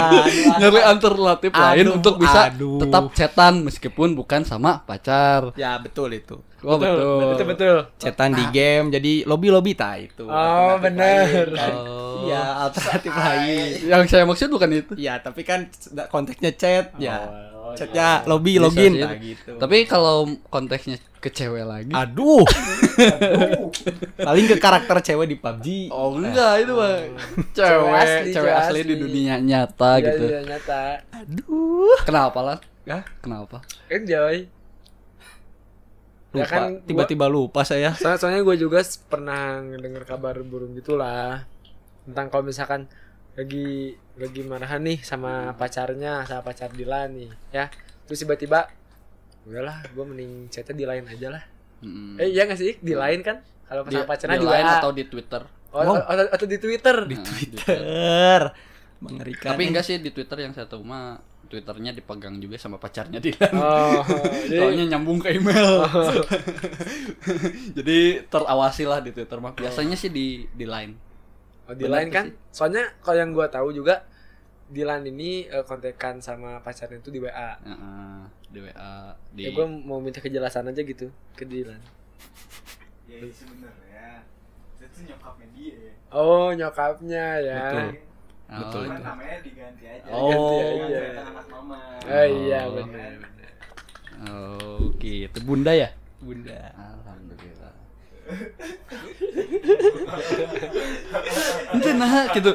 nyari 0.60 0.80
alternatif 0.82 1.54
lain 1.54 1.86
Aduh, 1.86 1.96
untuk 1.96 2.14
bisa 2.18 2.50
aduh. 2.50 2.82
tetap 2.82 3.04
cetan 3.14 3.62
meskipun 3.62 4.12
bukan 4.12 4.42
sama 4.42 4.82
pacar 4.82 5.54
Ya, 5.54 5.78
betul 5.78 6.10
itu. 6.12 6.42
oh 6.60 6.76
betul 6.76 7.30
Betul, 7.30 7.46
betul. 7.46 7.76
Cetan 7.96 8.34
di 8.34 8.42
game 8.50 8.90
jadi 8.90 9.22
lobby-lobby 9.22 9.72
tak 9.72 9.96
itu. 10.04 10.26
Oh, 10.26 10.76
bener. 10.76 11.46
Oh. 11.72 12.26
Iya, 12.26 12.42
alternatif 12.66 13.12
lain. 13.14 13.70
yang 13.86 14.02
saya 14.04 14.26
maksud 14.26 14.50
bukan 14.50 14.68
itu 14.74 14.92
Iya, 14.98 15.22
tapi 15.22 15.40
kan 15.40 15.70
konteksnya 16.10 16.52
chat 16.52 16.90
ya. 16.98 17.22
Oh, 17.70 17.76
Chatnya 17.76 18.08
lobby, 18.24 18.52
Bisa 18.52 18.64
login. 18.64 18.92
Nah, 18.96 19.14
gitu. 19.16 19.52
Tapi 19.56 19.76
kalau 19.84 20.16
konteksnya 20.46 20.98
ke 21.16 21.28
cewek 21.28 21.62
lagi. 21.62 21.92
Aduh. 21.92 22.42
Paling 24.16 24.46
ke 24.46 24.56
karakter 24.56 24.96
cewek 25.02 25.26
di 25.26 25.36
PUBG. 25.36 25.66
Oh 25.88 26.14
enggak 26.14 26.60
itu 26.60 26.72
mah 26.72 26.96
Cewek 27.52 27.54
cewek 27.54 27.92
asli, 27.92 28.08
cewek 28.26 28.34
cewek 28.34 28.54
asli 28.56 28.80
di 28.80 28.86
asli. 28.88 28.94
dunia 28.98 29.34
nyata 29.38 29.90
Iya, 29.92 30.04
gitu. 30.06 30.24
iya, 30.26 30.40
nyata. 30.42 30.80
Aduh. 31.14 31.96
Kenapa 32.02 32.38
lah? 32.40 32.58
Hah? 32.86 33.02
Kenapa? 33.20 33.56
Enjoy. 33.86 34.48
Lupa. 36.30 36.38
Ya 36.38 36.46
kan, 36.46 36.62
gua- 36.72 36.82
Tiba-tiba 36.84 37.26
lupa 37.26 37.60
saya. 37.62 37.90
Soalnya, 37.92 38.18
soalnya 38.18 38.42
gue 38.42 38.56
juga 38.56 38.80
pernah 39.04 39.42
dengar 39.60 40.02
kabar 40.04 40.38
burung 40.40 40.72
gitulah 40.72 41.42
tentang 42.02 42.26
kalau 42.28 42.44
misalkan 42.44 42.86
lagi 43.32 43.94
lagi 44.20 44.42
marahan 44.44 44.80
nih 44.80 44.98
sama 45.00 45.52
pacarnya 45.54 46.22
sama 46.24 46.42
pacar 46.42 46.68
Dilan 46.70 47.08
nih 47.16 47.30
ya 47.50 47.66
terus 48.04 48.20
tiba-tiba 48.20 48.68
udahlah 49.42 49.80
gue 49.88 50.04
mending 50.04 50.32
chatnya 50.48 50.76
di 50.76 50.86
lain 50.86 51.06
aja 51.06 51.28
lah 51.30 51.44
Mm. 51.80 52.20
eh 52.20 52.28
iya 52.28 52.44
gak 52.44 52.60
sih 52.60 52.76
di 52.76 52.92
lain 52.92 53.24
kan 53.24 53.40
kalau 53.64 53.88
Di, 53.88 53.96
sama 53.96 54.04
pacarnya 54.04 54.36
di 54.36 54.44
di, 54.44 54.52
line 54.52 54.68
WA. 54.68 54.76
atau 54.84 54.90
di 54.92 55.04
Twitter? 55.08 55.42
oh, 55.72 55.80
atau, 55.80 55.94
atau, 55.96 56.24
atau 56.28 56.44
di 56.44 56.58
Twitter 56.60 56.92
Nah, 56.92 57.08
di 57.08 57.16
Twitter. 57.16 57.78
Ter. 57.80 58.42
Mengerikan. 59.00 59.48
Tapi 59.48 59.62
enggak 59.64 59.84
sih 59.88 59.96
di 59.96 60.12
Twitter 60.12 60.44
yang 60.44 60.52
saya 60.52 60.68
tahu 60.68 60.84
mah 60.84 61.16
Twitternya 61.48 61.90
dipegang 61.90 62.36
juga 62.36 62.60
sama 62.60 62.76
pacarnya 62.76 63.16
Dilan. 63.16 63.52
oh 63.56 64.04
jadi 64.52 64.60
Soalnya 64.60 64.84
nyambung 64.92 65.18
ke 65.18 65.32
email. 65.32 65.88
Jadi 67.76 67.98
terawasi 68.28 68.84
lah 68.84 69.00
di 69.00 69.10
Twitter 69.10 69.38
mah. 69.38 69.56
Biasanya 69.56 69.96
sih 69.96 70.10
di 70.10 70.44
di 70.46 70.64
line. 70.64 70.94
oh, 71.64 71.72
di 71.72 71.84
benar 71.86 71.94
lain 71.96 72.06
tuh 72.06 72.14
kan 72.14 72.26
sih. 72.26 72.34
soalnya 72.50 72.82
kalau 73.00 73.16
yang 73.16 73.30
gue 73.30 73.46
tahu 73.46 73.68
juga 73.72 74.02
Dilan 74.70 75.02
ini 75.04 75.44
eh, 75.44 75.62
kontekan 75.62 76.18
sama 76.18 76.58
pacarnya 76.58 76.96
itu 76.96 77.08
di 77.08 77.18
WA 77.18 77.50
Heeh, 77.58 78.18
di 78.48 78.58
WA 78.60 78.92
di 79.30 79.40
ya 79.42 79.48
gue 79.50 79.64
mau 79.66 79.98
minta 79.98 80.18
kejelasan 80.18 80.66
aja 80.66 80.80
gitu 80.80 81.10
ke 81.34 81.42
Dilan 81.42 81.78
Ya 83.04 83.18
sebenarnya 83.26 84.22
itu 84.78 84.98
nyokapnya 85.04 85.46
dia 85.52 85.74
ya. 85.76 85.92
oh 86.10 86.48
nyokapnya 86.50 87.24
ya 87.40 87.60
Betul. 87.60 87.88
Oh, 88.50 88.56
Betul 88.56 88.82
Cuman 88.82 88.92
itu. 88.92 89.02
namanya 89.04 89.36
diganti 89.40 89.84
aja. 89.86 90.10
Oh. 90.10 90.58
Ganti 90.58 90.58
Ganti 90.58 90.90
aja. 90.90 91.22
anak 91.24 91.46
mama. 91.46 91.78
Oh 92.02 92.26
iya 92.26 92.60
Oh. 92.60 92.72
benar. 92.76 93.12
Oh, 94.20 94.76
gitu. 94.98 95.38
Bunda 95.40 95.72
ya? 95.72 95.88
Bunda. 96.18 96.58
Alhamdulillah. 96.74 97.74
Itu 101.74 101.88
nah 101.94 102.26
gitu. 102.30 102.52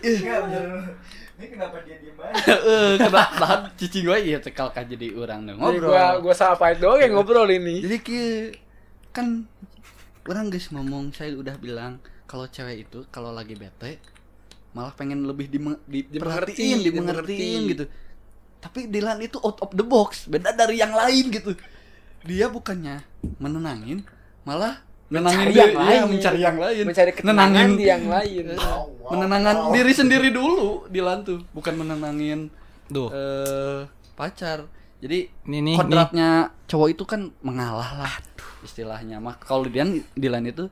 Enggak. 0.00 0.40
Ini 1.40 1.46
kenapa 1.48 1.80
dia 1.80 1.96
diem 1.96 2.12
aja? 2.14 2.36
Eh, 2.70 2.92
kena 2.96 3.24
tahan 3.32 3.60
cicing 3.74 4.04
gue 4.04 4.18
ya 4.26 4.38
cekal 4.38 4.68
kan 4.68 4.84
jadi 4.84 5.08
orang 5.14 5.40
dong 5.42 5.56
Jadi 5.56 5.64
ngobrol. 5.72 5.88
gua 5.88 6.04
gua 6.20 6.34
sapa 6.34 6.76
dong 6.76 7.00
yang 7.00 7.12
ngobrol 7.12 7.48
ini. 7.48 7.80
Jadi 7.80 7.96
ki 7.98 8.20
kan 9.10 9.48
orang 10.22 10.46
guys 10.46 10.68
ngomong 10.68 11.10
saya 11.10 11.32
udah 11.32 11.56
bilang 11.56 11.96
kalau 12.24 12.44
cewek 12.46 12.84
itu 12.84 13.08
kalau 13.08 13.32
lagi 13.32 13.54
bete 13.54 13.96
malah 14.70 14.92
pengen 14.92 15.24
lebih 15.24 15.48
dime- 15.48 15.80
diperhatiin, 15.82 16.78
Dimengerti, 16.78 16.86
dimengertiin 16.86 17.40
dimengerti. 17.58 17.70
gitu. 17.72 17.84
Tapi 18.60 18.80
Dilan 18.86 19.18
itu 19.18 19.40
out 19.40 19.58
of 19.58 19.72
the 19.72 19.82
box, 19.82 20.28
beda 20.28 20.52
dari 20.52 20.76
yang 20.76 20.92
lain 20.92 21.32
gitu. 21.32 21.56
Dia 22.22 22.46
bukannya 22.46 23.00
menenangin, 23.40 24.04
malah 24.42 24.84
menenangin 25.10 25.38
Mencari 25.42 25.52
yang 25.52 25.66
diri- 25.66 25.74
iya, 25.82 25.98
lain. 25.98 26.08
mencari 26.08 26.38
yang 26.38 26.56
lain. 26.56 26.84
Mencari 26.86 27.10
ketenangan 27.12 27.68
di 27.72 27.84
yang 27.84 28.04
lain. 28.06 28.44
menenangkan 29.04 29.56
diri 29.70 29.92
sendiri 29.92 30.28
dulu 30.30 30.86
Dilan 30.86 31.18
tuh, 31.20 31.42
bukan 31.50 31.74
menenangin 31.76 32.46
Duh. 32.86 33.10
eh 33.10 33.80
pacar. 34.14 34.70
Jadi 35.00 35.32
Ini 35.44 35.58
nih, 35.64 35.76
kodratnya 35.76 36.28
cowok 36.64 36.88
itu 36.90 37.04
kan 37.04 37.32
mengalah 37.40 37.96
lah 37.98 38.14
istilahnya 38.60 39.16
mah 39.16 39.34
kalau 39.36 39.64
Dilan 39.64 40.04
Dilan 40.12 40.44
itu 40.44 40.68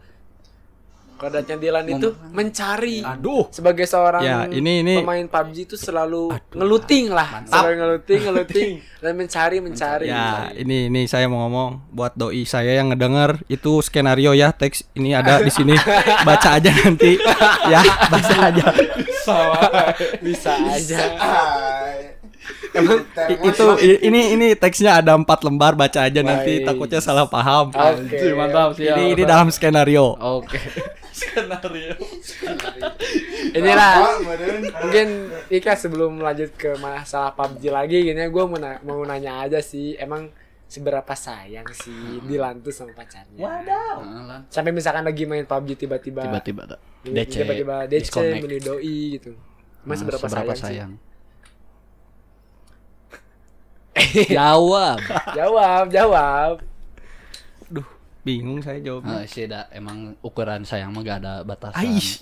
Kodratnya 1.18 1.58
Dilan 1.58 1.82
itu 1.90 2.14
mencari. 2.30 3.02
Aduh. 3.02 3.50
Sebagai 3.50 3.90
seorang 3.90 4.22
Ya, 4.22 4.46
ini- 4.46 4.86
ini- 4.86 5.02
pemain 5.02 5.26
PUBG 5.26 5.66
itu 5.66 5.74
selalu 5.74 6.30
ngeluting 6.54 7.10
lah, 7.10 7.42
selalu 7.42 7.74
ngeluting, 7.74 8.20
ngeluting. 8.22 8.70
Dan 9.02 9.14
mencari, 9.18 9.58
mencari. 9.58 10.06
Ya, 10.10 10.50
ini 10.54 10.86
ini 10.86 11.10
saya 11.10 11.26
mau 11.26 11.42
ngomong. 11.46 11.90
Buat 11.90 12.14
doi 12.14 12.46
saya 12.46 12.78
yang 12.78 12.94
ngedenger 12.94 13.42
itu 13.50 13.82
skenario 13.82 14.30
ya 14.30 14.54
teks. 14.54 14.86
Ini 14.94 15.18
ada 15.18 15.42
di 15.42 15.50
sini. 15.50 15.74
Baca 16.28 16.62
aja 16.62 16.70
nanti. 16.70 17.18
Ya 17.66 17.82
baca 18.10 18.34
aja. 18.50 18.64
Bisa 20.22 20.52
aja. 20.54 20.98
Emang 22.74 23.00
itu 23.42 23.66
ini 24.02 24.34
ini 24.38 24.46
teksnya 24.54 24.98
ada 25.02 25.14
empat 25.14 25.42
lembar 25.42 25.74
baca 25.74 26.06
aja 26.06 26.20
nanti. 26.22 26.62
Baik. 26.62 26.66
takutnya 26.66 27.00
salah 27.02 27.26
paham. 27.26 27.70
Oke. 27.70 27.78
Anjir, 27.78 28.32
mantap 28.34 28.74
siap. 28.74 28.98
ini 28.98 29.14
ini 29.14 29.22
dalam 29.26 29.48
skenario. 29.50 30.14
Oke 30.18 30.58
skenario. 31.18 31.94
Inilah 33.50 33.94
mungkin 34.78 35.08
Ika 35.48 35.74
sebelum 35.74 36.18
lanjut 36.18 36.54
ke 36.54 36.76
masalah 36.76 37.32
PUBG 37.32 37.62
lagi 37.68 37.98
gini 38.04 38.22
gue 38.24 38.44
mau, 38.44 38.56
na- 38.56 38.80
mau 38.80 39.02
nanya 39.02 39.42
aja 39.42 39.58
sih 39.58 39.94
emang 39.94 40.30
seberapa 40.64 41.14
sayang 41.14 41.64
sih 41.72 41.92
Dilan 42.22 42.60
tuh 42.60 42.70
sama 42.70 42.92
pacarnya? 42.92 43.40
Nah, 43.64 44.44
sampai 44.46 44.70
misalkan 44.70 45.02
lagi 45.02 45.24
main 45.24 45.42
PUBG 45.42 45.74
tiba-tiba 45.76 46.22
tiba-tiba 46.22 46.62
ada 46.64 46.76
tiba- 47.02 47.16
DC 47.16 47.34
tiba-tiba 47.40 47.76
DC 47.84 48.08
milih 48.38 48.60
doi 48.60 48.96
gitu. 49.14 49.32
Emang 49.80 49.88
Nah, 49.88 49.96
seberapa, 49.96 50.26
sayang, 50.26 50.58
sayang? 50.58 50.92
Jawab. 54.30 54.98
Jawab 55.34 55.84
jawab. 55.90 56.52
duh 56.60 56.67
bingung 58.28 58.60
saya 58.60 58.76
jawabnya 58.78 59.24
sih 59.24 59.48
dah 59.48 59.64
emang 59.70 60.12
ukuran 60.20 60.60
sayang 60.62 60.92
mah 60.92 61.00
gak 61.00 61.18
ada 61.24 61.34
batasan 61.40 61.80
Aish, 61.80 62.20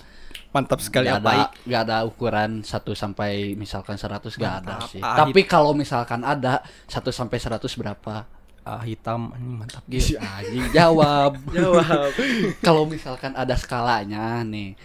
mantap 0.49 0.79
sekali 0.79 1.11
Gak 1.11 1.19
ada, 1.19 1.51
gak 1.51 1.81
ada 1.83 1.97
ukuran 2.03 2.63
1 2.63 2.71
sampai 2.93 3.31
misalkan 3.53 3.99
100 3.99 4.23
gak 4.33 4.53
ada 4.63 4.75
sih. 4.87 5.03
Ah, 5.03 5.19
Tapi 5.19 5.43
kalau 5.43 5.75
misalkan 5.75 6.23
ada 6.23 6.63
1 6.87 7.11
sampai 7.11 7.37
100 7.37 7.59
berapa? 7.75 8.23
ah, 8.63 8.83
hitam 8.83 9.31
ini 9.33 9.47
mantap 9.55 9.79
Si 9.87 10.11
gitu 10.11 10.19
anjing 10.19 10.67
jawab. 10.71 11.39
jawab 11.55 12.11
kalau 12.67 12.83
misalkan 12.83 13.31
ada 13.31 13.55
skalanya 13.55 14.43
nih. 14.43 14.75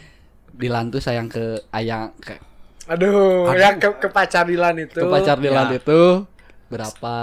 Dilan 0.53 0.87
tuh 0.87 1.01
sayang 1.01 1.27
ke 1.27 1.59
ayang 1.73 2.15
ke, 2.21 2.39
aduh, 2.85 3.51
ya 3.53 3.75
ke, 3.75 3.89
ke 3.99 4.07
pacar 4.07 4.47
Dilan 4.47 4.79
itu 4.79 5.01
ke 5.01 5.07
pacar 5.09 5.35
Dilan 5.35 5.75
Ya. 5.75 5.79
itu 5.79 6.03
berapa 6.69 7.17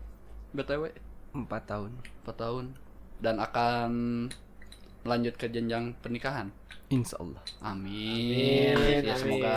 BTW? 0.53 0.89
Empat 1.35 1.67
tahun. 1.67 1.91
4 2.25 2.33
tahun. 2.35 2.65
Dan 3.19 3.37
akan 3.39 3.91
melanjut 5.03 5.35
ke 5.35 5.51
jenjang 5.51 5.93
pernikahan. 5.99 6.49
Insya 6.89 7.19
Allah. 7.19 7.43
Amin. 7.61 8.73
Amin, 8.73 9.03
Ya, 9.03 9.13
amin. 9.13 9.19
semoga 9.19 9.55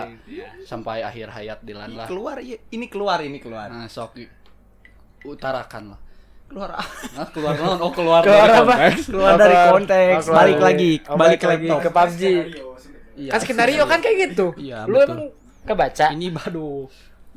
sampai 0.65 1.03
akhir 1.03 1.27
hayat 1.29 1.59
Dilan 1.61 1.93
lah. 1.93 2.07
Keluar, 2.09 2.39
iya. 2.41 2.57
ini 2.71 2.87
keluar, 2.87 3.21
ini 3.21 3.37
keluar. 3.37 3.69
Nah, 3.69 3.85
sok 3.87 4.17
utarakan 5.23 5.95
lah. 5.95 5.99
Keluar. 6.47 6.69
Nah, 7.13 7.27
keluar 7.29 7.53
non, 7.59 7.77
oh 7.77 7.91
keluar, 7.91 8.23
Keluar 8.23 8.47
dari 8.47 8.55
apa? 8.57 8.73
konteks. 8.73 9.01
Keluar 9.11 9.33
dari 9.35 9.55
konteks, 9.55 10.21
keluar 10.23 10.37
balik 10.39 10.59
lagi, 10.63 10.91
oh, 11.03 11.15
balik 11.19 11.37
ke 11.37 11.47
lagi 11.47 11.67
laptop. 11.67 11.83
ke 11.83 11.89
PUBG. 11.91 12.23
Iya, 13.17 13.31
Kan 13.33 13.39
skenario 13.41 13.83
kan 13.89 13.99
kayak 13.99 14.17
gitu. 14.29 14.53
Iya, 14.61 14.85
Lu 14.85 15.01
betul. 15.01 15.09
emang 15.09 15.21
kebaca? 15.65 16.05
Ini 16.13 16.27
baru 16.29 16.85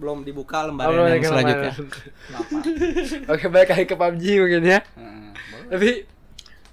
belum 0.01 0.19
dibuka 0.25 0.65
Oh, 0.65 0.73
lembaran 0.73 0.93
belum 0.93 1.07
yang 1.09 1.25
selanjutnya. 1.25 1.73
Oke, 3.29 3.45
balik 3.49 3.69
lagi 3.73 3.85
ke 3.85 3.97
PUBG 3.97 4.25
mungkin 4.41 4.63
ya. 4.65 4.81
Boleh. 4.97 5.69
Tapi 5.73 5.91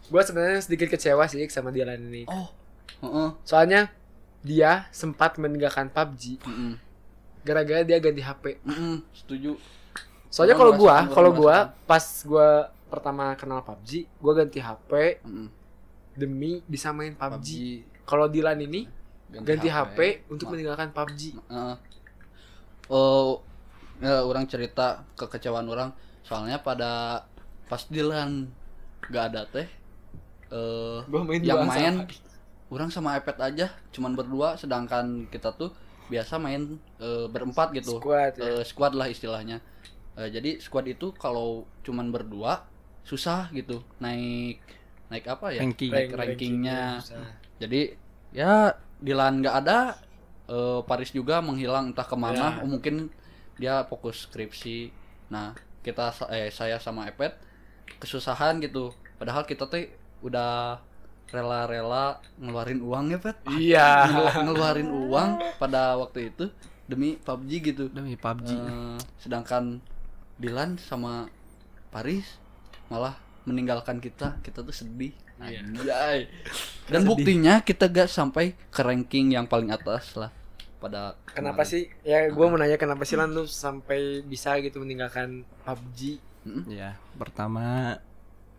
gua 0.07 0.21
sebenarnya 0.23 0.59
sedikit 0.63 0.87
kecewa 0.87 1.23
sih 1.27 1.43
sama 1.47 1.71
Dylan 1.71 1.99
ini. 2.07 2.23
Oh, 2.27 2.47
heeh. 3.03 3.29
Soalnya 3.43 3.91
dia 4.43 4.87
sempat 4.91 5.35
meninggalkan 5.35 5.91
PUBG 5.91 6.39
Heeh. 6.39 6.73
gara-gara 7.43 7.83
dia 7.83 7.99
ganti 7.99 8.23
HP. 8.23 8.59
Heeh, 8.63 8.95
setuju. 9.11 9.59
Soalnya 10.27 10.55
kalau 10.55 10.75
gua, 10.75 11.07
kalau 11.07 11.31
gua 11.31 11.55
pas 11.83 12.03
gua 12.23 12.71
pertama 12.87 13.35
kenal 13.35 13.59
PUBG, 13.63 14.07
gua 14.19 14.33
ganti 14.35 14.59
HP 14.59 15.19
Heeh. 15.19 15.47
demi 16.15 16.63
bisa 16.63 16.91
main 16.91 17.11
PUBG. 17.11 17.27
PUBG 17.27 17.49
Kalau 18.07 18.31
Dylan 18.31 18.57
ini 18.57 18.87
ganti, 19.27 19.67
HP, 19.67 20.23
untuk 20.31 20.47
Ma- 20.47 20.51
meninggalkan 20.55 20.95
PUBG. 20.95 21.21
Heeh. 21.45 21.75
Oh, 22.87 23.43
ya, 23.99 24.23
orang 24.23 24.47
cerita 24.47 25.03
kekecewaan 25.13 25.67
orang 25.67 25.91
soalnya 26.23 26.59
pada 26.59 27.23
pas 27.67 27.83
Dilan 27.83 28.47
gak 29.05 29.31
ada 29.31 29.43
teh 29.43 29.67
eh 30.47 30.99
Gua 31.03 31.23
main 31.23 31.39
yang 31.39 31.67
main 31.67 31.95
sama. 31.97 32.07
orang 32.69 32.89
sama 32.89 33.09
iPad 33.15 33.37
aja 33.43 33.67
cuman 33.91 34.15
berdua 34.15 34.55
sedangkan 34.55 35.27
kita 35.27 35.51
tuh 35.51 35.71
biasa 36.07 36.39
main 36.39 36.79
eh, 36.99 37.27
berempat 37.27 37.75
gitu 37.75 37.99
Squad, 37.99 38.39
ya. 38.39 38.43
Eh, 38.53 38.63
squad 38.63 38.93
lah 38.95 39.07
istilahnya 39.07 39.59
Eh, 40.17 40.33
jadi 40.33 40.57
squad 40.57 40.87
itu 40.87 41.13
kalau 41.13 41.67
cuman 41.83 42.09
berdua 42.09 42.65
susah 43.03 43.51
gitu 43.51 43.83
naik 43.99 44.57
naik 45.07 45.25
apa 45.27 45.53
ya 45.53 45.61
Ranking. 45.61 45.91
naik 45.91 46.09
Rank- 46.09 46.17
rankingnya 46.17 46.81
susah. 46.99 47.27
Jadi 47.57 47.93
ya 48.31 48.73
Dilan 48.97 49.39
nggak 49.39 49.55
ada 49.61 49.97
eh, 50.47 50.79
Paris 50.83 51.09
juga 51.09 51.39
menghilang 51.39 51.91
entah 51.91 52.03
ke 52.03 52.15
mana 52.15 52.57
Ya. 52.57 52.61
oh, 52.61 52.67
mungkin 52.67 53.09
dia 53.55 53.81
fokus 53.83 54.25
skripsi 54.25 54.89
nah 55.27 55.53
kita 55.81 56.09
eh 56.29 56.49
saya 56.49 56.77
sama 56.77 57.05
iPad 57.05 57.33
kesusahan 57.97 58.59
gitu 58.59 58.89
padahal 59.15 59.43
kita 59.43 59.65
tuh 59.65 59.87
udah 60.19 60.77
rela-rela 61.27 62.17
ngeluarin 62.37 62.79
uang 62.79 63.05
ya 63.09 63.19
Pet 63.19 63.37
Iya. 63.59 63.89
Ngelu- 64.07 64.35
ngeluarin 64.45 64.89
uang 64.89 65.29
pada 65.57 65.95
waktu 65.95 66.31
itu 66.31 66.47
demi 66.87 67.17
PUBG 67.17 67.51
gitu 67.65 67.83
Demi 67.89 68.15
PUBG. 68.15 68.47
Eh, 68.47 68.97
sedangkan 69.19 69.83
Dilan 70.37 70.77
sama 70.77 71.27
Paris 71.89 72.39
malah 72.87 73.17
meninggalkan 73.43 73.97
kita 73.97 74.39
kita 74.39 74.61
tuh 74.61 74.71
sedih. 74.71 75.11
Anjay. 75.37 76.25
dan 76.91 77.01
buktinya 77.03 77.59
kita 77.59 77.85
gak 77.85 78.07
sampai 78.07 78.55
ke 78.69 78.81
ranking 78.81 79.33
yang 79.33 79.45
paling 79.45 79.69
atas 79.69 80.15
lah 80.15 80.31
pada 80.77 81.17
Kenapa 81.29 81.61
kemarin. 81.61 81.69
sih? 81.69 81.83
Ya 82.01 82.29
gua 82.29 82.47
mau 82.47 82.57
nanya 82.57 82.77
kenapa 82.77 83.01
sih 83.01 83.13
Lan 83.13 83.33
lu 83.33 83.43
sampai 83.43 84.21
bisa 84.21 84.57
gitu 84.57 84.81
meninggalkan 84.81 85.45
PUBG? 85.63 86.21
Ya, 86.65 86.95
pertama 87.13 87.97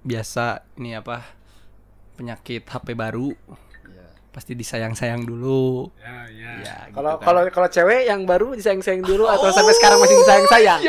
biasa 0.02 0.60
ini 0.76 0.92
apa? 0.92 1.24
Penyakit 2.14 2.62
HP 2.62 2.92
baru. 2.92 3.32
Ya. 3.88 4.06
Pasti 4.28 4.52
disayang-sayang 4.52 5.24
dulu. 5.24 5.88
Ya, 5.96 6.26
ya. 6.28 6.50
Ya, 6.60 6.76
gitu 6.84 7.00
Kalau 7.00 7.16
kan. 7.16 7.24
kalau 7.24 7.42
kalau 7.48 7.68
cewek 7.70 8.04
yang 8.04 8.26
baru 8.26 8.52
disayang-sayang 8.52 9.00
dulu 9.00 9.24
atau 9.24 9.48
sampai 9.48 9.74
sekarang 9.78 9.98
masih 9.98 10.16
disayang-sayang? 10.20 10.80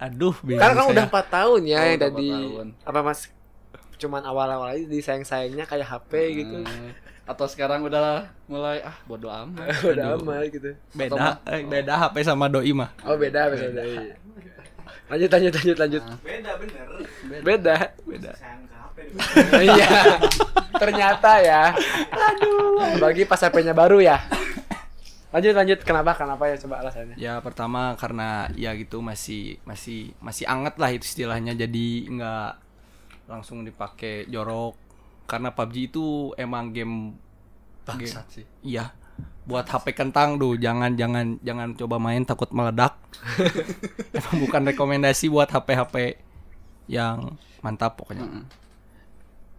Aduh, 0.00 0.34
bingung 0.40 0.60
Karena 0.60 0.80
kan 0.80 0.86
udah 0.90 1.04
4 1.12 1.28
tahun 1.28 1.60
ya 1.68 1.80
Oh, 1.80 1.96
tadi 2.00 2.28
apa 2.84 3.00
Mas 3.00 3.20
cuman 4.00 4.24
awal-awal 4.24 4.72
aja 4.72 4.88
disayang-sayangnya 4.88 5.68
kayak 5.68 5.86
HP 5.86 6.12
gitu. 6.40 6.64
Eh, 6.64 6.92
atau 7.28 7.46
sekarang 7.46 7.84
udah 7.86 8.26
mulai 8.50 8.82
ah 8.82 8.96
bodo 9.06 9.30
amat 9.30 9.70
Udah 9.94 10.18
amat 10.18 10.50
gitu. 10.50 10.74
beda 10.96 11.38
eh, 11.46 11.62
beda 11.62 11.94
HP 12.08 12.24
sama 12.24 12.48
doi 12.48 12.72
mah. 12.72 12.90
Oh 13.04 13.14
beda 13.14 13.52
beda. 13.52 13.68
beda. 13.70 14.16
Lanjut 15.10 15.30
lanjut 15.30 15.52
lanjut 15.58 15.76
lanjut. 15.78 16.02
Beda 16.22 16.50
bener. 16.58 16.86
Beda. 17.42 17.74
Beda. 18.06 18.32
HP. 18.34 18.98
Iya. 19.66 19.90
Ternyata 20.74 21.30
ya. 21.42 21.62
Aduh. 22.10 22.98
Bagi 23.02 23.26
pas 23.26 23.42
HP-nya 23.42 23.74
baru 23.74 23.98
ya. 23.98 24.22
Lanjut 25.30 25.54
lanjut 25.54 25.78
kenapa 25.86 26.18
kenapa 26.18 26.50
ya 26.50 26.58
coba 26.58 26.82
alasannya. 26.82 27.14
Ya 27.14 27.38
pertama 27.38 27.94
karena 27.94 28.50
ya 28.58 28.74
gitu 28.74 28.98
masih 28.98 29.62
masih 29.62 30.10
masih 30.18 30.46
anget 30.50 30.74
lah 30.78 30.90
itu 30.90 31.06
istilahnya 31.06 31.54
jadi 31.54 31.86
nggak 32.10 32.50
langsung 33.30 33.62
dipakai 33.62 34.26
jorok. 34.26 34.74
Karena 35.30 35.54
PUBG 35.54 35.94
itu 35.94 36.34
emang 36.34 36.74
game 36.74 37.14
bangsat 37.86 38.26
sih. 38.34 38.46
Iya. 38.66 38.90
Buat 39.46 39.70
HP 39.70 39.94
kentang 39.94 40.36
tuh 40.36 40.58
jangan 40.58 40.98
jangan 40.98 41.38
jangan 41.46 41.78
coba 41.78 42.02
main 42.02 42.26
takut 42.26 42.50
meledak. 42.50 42.98
Emang 44.18 44.36
bukan 44.42 44.62
rekomendasi 44.74 45.30
buat 45.30 45.46
HP 45.48 45.68
HP 45.74 45.94
yang 46.90 47.38
mantap 47.62 47.94
pokoknya. 47.98 48.26
Mm-mm. 48.26 48.44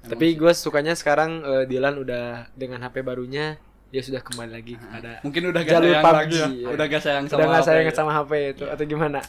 Tapi 0.01 0.33
gue 0.33 0.51
sukanya 0.53 0.97
sekarang 0.97 1.43
eh, 1.43 1.63
Dylan 1.69 2.01
udah 2.01 2.49
dengan 2.57 2.81
HP 2.83 3.05
barunya 3.05 3.57
dia 3.91 3.99
sudah 3.99 4.23
kembali 4.23 4.51
lagi 4.55 4.73
kepada 4.79 5.19
mungkin 5.19 5.51
udah 5.51 5.61
gak 5.67 5.71
Jalur 5.75 5.91
sayang 5.91 6.05
PUBG, 6.07 6.15
lagi 6.15 6.37
ya. 6.39 6.47
Ya. 6.47 6.67
udah 6.71 6.85
gak 6.87 7.03
sayang 7.03 7.25
sama 7.27 7.37
udah 7.37 7.45
nggak 7.51 7.59
apa 7.59 7.67
sayang 7.67 7.85
ya. 7.85 7.93
sama 7.93 8.11
HP 8.15 8.31
itu 8.55 8.65
atau 8.71 8.83
gimana? 8.87 9.19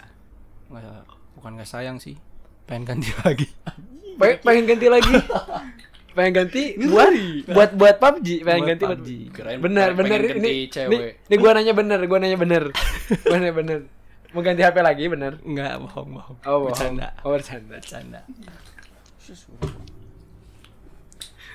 Nggak- 0.70 1.06
bukan 1.34 1.50
nggak 1.58 1.70
sayang 1.70 1.96
sih 1.98 2.14
pengen 2.68 2.82
ganti 2.86 3.10
lagi 3.18 3.46
Pengen, 4.12 4.38
pengen 4.46 4.64
ganti 4.66 4.86
lagi. 4.86 5.14
pengen 6.12 6.32
ganti 6.36 6.62
buat 6.78 7.12
buat 7.48 7.70
buat 7.72 7.96
PUBG, 7.96 8.28
pengen 8.42 8.60
Buat 8.60 8.68
ganti 8.68 8.84
buat 8.84 9.00
PUBG. 9.00 9.10
Bener 9.58 9.88
pengen 9.88 9.96
bener 9.98 10.20
ganti 10.22 10.38
ini 10.38 10.50
ini, 10.52 10.68
cewek. 10.68 11.00
ini 11.24 11.34
gua 11.36 11.50
nanya 11.52 11.72
bener, 11.72 12.00
gua 12.04 12.18
nanya 12.18 12.36
bener. 12.36 12.64
gua 13.24 13.36
nanya 13.36 13.54
bener. 13.54 13.80
Mau 14.30 14.40
ganti 14.40 14.60
HP 14.60 14.76
lagi 14.78 15.04
bener? 15.06 15.32
nggak 15.38 15.72
bohong 15.82 16.08
bohong 16.12 16.36
Oh, 16.42 16.56
bohong. 16.60 16.64
bercanda 16.68 17.08
Oh, 17.20 17.32
bercanda. 17.32 17.72
bercanda 17.74 18.20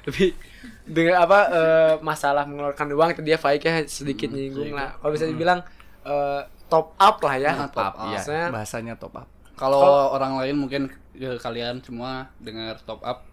Tapi 0.02 0.32
dengan 0.84 1.20
apa 1.20 1.39
eh, 1.48 1.93
masalah 2.00 2.48
mengeluarkan 2.48 2.88
uang 2.89 3.10
tadi 3.13 3.30
ya 3.30 3.39
sedikit 3.86 4.32
nyinggung 4.32 4.72
lah. 4.72 4.96
Kalau 4.98 5.12
bisa 5.12 5.26
dibilang 5.26 5.60
eh, 6.02 6.41
top 6.65 6.96
up 6.98 7.17
lah 7.20 7.36
ya. 7.38 7.52
Nah, 7.54 7.70
top 7.70 7.93
up. 7.93 7.93
Iya, 8.08 8.17
Maksudnya- 8.17 8.50
bahasanya 8.50 8.93
top 8.96 9.15
up 9.15 9.28
Kalau 9.58 9.82
Kalau- 9.82 10.10
orang 10.13 10.38
lain 10.38 10.56
mungkin 10.56 10.82
ya, 11.12 11.34
kalian 11.36 11.82
semua 11.82 12.30
dengar 12.38 12.78
top 12.80 13.02
up 13.02 13.26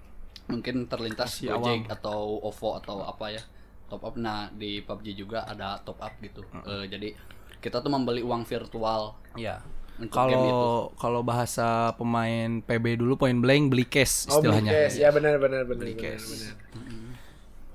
mungkin 0.44 0.84
terlintas 0.84 1.40
Masih 1.40 1.48
Gojek 1.50 1.84
awam. 1.84 1.94
atau 1.94 2.18
OVO 2.42 2.70
atau 2.78 2.96
apa 3.02 3.28
ya 3.30 3.42
top 3.87 4.02
up. 4.02 4.14
Nah 4.14 4.48
di 4.50 4.80
PUBG 4.80 5.14
juga 5.14 5.44
ada 5.44 5.76
top 5.78 6.00
up 6.00 6.12
gitu. 6.18 6.40
Eh, 6.64 6.84
jadi 6.87 7.12
kita 7.58 7.78
tuh 7.78 7.88
membeli 7.88 8.20
uang 8.20 8.42
virtual 8.42 9.16
Iya. 9.34 9.60
untuk 9.94 10.16
game 10.18 10.32
itu. 10.32 10.48
Kalau 10.50 10.92
kalau 10.94 11.20
bahasa 11.22 11.66
pemain 11.94 12.60
PB 12.60 12.98
dulu 12.98 13.16
point 13.16 13.37
blank 13.37 13.68
beli 13.68 13.84
cash 13.84 14.24
Oh, 14.26 14.40
istilahnya. 14.40 14.68
beli 14.68 14.80
cash. 14.82 14.96
Ya 14.98 15.08
benar 15.10 15.37
benar 15.37 15.62
benar. 15.62 15.78
Beli 15.78 15.92
benar, 15.92 16.12
cash. 16.12 16.24
benar. 16.26 16.54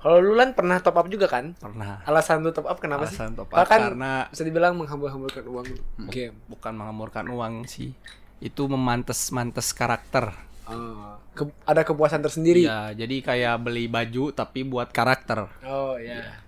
Kalau 0.00 0.16
lu 0.18 0.32
Lan 0.32 0.56
pernah 0.56 0.78
top 0.78 0.96
up 0.96 1.06
juga 1.06 1.28
kan? 1.28 1.52
Pernah. 1.54 2.00
Alasan 2.02 2.40
lu 2.40 2.50
top 2.50 2.64
up 2.64 2.78
kenapa 2.78 3.04
Alasan 3.04 3.30
sih? 3.30 3.36
top 3.36 3.50
up 3.50 3.56
Karena 3.60 3.84
karena 3.84 4.12
bisa 4.26 4.42
dibilang 4.42 4.72
menghambur-hamburkan 4.74 5.44
uang 5.44 5.66
game. 6.08 6.32
bukan 6.46 6.72
mengamurkan 6.72 7.28
uang 7.28 7.64
sih. 7.64 7.92
Itu 8.40 8.66
memantes-mantes 8.66 9.76
karakter. 9.76 10.32
Oh, 10.70 11.18
ke- 11.36 11.52
ada 11.68 11.82
kepuasan 11.84 12.24
tersendiri. 12.24 12.64
Iya, 12.64 12.94
jadi 12.96 13.16
kayak 13.20 13.54
beli 13.60 13.84
baju 13.86 14.32
tapi 14.32 14.64
buat 14.64 14.88
karakter. 14.90 15.50
Oh 15.66 15.96
iya. 16.00 16.40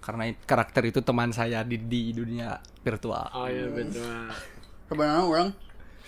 Karena 0.00 0.30
it- 0.30 0.42
karakter 0.46 0.86
itu 0.86 1.00
teman 1.02 1.34
saya 1.34 1.66
di, 1.66 1.76
di 1.76 2.14
dunia 2.14 2.56
virtual. 2.86 3.28
Oh 3.34 3.48
iya 3.50 3.66
betul. 3.66 4.30
Sebenarnya 4.86 5.22
orang 5.26 5.48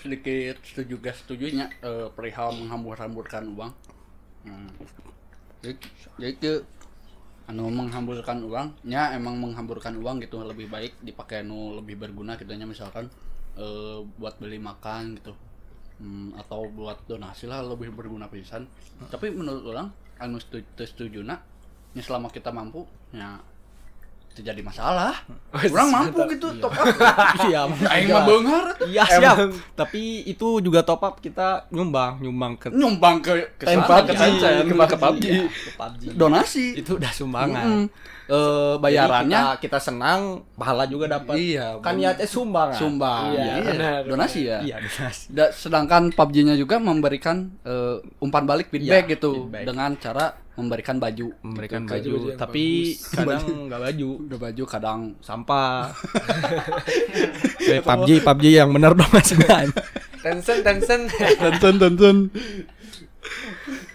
sedikit 0.02 0.58
setuju 0.66 0.94
gak 0.98 1.16
setujunya 1.22 1.66
eh, 1.82 2.06
perihal 2.14 2.50
menghambur-hamburkan 2.58 3.44
uang. 3.54 3.72
Hmm. 4.42 4.68
Jadi, 5.62 5.78
jadi 6.18 6.32
itu 6.34 6.52
anu 7.50 7.66
menghamburkan 7.70 8.38
uangnya 8.46 9.14
emang 9.18 9.34
menghamburkan 9.38 9.94
uang 9.98 10.22
gitu 10.22 10.42
lebih 10.46 10.70
baik 10.70 10.98
dipakai 11.02 11.42
anu 11.42 11.74
lebih 11.78 11.98
berguna 11.98 12.38
gitu 12.38 12.50
nya 12.54 12.66
misalkan 12.66 13.10
eh, 13.58 13.98
buat 14.18 14.34
beli 14.38 14.58
makan 14.60 15.18
gitu. 15.20 15.32
Hmm, 16.02 16.34
atau 16.34 16.66
buat 16.66 16.98
donasi 17.06 17.46
lah 17.46 17.62
lebih 17.62 17.94
berguna 17.94 18.26
pisan. 18.26 18.66
Tapi 19.06 19.30
menurut 19.30 19.62
orang 19.70 19.88
anu 20.18 20.38
setuju, 20.38 20.66
setuju 20.82 21.20
nak 21.22 21.46
ya 21.92 22.02
selama 22.02 22.32
kita 22.32 22.50
mampu 22.50 22.88
ya 23.12 23.38
terjadi 24.32 24.64
masalah. 24.64 25.12
Orang 25.52 25.88
mampu 25.92 26.24
gitu 26.32 26.48
top 26.56 26.72
up. 26.72 26.88
Iya, 27.46 27.68
aing 27.68 28.08
mah 28.08 28.24
beungar 28.24 28.64
Iya 28.88 29.04
siap. 29.04 29.36
Tapi 29.76 30.24
itu 30.24 30.58
juga 30.64 30.80
top 30.82 31.04
up 31.04 31.14
kita 31.20 31.68
nyumbang, 31.68 32.18
nyumbang 32.24 32.56
ke 32.56 32.72
nyumbang 32.72 33.20
ke 33.20 33.60
ke 33.60 33.68
PUBG, 33.68 34.16
ke 34.16 34.48
nyumbang 34.72 34.88
ke 34.88 34.96
ke 34.96 34.98
PUBG 35.04 35.24
ke 35.28 35.70
PUBG. 35.76 36.04
donasi. 36.16 36.80
Itu 36.80 36.96
udah 36.96 37.12
sumbangan. 37.12 37.66
Mm-mm. 37.68 37.84
Eh, 38.24 38.74
bayarannya 38.76 39.34
Jadi 39.34 39.50
kita, 39.58 39.76
kita 39.76 39.78
senang, 39.82 40.20
pahala 40.54 40.84
juga 40.84 41.10
dapat. 41.10 41.34
Iya, 41.34 41.76
Kan 41.76 41.94
bener. 41.94 42.14
niatnya 42.14 42.28
sumbangan. 42.28 42.76
sumbang 42.76 43.24
Iya, 43.28 43.42
Iya, 43.42 43.54
benar, 43.66 43.98
donasi 44.04 44.40
ya 44.42 44.58
Iya, 44.62 44.76
donasi. 44.78 45.22
Da- 45.28 45.50
sedangkan 45.50 46.02
PUBG-nya 46.10 46.54
juga 46.54 46.78
memberikan 46.78 47.50
eh, 47.60 47.98
umpan 48.18 48.44
balik 48.44 48.68
feedback 48.68 49.04
Iya, 49.04 49.12
gitu 49.12 49.30
feedback. 49.44 49.64
dengan 49.66 49.90
cara 49.96 50.24
memberikan 50.52 50.96
baju 50.96 51.32
Memberikan 51.42 51.82
Baju- 51.82 51.90
baju, 51.90 52.10
baju 52.12 52.28
yang 52.28 52.38
tapi 52.38 52.64
kadang 53.10 53.42
nggak 53.66 53.80
baju. 53.82 54.08
udah 54.22 54.38
baju 54.38 54.64
kadang 54.66 55.00
Sampah. 55.18 55.90
eh, 57.68 57.80
PUBG, 57.80 58.10
PUBG 58.20 58.44
yang 58.54 58.70
bener 58.70 58.92
dong 58.92 59.10
Mas 59.10 59.32
Gan. 59.32 59.68
Tencent 60.22 60.62
Tencent 60.62 61.10
tonton 61.36 61.74
tonton 61.76 62.16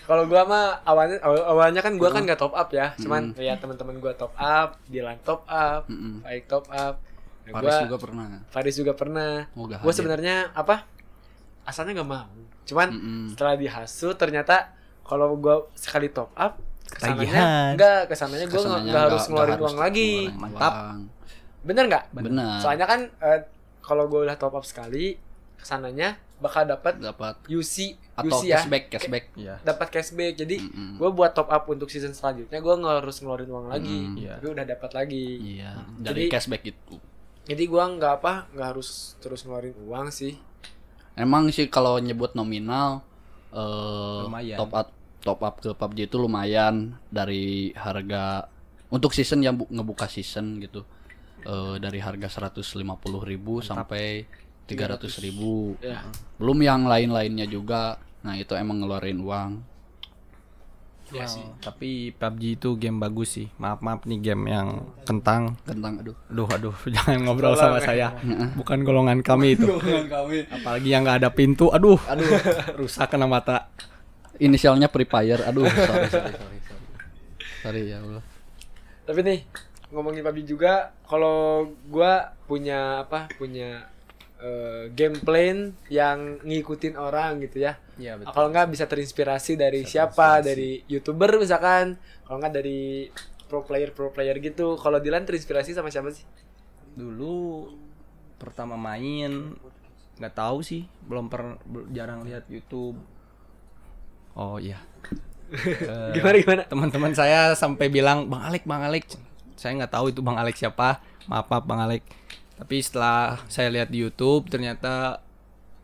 kalau 0.08 0.24
gua 0.24 0.42
mah 0.42 0.66
awalnya 0.82 1.20
awal- 1.20 1.44
awalnya 1.46 1.84
kan 1.84 1.94
gua 1.96 2.10
kan 2.10 2.24
nggak 2.24 2.40
top 2.40 2.56
up 2.56 2.72
ya. 2.72 2.96
Cuman 2.96 3.36
lihat 3.36 3.60
teman-teman 3.60 4.00
gua 4.00 4.16
top 4.16 4.32
up 4.34 4.80
Dilan 4.88 5.20
top 5.22 5.44
up. 5.46 5.84
Faik 6.24 6.48
top 6.48 6.66
up. 6.70 6.96
Nah, 7.44 7.52
Paris 7.54 7.68
gua- 7.70 7.84
juga 7.86 7.98
pernah. 8.00 8.28
Faris 8.48 8.76
juga 8.76 8.94
pernah. 8.94 9.32
Oh, 9.54 9.68
hadir. 9.68 9.92
sebenarnya 9.92 10.36
apa 10.52 10.88
asalnya 11.64 12.00
nggak 12.00 12.08
mau. 12.10 12.32
Cuman 12.64 12.88
Mm-mm. 12.90 13.24
setelah 13.32 13.56
dihasut 13.56 14.16
ternyata 14.16 14.72
kalau 15.04 15.36
gue 15.36 15.56
sekali 15.74 16.08
top 16.08 16.32
up 16.34 16.60
ke 16.84 17.00
sananya 17.00 17.76
enggak 17.76 18.08
ke 18.08 18.16
sananya 18.16 18.48
gue 18.48 18.60
nggak 18.60 19.04
harus 19.08 19.28
ngeluarin 19.28 19.60
uang 19.60 19.78
lagi. 19.78 20.32
Mantap. 20.32 21.04
bener 21.64 21.84
nggak? 21.86 22.04
Benar 22.12 22.60
soalnya 22.60 22.84
kan 22.84 23.12
eh, 23.22 23.40
kalau 23.80 24.08
gue 24.08 24.24
udah 24.24 24.36
top 24.36 24.56
up 24.56 24.64
sekali 24.64 25.20
ke 25.56 25.64
sananya 25.64 26.16
bakal 26.40 26.64
dapat 26.64 26.96
dapat 26.98 27.36
UC 27.46 27.96
atau 28.18 28.34
UC 28.34 28.44
ya. 28.44 28.58
cashback 28.58 28.84
cashback. 28.90 29.26
Iya. 29.34 29.56
dapat 29.62 29.88
cashback. 29.88 30.34
Jadi 30.36 30.56
Mm-mm. 30.60 30.98
gue 30.98 31.10
buat 31.12 31.32
top 31.32 31.48
up 31.48 31.64
untuk 31.68 31.88
season 31.88 32.12
selanjutnya 32.12 32.58
gue 32.58 32.74
nggak 32.76 32.96
harus 33.00 33.22
ngeluarin 33.22 33.48
uang 33.48 33.68
lagi. 33.70 33.94
Mm, 34.04 34.14
iya. 34.18 34.34
tapi 34.36 34.48
udah 34.50 34.66
dapat 34.66 34.92
lagi. 34.92 35.26
Iya. 35.56 35.72
Jadi- 35.96 36.04
dari 36.04 36.24
cashback 36.28 36.64
itu 36.66 36.96
jadi 37.46 37.64
gue 37.64 37.84
nggak 37.96 38.14
apa 38.18 38.34
nggak 38.52 38.68
harus 38.68 38.90
terus 39.18 39.40
ngeluarin 39.42 39.78
uang 39.80 40.10
sih. 40.10 40.36
Emang 41.14 41.48
sih 41.48 41.66
kalau 41.68 41.96
nyebut 41.98 42.34
nominal 42.34 43.06
eh 43.50 44.22
Lumayan. 44.26 44.58
top 44.58 44.72
up 44.74 44.88
top 45.18 45.40
up 45.42 45.56
ke 45.58 45.72
PUBG 45.72 46.00
itu 46.06 46.18
lumayan 46.18 46.76
dari 47.08 47.72
harga 47.74 48.50
untuk 48.88 49.12
season 49.12 49.40
yang 49.40 49.56
bu- 49.56 49.68
ngebuka 49.68 50.06
season 50.06 50.60
gitu. 50.60 50.84
Eh 51.40 51.76
dari 51.78 51.98
harga 51.98 52.28
150.000 52.28 52.84
sampai 53.62 54.28
300.000 54.68 55.80
ya 55.80 56.04
belum 56.36 56.60
yang 56.60 56.84
lain-lainnya 56.84 57.48
juga 57.48 57.96
nah 58.26 58.34
itu 58.34 58.54
emang 58.58 58.82
ngeluarin 58.82 59.22
uang 59.22 59.52
ya 61.08 61.24
sih 61.24 61.40
Tapi 61.64 62.12
PUBG 62.12 62.60
itu 62.60 62.76
game 62.76 63.00
bagus 63.00 63.40
sih. 63.40 63.48
Maaf 63.56 63.80
maaf 63.80 64.04
nih 64.04 64.20
game 64.20 64.52
yang 64.52 64.92
kentang. 65.08 65.56
tentang 65.64 66.04
aduh 66.04 66.16
Aduh 66.28 66.48
aduh 66.52 66.76
jangan 67.00 67.24
ngobrol 67.24 67.56
sama 67.56 67.80
saya. 67.80 68.12
Bukan 68.60 68.84
golongan 68.84 69.24
kami 69.24 69.56
itu. 69.56 69.72
kami 70.12 70.44
Apalagi 70.52 70.92
yang 70.92 71.08
nggak 71.08 71.24
ada 71.24 71.32
pintu. 71.32 71.72
Aduh 71.72 71.96
aduh 72.12 72.28
rusak 72.80 73.08
kena 73.08 73.24
mata. 73.24 73.72
inisialnya 74.38 74.86
Free 74.92 75.08
Fire 75.10 75.42
aduh 75.48 75.66
sorry 75.88 76.12
sorry 76.14 76.30
sorry 76.36 76.60
sorry 76.62 76.86
sorry 77.64 77.82
ya 77.90 77.98
Allah 78.04 78.22
Tapi 79.08 79.20
nih 79.24 79.40
ngomongin 79.90 80.22
PUBG 80.22 80.44
juga, 80.44 80.92
kalau 81.08 81.72
gua 81.88 82.36
punya 82.46 83.08
apa? 83.08 83.32
Punya 83.40 83.88
eh, 84.38 84.92
game 84.92 85.18
plan 85.24 85.72
yang 85.88 86.44
ngikutin 86.44 87.00
orang 87.00 87.40
gitu 87.42 87.64
ya. 87.64 87.80
Iya 87.98 88.22
Kalau 88.30 88.48
nggak 88.54 88.70
bisa 88.70 88.86
terinspirasi 88.86 89.58
dari 89.58 89.82
siapa? 89.86 90.42
Dari 90.46 90.86
youtuber 90.86 91.42
misalkan. 91.42 91.98
Kalau 92.26 92.38
nggak 92.38 92.54
dari 92.54 93.10
pro 93.50 93.66
player 93.66 93.90
pro 93.92 94.14
player 94.14 94.38
gitu. 94.38 94.78
Kalau 94.78 95.02
Dilan 95.02 95.26
terinspirasi 95.26 95.74
sama 95.74 95.90
siapa 95.90 96.14
sih? 96.14 96.26
Dulu 96.94 97.68
pertama 98.38 98.78
main 98.78 99.58
nggak 100.18 100.34
tahu 100.38 100.62
sih. 100.62 100.86
Belum 101.06 101.26
per 101.26 101.58
jarang 101.90 102.22
lihat 102.22 102.46
YouTube. 102.48 102.98
Oh 104.38 104.58
iya. 104.58 104.78
Eh, 105.48 106.12
Gimana 106.12 106.36
gimana? 106.44 106.64
teman-teman 106.68 107.16
saya 107.16 107.56
sampai 107.56 107.88
bilang 107.88 108.28
bang 108.28 108.52
Alek 108.52 108.68
bang 108.68 108.84
Alek 108.84 109.08
saya 109.56 109.80
nggak 109.80 109.96
tahu 109.96 110.12
itu 110.12 110.20
bang 110.20 110.36
Alek 110.36 110.60
siapa 110.60 111.00
maaf 111.32 111.48
maaf 111.48 111.64
bang 111.64 111.88
Alek 111.88 112.04
tapi 112.60 112.84
setelah 112.84 113.40
saya 113.48 113.72
lihat 113.72 113.88
di 113.88 114.04
YouTube 114.04 114.52
ternyata 114.52 115.24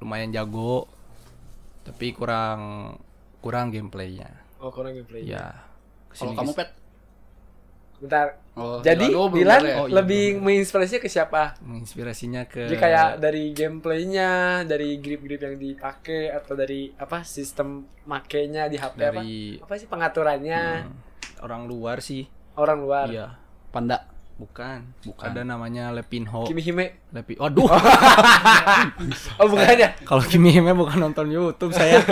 lumayan 0.03 0.35
jago 0.35 0.91
tapi 1.83 2.11
kurang 2.11 2.95
kurang 3.39 3.69
gameplaynya 3.69 4.29
Oh, 4.57 4.71
kurang 4.71 4.95
gameplay. 4.95 5.27
ya 5.27 5.51
kalau 6.09 6.31
kamu 6.31 6.55
pet 6.55 6.69
Bentar. 7.99 8.35
oh, 8.55 8.83
Jadi 8.83 9.15
aduh, 9.15 9.31
belum 9.31 9.39
Dilan 9.39 9.59
boleh. 9.59 9.75
Oh, 9.75 9.87
iya, 9.87 9.93
lebih 9.95 10.23
menginspirasinya 10.39 10.99
ke 10.99 11.07
siapa? 11.07 11.55
menginspirasinya 11.59 12.41
ke 12.45 12.67
Jadi 12.67 12.75
kayak 12.75 13.09
dari 13.17 13.55
gameplaynya, 13.55 14.31
dari 14.63 14.99
grip-grip 14.99 15.39
yang 15.39 15.55
dipakai 15.55 16.27
atau 16.27 16.51
dari 16.53 16.91
apa 16.93 17.23
sistem 17.23 17.87
makainya 18.03 18.67
di 18.67 18.75
HP 18.75 18.91
apa? 18.91 18.99
dari 18.99 19.55
Apa 19.55 19.73
sih 19.75 19.87
pengaturannya 19.87 20.61
hmm, 20.83 21.43
orang 21.43 21.63
luar 21.63 22.03
sih 22.03 22.27
orang 22.55 22.79
luar? 22.83 23.07
iya 23.07 23.27
panda 23.71 24.03
bukan. 24.43 24.83
Bukan. 25.07 25.23
ada 25.23 25.47
namanya 25.47 25.95
Lepinho. 25.95 26.43
Kimi 26.43 26.59
Hime. 26.59 26.99
Lepi 27.15 27.39
waduh 27.39 27.63
Oh 29.39 29.47
bukan 29.47 29.75
ya? 29.79 29.95
kalau 30.09 30.19
Kimi 30.27 30.51
Hime 30.51 30.75
bukan 30.75 30.99
nonton 30.99 31.31
YouTube 31.31 31.71
saya. 31.71 32.03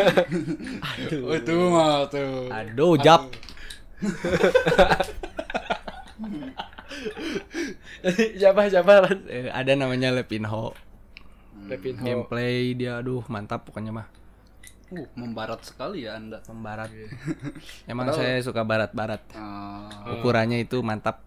Oh, 1.28 1.36
itu 1.36 1.56
mah 1.68 2.08
tuh 2.08 2.48
aduh 2.48 2.96
jap. 2.96 3.28
Siapa 8.40 8.72
siapa? 8.72 9.06
Eh, 9.30 9.52
ada 9.52 9.76
namanya 9.76 10.16
Lepinho. 10.16 10.72
Lepinho. 11.68 12.02
gameplay 12.02 12.74
dia 12.74 13.04
aduh 13.04 13.22
mantap 13.28 13.68
pokoknya 13.68 13.92
mah. 13.94 14.08
Uh, 14.92 15.08
membarat 15.16 15.64
sekali 15.64 16.04
ya 16.04 16.20
anda. 16.20 16.44
Membarat. 16.52 16.92
Emang 17.88 18.12
saya 18.12 18.44
suka 18.44 18.68
barat-barat. 18.68 19.24
Ah, 19.38 19.88
ukurannya 20.20 20.60
itu 20.60 20.84
mantap 20.84 21.24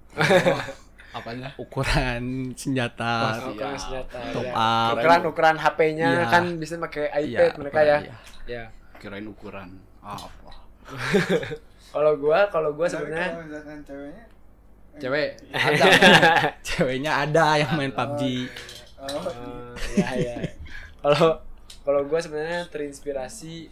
apanya 1.15 1.49
ukuran 1.57 2.23
senjata 2.53 3.39
Oh, 3.39 3.55
ukuran 3.55 3.79
senjata. 3.79 4.19
top 4.31 4.45
ya. 4.45 4.53
up 4.53 4.93
Ukuran 4.95 5.21
ukuran 5.25 5.57
HP-nya 5.57 6.11
Iya. 6.11 6.25
kan 6.29 6.45
bisa 6.59 6.75
pakai 6.77 7.07
iPad 7.25 7.31
Iya, 7.49 7.57
mereka 7.57 7.81
ya. 7.81 7.99
iya. 8.03 8.15
Ya. 8.45 8.65
kirain 8.99 9.25
ukuran 9.25 9.69
apa 10.01 10.51
Kalau 11.95 12.19
gua 12.19 12.51
kalau 12.51 12.75
gua 12.75 12.85
sebenarnya 12.85 13.31
Kalau 13.33 13.47
misalkan 13.47 13.79
ceweknya 13.83 14.25
cewek 14.95 15.31
ceweknya 16.67 17.13
ada 17.21 17.47
yang 17.57 17.73
main 17.75 17.91
PUBG 17.91 18.23
oh 18.97 19.27
Eh, 19.95 19.99
ya 19.99 20.11
ya. 20.17 20.35
Kalau 21.01 21.39
kalau 21.81 22.01
gue 22.03 22.17
sebenarnya 22.17 22.65
terinspirasi 22.67 23.69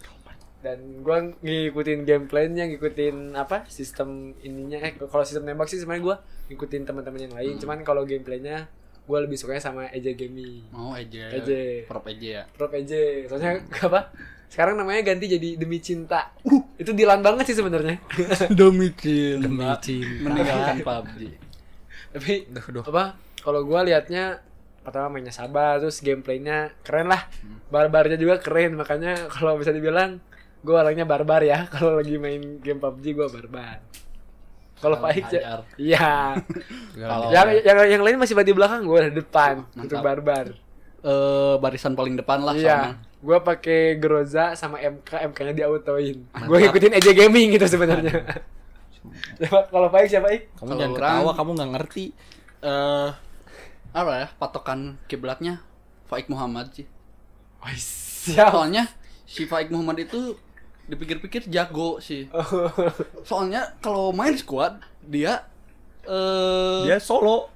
dan 0.62 0.78
gue 1.02 1.16
ngikutin 1.42 2.06
gameplaynya, 2.06 2.70
ngikutin 2.70 3.34
apa 3.34 3.66
sistem 3.66 4.32
ininya. 4.40 4.78
Eh 4.78 4.94
kalau 4.96 5.26
sistem 5.26 5.42
nembak 5.44 5.66
sih 5.66 5.82
sebenarnya 5.82 6.02
gue 6.06 6.16
ngikutin 6.54 6.82
teman-teman 6.86 7.20
yang 7.20 7.34
lain. 7.34 7.54
Cuman 7.58 7.82
kalau 7.82 8.06
gameplaynya 8.06 8.70
gue 9.02 9.18
lebih 9.18 9.34
sukanya 9.34 9.58
sama 9.58 9.90
EJ 9.90 10.14
Gaming, 10.14 10.70
mau 10.70 10.94
aja 10.94 11.26
Aja. 11.34 11.82
prop 11.90 12.06
aja 12.06 12.28
ya 12.38 12.42
Pro 12.54 12.70
EJ. 12.70 13.26
Soalnya 13.26 13.58
apa? 13.90 14.14
Sekarang 14.46 14.78
namanya 14.78 15.02
ganti 15.02 15.26
jadi 15.26 15.58
Demi 15.58 15.82
Cinta. 15.82 16.30
Itu 16.78 16.94
dilan 16.94 17.18
banget 17.18 17.50
sih 17.50 17.58
sebenarnya. 17.58 17.98
demi 18.58 18.94
cinta 18.94 19.42
demi 19.50 19.66
cinta 19.82 20.22
meninggalkan 20.22 20.76
PUBG 20.86 21.20
Tapi 22.14 22.32
Duh, 22.52 22.66
duh. 22.70 22.84
apa? 22.86 23.18
Kalau 23.42 23.66
gue 23.66 23.80
liatnya 23.90 24.38
pertama 24.86 25.18
mainnya 25.18 25.34
sabar, 25.34 25.82
terus 25.82 25.98
gameplaynya 25.98 26.70
keren 26.86 27.10
lah. 27.10 27.26
Barbarnya 27.74 28.14
juga 28.14 28.38
keren, 28.38 28.78
makanya 28.78 29.26
kalau 29.34 29.58
bisa 29.58 29.74
dibilang 29.74 30.22
gue 30.62 30.72
orangnya 30.72 31.02
barbar 31.02 31.42
ya. 31.42 31.66
Kalau 31.72 31.98
lagi 31.98 32.16
main 32.16 32.58
game 32.58 32.78
PUBG 32.78 33.04
gue 33.12 33.28
barbar. 33.28 33.78
Kalau 34.78 34.98
Faik 34.98 35.30
iya. 35.78 36.34
Kalau- 36.92 37.30
yang, 37.30 37.48
yang 37.56 37.78
yang 37.88 38.02
lain 38.02 38.16
masih 38.16 38.34
di 38.36 38.50
belakang, 38.50 38.82
gue 38.82 39.10
di 39.10 39.16
depan 39.16 39.62
Mantap. 39.68 39.82
untuk 39.82 39.98
barbar. 40.00 40.46
eh 41.02 41.54
barisan 41.58 41.94
paling 41.94 42.14
depan 42.14 42.38
lah 42.40 42.54
Iya. 42.54 42.94
Gue 43.18 43.38
pakai 43.38 43.98
Groza 43.98 44.54
sama 44.54 44.78
MK, 44.78 45.30
MK-nya 45.30 45.50
di 45.52 45.62
autoin. 45.62 46.16
Gue 46.24 46.56
ngikutin 46.60 46.94
EJ 46.94 47.08
Gaming 47.12 47.50
gitu 47.52 47.66
sebenarnya. 47.68 48.42
Coba, 49.38 49.66
Kalau 49.72 49.88
baik 49.88 50.06
siapa 50.06 50.30
Ik? 50.30 50.54
Kamu 50.54 50.74
jangan 50.74 50.90
orang- 50.92 51.14
ketawa, 51.18 51.30
kamu 51.32 51.50
nggak 51.52 51.70
ngerti. 51.74 52.04
Eh 52.60 53.08
apa 53.92 54.10
ya? 54.16 54.26
Patokan 54.32 54.78
kiblatnya 55.06 55.58
Faik 56.04 56.26
Muhammad 56.26 56.70
sih. 56.72 56.86
Siap. 57.70 58.50
Soalnya 58.50 58.86
si 59.22 59.46
Faik 59.46 59.70
Muhammad 59.70 60.02
itu 60.02 60.34
dipikir-pikir 60.92 61.48
jago 61.48 61.96
sih. 61.98 62.28
Soalnya 63.28 63.72
kalau 63.80 64.12
main 64.12 64.36
squad 64.36 64.76
dia 65.00 65.48
eh 66.04 66.80
Dia 66.84 67.00
solo. 67.00 67.48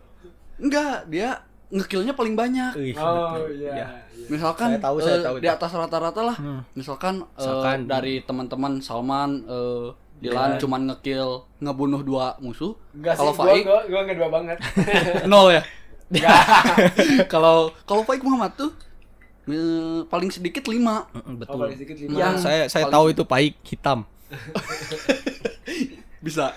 enggak, 0.57 1.05
dia 1.13 1.37
ngekillnya 1.69 2.17
paling 2.17 2.33
banyak. 2.33 2.73
Oh 2.97 3.45
iya. 3.53 3.85
Ya. 3.85 3.87
Misalkan 4.33 4.75
Saya 4.75 4.83
tahu, 4.83 4.97
saya 5.05 5.19
eh, 5.21 5.25
tahu 5.29 5.37
di 5.45 5.49
atas 5.53 5.71
rata-rata 5.77 6.21
lah. 6.25 6.37
Hmm. 6.41 6.61
Misalkan, 6.73 7.21
eh, 7.21 7.37
Misalkan 7.37 7.79
dari 7.85 8.25
teman-teman 8.25 8.81
Salman 8.81 9.45
eh, 9.45 9.87
Dilan 10.17 10.57
Dilan. 10.57 10.61
cuman 10.63 10.81
ngekill 10.89 11.45
ngebunuh 11.61 12.01
dua 12.01 12.41
musuh. 12.41 12.73
Kalau 12.97 13.37
gua, 13.37 13.45
Faik 13.53 13.69
gua, 13.69 13.81
gua 13.85 14.01
enggak 14.09 14.17
dua 14.17 14.29
banget. 14.33 14.57
nol 15.31 15.53
ya. 15.53 15.63
Kalau 17.33 17.75
kalau 17.83 18.07
Faik 18.07 18.23
Muhammad 18.23 18.55
tuh 18.55 18.71
paling 20.05 20.29
sedikit 20.29 20.67
lima. 20.67 21.07
Oh, 21.09 21.35
Betul. 21.35 21.59
paling 21.63 21.77
sedikit 21.77 21.97
lima. 22.01 22.17
Iya, 22.17 22.29
saya 22.37 22.61
saya 22.67 22.85
paling- 22.85 22.95
tahu 22.95 23.07
itu 23.09 23.23
paik 23.25 23.55
hitam. 23.63 23.99
Bisa. 26.19 26.51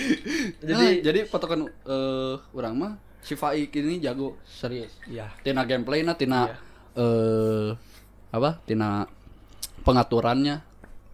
Jadi- 0.60 1.00
jadi 1.00 1.00
jadi 1.02 1.20
patokan 1.24 1.64
eh 1.66 2.34
orang 2.52 2.74
mah 2.76 2.92
si 3.20 3.32
Faik 3.32 3.72
ini 3.74 3.96
jago 3.98 4.36
serius. 4.44 4.92
Iya. 5.06 5.32
Tina 5.40 5.64
gameplay 5.64 6.04
nah 6.04 6.12
tina 6.12 6.44
Iya. 6.44 6.56
eh 6.94 7.68
apa? 8.30 8.60
Tina 8.62 9.08
pengaturannya 9.80 10.60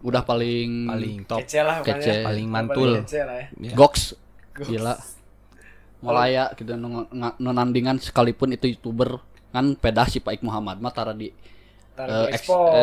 udah 0.03 0.21
paling 0.21 0.91
Paling 0.91 1.17
top. 1.23 1.39
Kece 1.41 1.59
lah. 1.63 1.79
Kece. 1.79 2.27
Paling 2.27 2.47
mantul. 2.47 2.99
kece 2.99 3.23
lah 3.23 3.35
ya. 3.39 3.71
Ya. 3.71 3.73
Goks. 3.73 4.19
Gila. 4.59 4.99
Malaya 6.03 6.51
gitu 6.53 6.75
nonandingan 7.39 7.95
sekalipun 7.97 8.51
itu 8.51 8.67
youtuber 8.67 9.23
kan 9.53 9.77
pedah 9.77 10.09
si 10.09 10.17
Paik 10.17 10.41
Muhammad 10.41 10.81
mah 10.81 10.89
tara 10.89 11.13
di 11.13 11.29
Taruh 11.93 12.25
eh, 12.25 12.25
di 12.25 12.33
expose, 12.33 12.73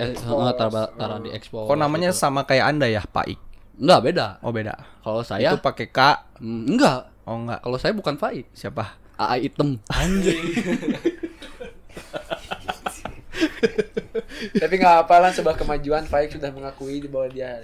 eh, 0.00 0.16
eh, 0.16 0.52
tara 0.56 0.88
tara 0.96 1.20
di 1.20 1.28
expose. 1.28 1.68
Kok 1.68 1.76
namanya 1.76 2.16
gitu. 2.16 2.24
sama 2.24 2.48
kayak 2.48 2.72
Anda 2.72 2.88
ya, 2.88 3.04
Paik? 3.04 3.36
Enggak 3.76 4.00
beda. 4.08 4.40
Oh, 4.40 4.56
beda. 4.56 4.72
Kalau 5.04 5.20
saya 5.20 5.52
Itu 5.52 5.60
pakai 5.60 5.92
K. 5.92 6.00
mm, 6.40 6.72
enggak. 6.72 7.12
Oh, 7.28 7.44
enggak. 7.44 7.60
Kalau 7.60 7.76
saya 7.76 7.92
bukan 7.92 8.16
Faik. 8.16 8.48
Siapa? 8.56 8.96
AA 9.20 9.52
item. 9.52 9.84
Tapi 14.34 14.74
nggak 14.80 15.06
apa 15.06 15.16
lah 15.22 15.30
sebuah 15.30 15.54
kemajuan 15.54 16.04
Faik 16.04 16.34
sudah 16.36 16.50
mengakui 16.50 17.00
di 17.00 17.08
bawah 17.08 17.30
dia. 17.30 17.62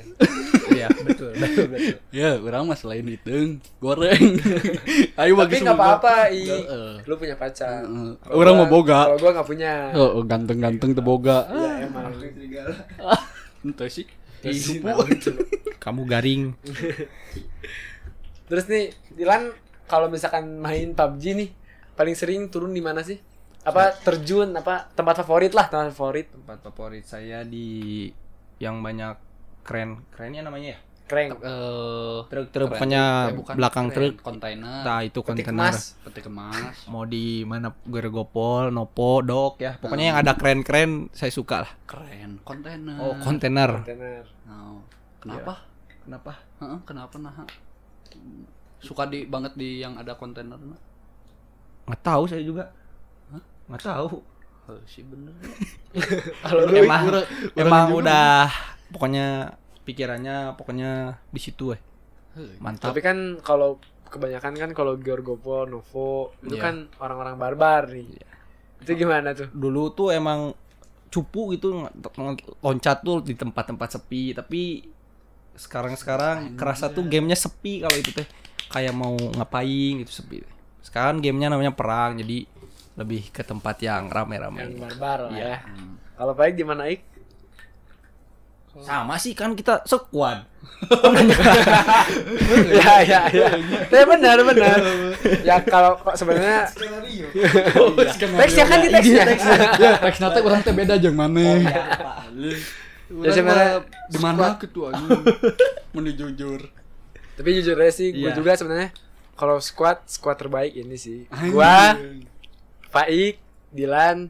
Iya, 0.70 0.86
betul, 1.02 1.34
betul, 1.34 1.66
betul. 1.70 1.96
Ya, 2.14 2.38
orang 2.38 2.70
mah 2.70 2.78
selain 2.78 3.04
itu 3.06 3.58
goreng. 3.82 4.38
Ayo 5.20 5.34
Tapi 5.34 5.56
nggak 5.60 5.76
apa-apa, 5.76 6.30
I. 6.30 6.46
Lu 7.04 7.14
punya 7.18 7.34
pacar. 7.34 7.84
Orang 8.30 8.54
mau 8.60 8.68
boga. 8.70 9.10
Kalau 9.10 9.18
gua 9.18 9.30
nggak 9.40 9.48
punya. 9.48 9.72
Oh, 9.94 10.22
ganteng-ganteng 10.22 10.94
teu 10.94 11.02
boga. 11.02 11.46
Ya 11.50 11.90
emang. 11.90 12.14
Ente 13.66 13.86
sih. 13.90 14.06
Kamu 15.80 16.08
garing. 16.08 16.56
Terus 18.50 18.64
nih, 18.66 18.90
Dilan 19.14 19.54
kalau 19.86 20.06
misalkan 20.06 20.58
main 20.58 20.94
PUBG 20.94 21.24
nih, 21.34 21.50
paling 21.98 22.14
sering 22.14 22.46
turun 22.50 22.70
di 22.74 22.82
mana 22.82 23.02
sih? 23.02 23.18
Apa 23.60 23.92
terjun 23.92 24.56
apa 24.56 24.88
tempat 24.96 25.20
favorit 25.20 25.52
lah, 25.52 25.68
tempat 25.68 25.92
favorit. 25.92 26.26
Tempat 26.32 26.58
favorit 26.64 27.04
saya 27.04 27.44
di 27.44 28.08
yang 28.56 28.80
banyak 28.80 29.16
keren. 29.62 30.00
Kerennya 30.12 30.48
namanya 30.48 30.76
ya? 30.76 30.78
Keren. 31.04 31.34
Eh, 31.42 32.18
Truk-truk 32.30 32.70
keren. 32.70 32.72
pokoknya 32.72 33.02
Eh, 33.28 33.56
belakang 33.58 33.86
keren. 33.90 34.14
truk. 34.14 34.22
kontainer. 34.22 34.80
Nah, 34.86 35.00
itu 35.02 35.18
kontainer. 35.20 35.74
Peti 36.06 36.20
kemas. 36.22 36.86
Mau 36.92 37.02
di 37.02 37.42
mana 37.42 37.74
Gergopol, 37.84 38.70
Nopo, 38.70 39.18
Dok 39.20 39.58
ya. 39.58 39.74
Pokoknya 39.76 40.14
yang 40.14 40.18
ada 40.22 40.38
keren-keren 40.38 41.10
saya 41.10 41.34
suka 41.34 41.66
lah. 41.66 41.72
Keren, 41.84 42.38
kontainer. 42.46 42.94
Oh, 42.96 43.18
kontainer. 43.18 43.82
Kontainer. 43.82 44.22
Nah, 44.46 44.80
kenapa? 45.18 45.54
Kenapa? 46.06 46.32
Heeh, 46.62 46.78
kenapa 46.86 47.14
nah? 47.18 47.34
Suka 48.80 49.04
di 49.04 49.28
banget 49.28 49.52
di 49.58 49.82
yang 49.82 49.98
ada 49.98 50.16
kontainer 50.16 50.56
nah. 50.56 50.78
Nggak 51.84 52.00
tahu 52.00 52.22
saya 52.24 52.40
juga. 52.40 52.70
Nggak 53.70 53.82
tahu. 53.82 54.18
Oh, 54.66 54.80
sih 54.84 55.02
bener. 55.02 55.34
Kalau 56.44 56.62
lu 56.64 56.74
emang 56.76 57.02
Ura- 57.08 57.28
emang 57.56 57.86
juga 57.88 57.98
udah 58.02 58.30
pokoknya 58.90 59.26
pikirannya 59.82 60.36
pokoknya 60.54 60.90
di 61.26 61.40
situ 61.40 61.74
eh. 61.74 61.80
Mantap. 62.58 62.94
Tapi 62.94 63.00
kan 63.00 63.18
kalau 63.40 63.78
kebanyakan 64.06 64.54
kan 64.54 64.70
kalau 64.70 64.94
Georgopo, 64.96 65.66
Novo 65.66 66.34
itu 66.42 66.54
Iya. 66.54 66.62
kan 66.62 66.74
orang-orang 66.98 67.34
barbar 67.36 67.90
nih. 67.90 68.06
Itu 68.78 68.94
gimana 68.94 69.34
tuh? 69.34 69.50
Dulu 69.50 69.90
tuh 69.90 70.10
emang 70.10 70.54
cupu 71.10 71.54
gitu 71.54 71.90
loncat 72.60 73.02
tuh 73.02 73.18
di 73.18 73.34
tempat-tempat 73.34 73.88
sepi, 73.92 74.30
tapi 74.30 74.86
sekarang-sekarang 75.54 76.54
kerasa 76.54 76.86
tuh 76.88 77.02
gamenya 77.04 77.34
sepi 77.34 77.82
kalau 77.82 77.92
itu 77.92 78.14
teh 78.14 78.26
kayak 78.68 78.94
mau 78.94 79.18
ngapain 79.34 79.98
gitu 80.00 80.12
sepi. 80.12 80.46
Sekarang 80.80 81.18
gamenya 81.18 81.50
namanya 81.50 81.74
perang 81.74 82.14
jadi 82.16 82.46
lebih 82.94 83.28
ke 83.28 83.42
tempat 83.42 83.78
yang 83.78 84.06
Yang 84.06 84.14
rame-rame. 84.14 84.60
barbar 84.76 85.18
lah 85.26 85.32
Iya. 85.32 85.46
ya. 85.52 85.56
Kalau 86.14 86.32
baik 86.32 86.54
gimana 86.54 86.86
Ik? 86.86 87.00
Sama 88.78 89.16
sih 89.16 89.34
kan 89.34 89.52
kita 89.52 89.82
squad. 89.82 90.46
ya 92.70 93.02
ya 93.02 93.20
ya. 93.28 93.48
Tapi 93.84 94.04
benar 94.06 94.38
benar. 94.40 94.78
ya 95.42 95.58
kalau 95.60 95.98
kok 95.98 96.14
sebenarnya 96.14 96.70
teksnya 98.38 98.64
kan 98.64 98.78
di 98.78 98.88
teksnya. 98.88 99.24
ya 99.74 99.90
teks 99.98 100.18
nate 100.18 100.38
orang 100.38 100.62
teh 100.62 100.70
beda 100.70 100.94
jeung 100.96 101.18
maneh. 101.18 101.66
Ya, 103.10 103.30
sebenarnya 103.32 103.82
di 104.06 104.18
mana 104.22 104.54
anjing. 104.54 105.18
Mun 105.92 106.06
jujur. 106.06 106.60
Tapi 107.34 107.48
jujur 107.56 107.74
aja 107.74 107.90
sih, 107.90 108.12
gue 108.12 108.22
Iya. 108.22 108.36
juga 108.36 108.54
sebenarnya 108.54 108.94
kalau 109.34 109.58
squad 109.58 110.06
squad 110.06 110.38
terbaik 110.38 110.76
ini 110.76 110.94
sih. 110.94 111.26
Gua, 111.50 111.96
Faik, 112.90 113.38
Dilan, 113.70 114.28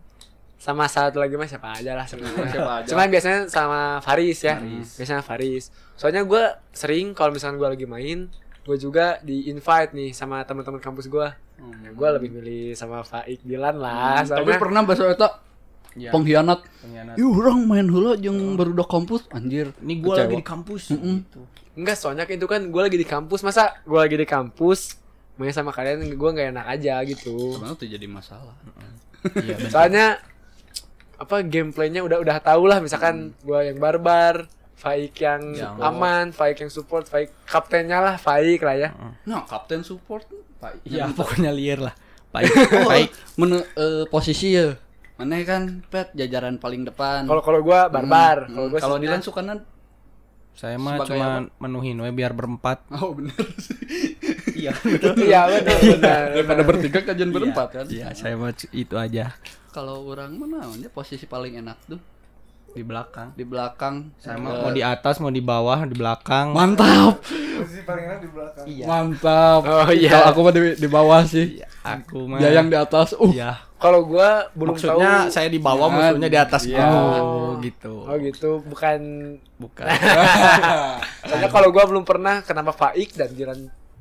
sama 0.60 0.84
satu 0.84 1.16
lagi 1.16 1.34
mah 1.34 1.48
siapa 1.48 1.72
aja 1.72 1.96
lah 1.96 2.04
sebenarnya. 2.04 2.52
Siapa 2.52 2.72
aja. 2.84 2.88
Cuman 2.92 3.08
biasanya 3.08 3.40
sama 3.48 3.80
Faris 3.98 4.44
ya. 4.44 4.60
Faris. 4.60 4.88
Biasanya 5.00 5.22
Faris. 5.24 5.64
Soalnya 5.96 6.22
gue 6.22 6.42
sering 6.70 7.16
kalau 7.16 7.32
misalkan 7.32 7.56
gue 7.56 7.68
lagi 7.70 7.86
main, 7.88 8.28
gue 8.62 8.76
juga 8.76 9.16
di 9.20 9.48
invite 9.48 9.96
nih 9.96 10.12
sama 10.12 10.44
teman-teman 10.44 10.78
kampus 10.78 11.08
gue. 11.08 11.28
Ya, 11.60 11.90
gue 11.92 12.08
lebih 12.16 12.30
milih 12.30 12.72
sama 12.72 13.00
Faik, 13.00 13.40
Dilan 13.44 13.76
lah. 13.76 14.20
Hmm, 14.20 14.28
Tapi 14.28 14.48
Soalnya 14.48 14.60
pernah 14.60 14.80
bahasa 14.84 15.04
eta 15.08 15.28
Iya. 15.90 16.14
pengkhianat. 16.14 16.62
Pengkhianat. 16.86 17.14
Ih, 17.18 17.26
orang 17.26 17.66
main 17.66 17.82
heula 17.90 18.14
jeung 18.14 18.54
barudak 18.54 18.86
kampus 18.86 19.26
anjir. 19.34 19.74
Ini 19.82 19.98
gua 19.98 20.14
Kecewa. 20.14 20.22
lagi 20.22 20.36
di 20.38 20.46
kampus. 20.46 20.82
Mm-mm. 20.94 21.16
gitu. 21.26 21.42
enggak 21.74 21.96
soalnya 21.98 22.24
itu 22.30 22.46
kan 22.46 22.62
gue 22.62 22.82
lagi 22.82 22.94
di 22.94 23.06
kampus 23.08 23.40
masa 23.42 23.74
gue 23.82 23.96
lagi 23.98 24.14
di 24.14 24.26
kampus 24.28 25.00
main 25.40 25.50
sama 25.50 25.72
kalian 25.72 26.04
gue 26.06 26.30
nggak 26.30 26.52
enak 26.52 26.66
aja 26.68 27.00
gitu. 27.02 27.56
Sebenarnya 27.56 27.74
tuh 27.74 27.88
jadi 27.88 28.06
masalah. 28.06 28.52
Iya, 29.34 29.56
soalnya 29.68 30.06
apa 31.16 31.40
gameplaynya 31.42 32.00
udah 32.00 32.18
udah 32.18 32.36
tahu 32.38 32.64
lah 32.64 32.78
misalkan 32.78 33.36
gua 33.40 33.60
yang 33.62 33.76
barbar 33.76 34.48
Faik 34.72 35.12
yang 35.18 35.52
Yang- 35.52 35.76
aman 35.78 36.26
Faik 36.30 36.56
yang 36.58 36.72
support 36.72 37.04
Faik 37.04 37.28
kaptennya 37.44 38.00
lah 38.00 38.16
Faik 38.16 38.60
lah 38.60 38.72
ya 38.74 38.88
Nah, 39.22 39.44
kapten 39.44 39.80
support 39.80 40.24
Pak. 40.56 40.80
Iya, 40.84 41.08
pokoknya 41.10 41.52
liar 41.52 41.80
lah. 41.82 41.92
Baik, 42.30 42.48
Oh, 42.78 42.84
baik. 42.86 43.12
men 43.34 43.52
eh, 43.58 44.04
posisi 44.06 44.52
ya. 44.54 44.72
Mana 45.16 45.36
kan 45.42 45.84
pet 45.84 46.12
jajaran 46.14 46.56
paling 46.56 46.84
depan. 46.84 47.24
kalau 47.24 47.40
kalau 47.40 47.60
gua 47.60 47.88
barbar 47.88 48.48
Hmm, 48.48 48.52
kalau 48.54 48.64
hmm. 48.64 48.72
gua 48.72 48.80
kalau 48.80 48.96
sebenarnya- 48.96 49.12
Dilan 49.12 49.20
sukana 49.20 49.52
Saya 50.50 50.76
mah 50.76 50.96
cuma 51.02 51.28
menuhin 51.58 51.96
we 51.98 52.08
biar 52.10 52.32
berempat. 52.32 52.88
Oh 52.94 53.12
bener 53.12 53.36
sih. 53.58 53.99
Iya. 54.60 54.72
iya 55.26 55.40
benar 55.48 55.78
benar 55.80 56.22
Daripada 56.32 56.62
bertiga 56.62 56.98
kajian 57.02 57.30
berempat 57.30 57.68
kan. 57.72 57.84
Iya, 57.86 58.12
saya 58.12 58.34
mah 58.34 58.52
c- 58.52 58.68
itu 58.70 58.94
aja 58.94 59.32
Kalau 59.68 60.02
orang 60.04 60.34
mana 60.34 60.62
namanya 60.62 60.88
posisi 60.88 61.24
paling 61.24 61.56
enak 61.56 61.78
tuh 61.86 62.00
di 62.70 62.82
belakang. 62.82 63.34
di 63.34 63.42
belakang. 63.42 64.14
Saya 64.16 64.38
mah 64.38 64.50
Eh, 64.52 64.58
mau 64.60 64.70
di 64.70 64.78
atas, 64.78 65.18
mau 65.18 65.26
di 65.28 65.42
bawah, 65.42 65.82
di 65.82 65.90
belakang. 65.92 66.50
Mantap. 66.50 67.18
Posisi 67.18 67.82
paling 67.82 68.04
enak 68.06 68.18
di 68.20 68.30
belakang. 68.30 68.64
Iya. 68.64 68.84
Mantap. 68.86 69.60
Oh, 69.64 69.90
iya. 69.90 70.10
Kalau 70.12 70.26
aku 70.28 70.38
mah 70.40 70.52
di, 70.52 70.60
di 70.76 70.88
bawah 70.88 71.20
sih. 71.24 71.58
Iya, 71.58 71.66
Aku 71.82 72.30
mah. 72.30 72.38
Dia 72.38 72.50
yang 72.52 72.66
di 72.66 72.76
atas. 72.76 73.10
Uh. 73.12 73.26
Iya. 73.28 73.58
kalau 73.74 74.04
gua 74.04 74.44
belum 74.52 74.76
Maksudnya 74.76 75.24
tahu 75.24 75.32
saya 75.32 75.48
di 75.48 75.56
bawah, 75.58 75.88
Jangan. 75.88 76.02
musuhnya 76.06 76.28
di 76.28 76.38
atas. 76.38 76.62
Iya. 76.62 76.84
Oh, 76.84 77.58
gitu. 77.58 77.94
oh 78.04 78.16
gitu 78.20 78.50
bukan 78.62 79.00
Bukan. 79.56 79.84
soalnya 81.26 81.48
kalau 81.48 81.68
gua 81.68 81.84
belum 81.84 82.04
pernah 82.04 82.40
kenapa 82.40 82.70
Faik 82.70 83.12
dan 83.14 83.28
Jiran 83.30 83.60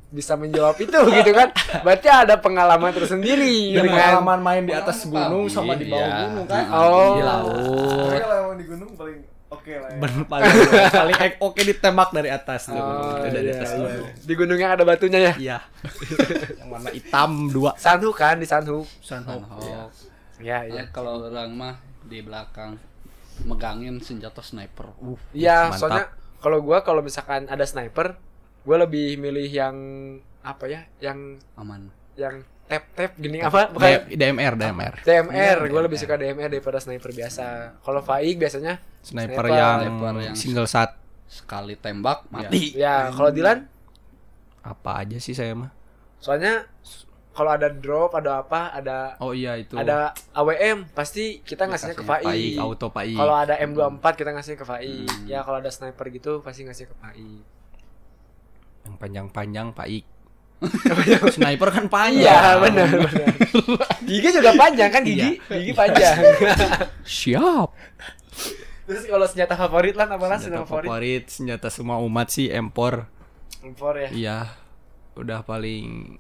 bisa 0.10 0.34
menjawab 0.34 0.74
itu 0.82 0.98
gitu 1.22 1.32
kan 1.38 1.54
berarti 1.86 2.10
ada 2.10 2.42
pengalaman 2.42 2.90
tersendiri 2.90 3.78
Dan 3.78 3.86
dengan 3.86 3.98
pengalaman 4.18 4.40
main 4.42 4.64
di 4.66 4.74
atas 4.74 5.06
gunung 5.06 5.46
sama 5.46 5.78
di 5.78 5.86
bawah 5.86 6.02
Iya. 6.10 6.20
gunung 6.26 6.46
kan. 6.50 6.64
Oh. 6.74 7.14
Di 7.14 7.22
laut. 7.22 7.58
Kalau 8.18 8.54
di 8.58 8.66
gunung 8.66 8.92
paling 8.98 9.20
Oke 9.50 9.74
lah 9.82 9.90
ya. 9.90 9.98
Bener 9.98 10.24
paling 10.30 10.46
paling 10.94 11.16
oke 11.42 11.62
ditembak 11.66 12.10
dari 12.14 12.30
atas 12.30 12.70
tuh. 12.70 12.78
Oh, 12.78 13.18
dari 13.18 13.50
iya, 13.50 13.58
atas 13.58 13.70
iya. 13.74 14.06
Di 14.14 14.34
gunung 14.38 14.62
yang 14.62 14.78
ada 14.78 14.86
batunya 14.86 15.18
ya. 15.18 15.34
Iya. 15.34 15.58
yang 16.62 16.70
warna 16.70 16.90
hitam 16.94 17.50
dua. 17.50 17.74
Sanhu 17.74 18.14
kan 18.14 18.38
di 18.38 18.46
Sanhu. 18.46 18.86
Sunhawk. 19.02 19.42
Sunhawk. 19.42 19.90
Ya, 20.38 20.70
iya. 20.70 20.86
Ya, 20.86 20.94
kalau 20.94 21.26
orang 21.26 21.50
mah 21.58 21.76
di 22.06 22.22
belakang 22.22 22.78
megangin 23.42 23.98
senjata 24.06 24.46
sniper. 24.46 24.94
Uh, 25.02 25.18
Iya, 25.34 25.74
Mantap. 25.74 25.80
soalnya 25.82 26.06
kalau 26.40 26.62
gua 26.62 26.86
kalau 26.86 27.02
misalkan 27.02 27.50
ada 27.50 27.66
sniper, 27.66 28.22
gua 28.62 28.78
lebih 28.80 29.16
milih 29.16 29.48
yang 29.48 29.76
apa 30.40 30.66
ya? 30.66 30.82
Yang 31.00 31.44
aman. 31.56 31.92
yang 32.14 32.44
tap 32.66 32.84
tap 32.94 33.12
gini 33.16 33.40
apa? 33.40 33.72
Bukan 33.72 33.88
D- 34.06 34.14
DMR, 34.14 34.54
DMR. 34.54 34.94
DMR, 35.02 35.58
gue 35.62 35.72
DMR. 35.72 35.84
lebih 35.84 35.98
suka 35.98 36.16
DMR 36.16 36.50
daripada 36.50 36.78
sniper 36.78 37.10
biasa. 37.10 37.46
Kalau 37.80 38.02
Faik 38.02 38.36
biasanya, 38.38 38.78
Sniper, 39.00 39.40
Sniper. 39.40 39.46
yang, 39.50 39.78
Sniper 39.80 40.14
yang- 40.22 40.36
single 40.36 40.68
shot. 40.68 40.92
Sekali 41.26 41.74
tembak 41.76 42.28
mati. 42.28 42.74
ya 42.76 43.10
kalau 43.10 43.30
Dilan, 43.30 43.64
Apa 44.60 45.00
aja 45.00 45.16
sih 45.18 45.32
saya 45.32 45.54
mah? 45.54 45.72
soalnya 46.18 46.68
kalau 47.32 47.56
ada 47.56 47.72
drop, 47.72 48.12
ada 48.12 48.44
apa, 48.44 48.76
ada 48.76 49.16
Oh 49.18 49.32
iya 49.32 49.56
itu. 49.56 49.80
ada 49.80 50.12
AWM, 50.34 50.92
pasti 50.92 51.40
kita 51.40 51.64
ngasihnya 51.64 51.96
ke 51.96 52.04
Faik. 52.04 52.26
Paik, 52.26 52.54
auto 52.60 52.92
Paik. 52.92 53.16
Kalau 53.16 53.32
ada 53.32 53.56
M24 53.56 54.04
kita 54.14 54.30
ngasihnya 54.30 54.60
ke 54.60 54.68
Faik. 54.68 55.08
Hmm. 55.08 55.24
Ya 55.24 55.40
kalau 55.40 55.58
ada 55.58 55.72
sniper 55.72 56.04
gitu 56.10 56.42
pasti 56.42 56.68
ngasih 56.68 56.86
ke 56.86 56.96
Faik. 56.98 57.40
Yang 58.90 58.98
panjang-panjang 58.98 59.68
Paik. 59.78 60.06
Sniper 61.36 61.70
kan 61.72 61.86
panjang. 61.88 62.28
Iya 62.28 62.60
benar 62.60 62.88
benar. 62.92 63.32
Gigi 64.10 64.30
juga 64.36 64.52
panjang 64.60 64.90
kan 64.92 65.02
gigi, 65.08 65.40
gigi 65.40 65.72
panjang. 65.72 66.20
Siap. 67.08 67.70
Terus 68.90 69.04
kalau 69.06 69.26
senjata 69.30 69.56
favorit 69.56 69.96
lah 69.96 70.10
apa 70.10 70.26
lah 70.26 70.36
Senjata 70.36 70.66
senjata 70.66 70.68
favorit? 70.68 70.88
favorit, 70.90 71.24
senjata 71.32 71.68
semua 71.72 72.02
umat 72.04 72.28
sih 72.28 72.52
empor. 72.52 73.08
Impor 73.64 73.96
ya. 73.96 74.10
Iya. 74.12 74.38
Udah 75.16 75.46
paling 75.48 76.20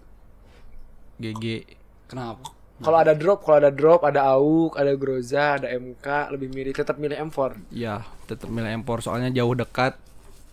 GG. 1.20 1.76
Kenapa? 2.07 2.55
Kalau 2.80 2.95
ada 2.95 3.11
drop, 3.11 3.43
kalau 3.43 3.59
ada 3.59 3.72
drop, 3.76 4.07
ada 4.07 4.39
AUK, 4.39 4.80
ada 4.80 4.95
Groza, 4.95 5.59
ada 5.59 5.67
MK, 5.67 6.32
lebih 6.32 6.47
milih 6.55 6.72
tetap 6.72 6.95
milih 6.95 7.20
M4. 7.28 7.76
Iya, 7.76 8.07
tetap 8.24 8.47
milih 8.47 8.72
empor 8.72 9.03
soalnya 9.03 9.28
jauh 9.36 9.51
dekat. 9.51 9.99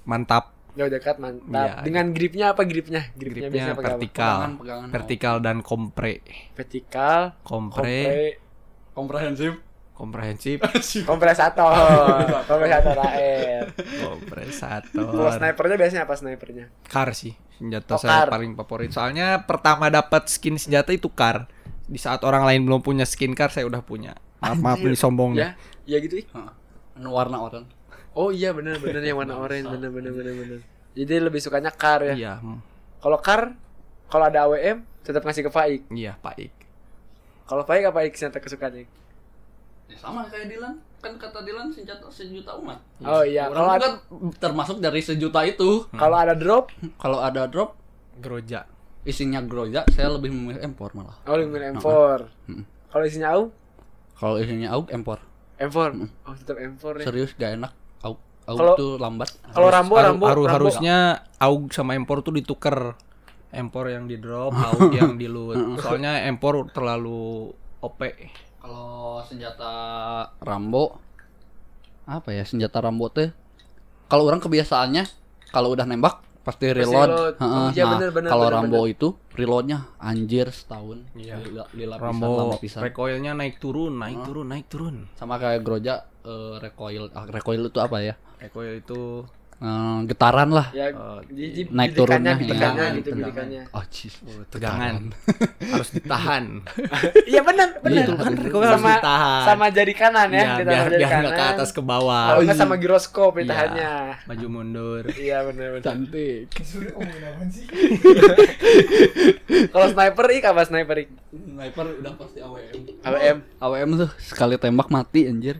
Mantap. 0.03 0.56
Jauh 0.77 0.91
dekat 0.93 1.17
mantap. 1.17 1.49
Iya. 1.49 1.83
Dengan 1.83 2.13
gripnya 2.13 2.47
apa 2.53 2.63
gripnya? 2.63 3.09
Gripnya, 3.13 3.49
Gripnya 3.49 3.49
biasanya 3.49 3.75
pakai 3.75 3.89
apa? 3.89 3.97
vertikal. 3.97 4.37
Pegangan, 4.37 4.53
pegangan. 4.61 4.89
Vertikal 4.93 5.35
dan 5.41 5.57
kompre. 5.61 6.13
Vertikal, 6.53 7.21
Kompre, 7.41 7.97
kompre, 7.97 8.29
Komprehensif. 8.93 9.53
komprehensif, 9.97 10.61
kompresator, 11.09 11.73
kompresator 12.45 12.97
AR. 12.97 13.65
Kalau 13.73 14.21
kompresator. 14.21 15.33
snipernya 15.33 15.77
biasanya 15.77 16.03
apa 16.05 16.15
snipernya? 16.15 16.69
Kar 16.85 17.17
sih 17.17 17.33
senjata 17.57 17.97
Oh, 17.97 17.99
saya 17.99 18.29
paling 18.29 18.53
favorit. 18.55 18.93
Soalnya 18.93 19.49
pertama 19.49 19.89
dapat 19.89 20.29
skin 20.29 20.61
senjata 20.61 20.93
itu 20.93 21.09
kar. 21.09 21.49
Di 21.83 21.97
saat 21.97 22.21
orang 22.23 22.45
lain 22.45 22.69
belum 22.69 22.85
punya 22.85 23.09
skin 23.09 23.33
kar, 23.33 23.49
saya 23.49 23.65
udah 23.65 23.81
punya. 23.81 24.13
Maaf, 24.37 24.61
maaf 24.61 24.79
ini 24.79 24.93
sombong 24.93 25.33
Ya, 25.33 25.57
ya 25.89 25.97
gitu. 25.97 26.21
ih. 26.21 26.27
Heeh. 26.29 26.53
Warna 27.01 27.41
orang. 27.41 27.65
Oh 28.17 28.33
iya 28.33 28.57
benar 28.57 28.81
benar 28.81 29.05
yang 29.05 29.21
warna 29.21 29.37
oranye 29.37 29.69
benar 29.69 29.93
benar 29.93 30.13
benar 30.13 30.33
benar. 30.35 30.61
Jadi 30.97 31.15
lebih 31.21 31.41
sukanya 31.45 31.69
car 31.69 32.01
ya. 32.01 32.15
Iya, 32.17 32.35
hmm. 32.41 32.59
Kalau 32.97 33.21
car, 33.21 33.53
kalau 34.09 34.25
ada 34.25 34.49
AWM 34.49 34.81
tetap 35.05 35.21
ngasih 35.21 35.45
ke 35.45 35.53
Faik. 35.53 35.83
iya 35.93 36.17
Paik. 36.17 36.49
Kalau 37.45 37.63
Faik 37.63 37.85
apa 37.87 38.03
Ik 38.03 38.17
senjata 38.17 38.41
kesukaannya? 38.41 38.89
Ya, 39.87 39.97
sama 40.01 40.25
kayak 40.27 40.49
Dilan. 40.49 40.75
Kan 40.99 41.15
kata 41.15 41.45
Dilan 41.45 41.69
senjata 41.69 42.09
sejuta 42.09 42.57
umat. 42.57 42.81
Oh 43.05 43.21
iya, 43.21 43.47
kalau 43.47 43.69
Orang 43.69 43.77
ada, 43.77 43.89
juga 44.01 44.33
termasuk 44.41 44.77
dari 44.81 44.99
sejuta 44.99 45.45
itu. 45.45 45.85
kalau 45.93 46.17
ada 46.17 46.33
drop, 46.33 46.73
Kalau 46.97 47.21
ada 47.21 47.45
drop 47.47 47.77
Groja. 48.17 48.65
isinya 49.05 49.39
groza, 49.39 49.85
saya 49.93 50.11
lebih 50.11 50.33
memilih 50.33 50.65
empor 50.65 50.91
malah. 50.91 51.15
oh 51.29 51.37
lebih 51.37 51.53
milih 51.53 51.79
M4. 51.79 51.87
Hmm. 52.49 52.65
Kalau 52.91 53.05
isinya 53.05 53.29
AUK, 53.37 53.49
Kalau 54.17 54.37
isinya 54.41 54.69
AUG 54.73 54.89
empor. 54.91 55.19
M4. 55.61 55.79
Oh 56.27 56.35
tetap 56.35 56.57
M4 56.57 56.83
ya. 56.99 57.05
Serius 57.05 57.31
gak 57.37 57.61
enak. 57.61 57.73
AUG, 58.01 58.19
AUG 58.45 58.57
Kalau- 58.57 58.77
tuh 58.77 58.93
lambat. 58.97 59.29
Kalau 59.47 59.69
Rambo, 59.69 59.95
Rambo, 59.97 60.25
haru- 60.25 60.45
Rambo. 60.45 60.55
harusnya 60.69 60.97
AUG 61.37 61.71
sama 61.71 61.93
Empor 61.93 62.21
tuh 62.21 62.33
dituker. 62.33 62.95
Empor 63.49 63.87
yang 63.87 64.05
di 64.05 64.17
drop, 64.17 64.53
AUG 64.67 64.93
yang 64.93 65.15
di 65.15 65.27
loot. 65.27 65.57
Soalnya 65.79 66.25
Empor 66.25 66.69
terlalu 66.69 67.53
OP. 67.79 68.01
Kalau 68.59 69.23
senjata 69.23 69.71
Rambo 70.39 70.99
apa 72.05 72.31
ya 72.31 72.43
senjata 72.43 72.79
Rambo 72.79 73.07
teh 73.09 73.31
kalau 74.07 74.23
orang 74.25 74.39
kebiasaannya 74.39 75.07
kalau 75.49 75.71
udah 75.71 75.83
nembak 75.85 76.23
pasti 76.47 76.71
reload. 76.71 77.11
reload. 77.11 77.35
Heeh. 77.43 77.51
Oh, 77.51 77.69
iya, 77.75 77.83
nah, 77.83 77.93
bener, 77.99 78.11
bener, 78.15 78.31
kalau 78.31 78.47
bener, 78.47 78.57
Rambo 78.63 78.83
itu 78.87 79.09
reloadnya 79.35 79.79
anjir 79.99 80.47
setahun. 80.55 81.03
Iya. 81.19 81.43
Lila, 81.75 81.99
Rambo 81.99 82.55
lama 82.55 82.57
pisan. 82.63 82.87
recoilnya 82.87 83.35
naik 83.35 83.59
turun, 83.59 83.99
naik 83.99 84.23
turun, 84.23 84.47
naik 84.47 84.67
turun. 84.71 84.97
Sama 85.19 85.43
kayak 85.43 85.67
Groja 85.67 86.07
eh, 86.23 86.55
recoil. 86.63 87.11
Ah, 87.11 87.27
recoil 87.27 87.67
itu 87.67 87.79
apa 87.83 87.99
ya? 87.99 88.15
Recoil 88.39 88.79
itu 88.79 89.27
Eh, 89.57 89.99
getaran 90.05 90.53
lah. 90.53 90.69
Ya, 90.71 90.93
Oh, 90.93 91.17
di, 91.25 91.49
di, 91.49 91.61
Naik 91.73 91.97
turunnya, 91.97 92.37
iya. 92.37 92.41
gitu, 92.45 92.53
Tegangan. 92.53 92.93
bidikannya. 92.93 93.63
Oh, 93.73 93.85
cis. 93.89 94.13
tegangan. 94.53 94.95
harus 95.73 95.89
ditahan. 95.91 96.45
Iya 97.27 97.41
benar, 97.41 97.69
benar. 97.81 98.05
Itu 98.05 98.13
kan 98.53 98.71
sama, 98.71 98.91
ditahan. 98.95 99.43
sama 99.49 99.65
jari 99.73 99.93
kanan 99.93 100.29
ya, 100.29 100.37
Iya, 100.37 100.55
ditahan 100.55 100.69
biar 100.69 100.87
jari 100.87 100.97
biar 101.01 101.11
kanan. 101.11 101.33
ke 101.33 101.43
atas 101.57 101.69
ke 101.71 101.81
bawah. 101.81 102.37
Nggak 102.39 102.55
sama 102.55 102.75
giroskop 102.77 103.33
Iya. 103.33 103.39
ditahannya. 103.43 103.93
Maju 104.29 104.47
mundur. 104.47 105.03
Iya 105.11 105.37
benar 105.43 105.67
benar. 105.73 105.83
Cantik. 105.83 106.47
Kalau 109.67 109.87
sniper 109.89 110.25
ik 110.31 110.45
apa 110.45 110.61
sniper 110.63 110.97
ik? 110.99 111.09
Sniper 111.31 111.85
udah 111.97 112.13
pasti 112.15 112.39
AWM. 112.39 112.75
AWM. 113.03 113.37
AWM 113.57 113.89
tuh 113.99 114.11
sekali 114.19 114.55
tembak 114.57 114.89
mati 114.89 115.25
anjir. 115.25 115.59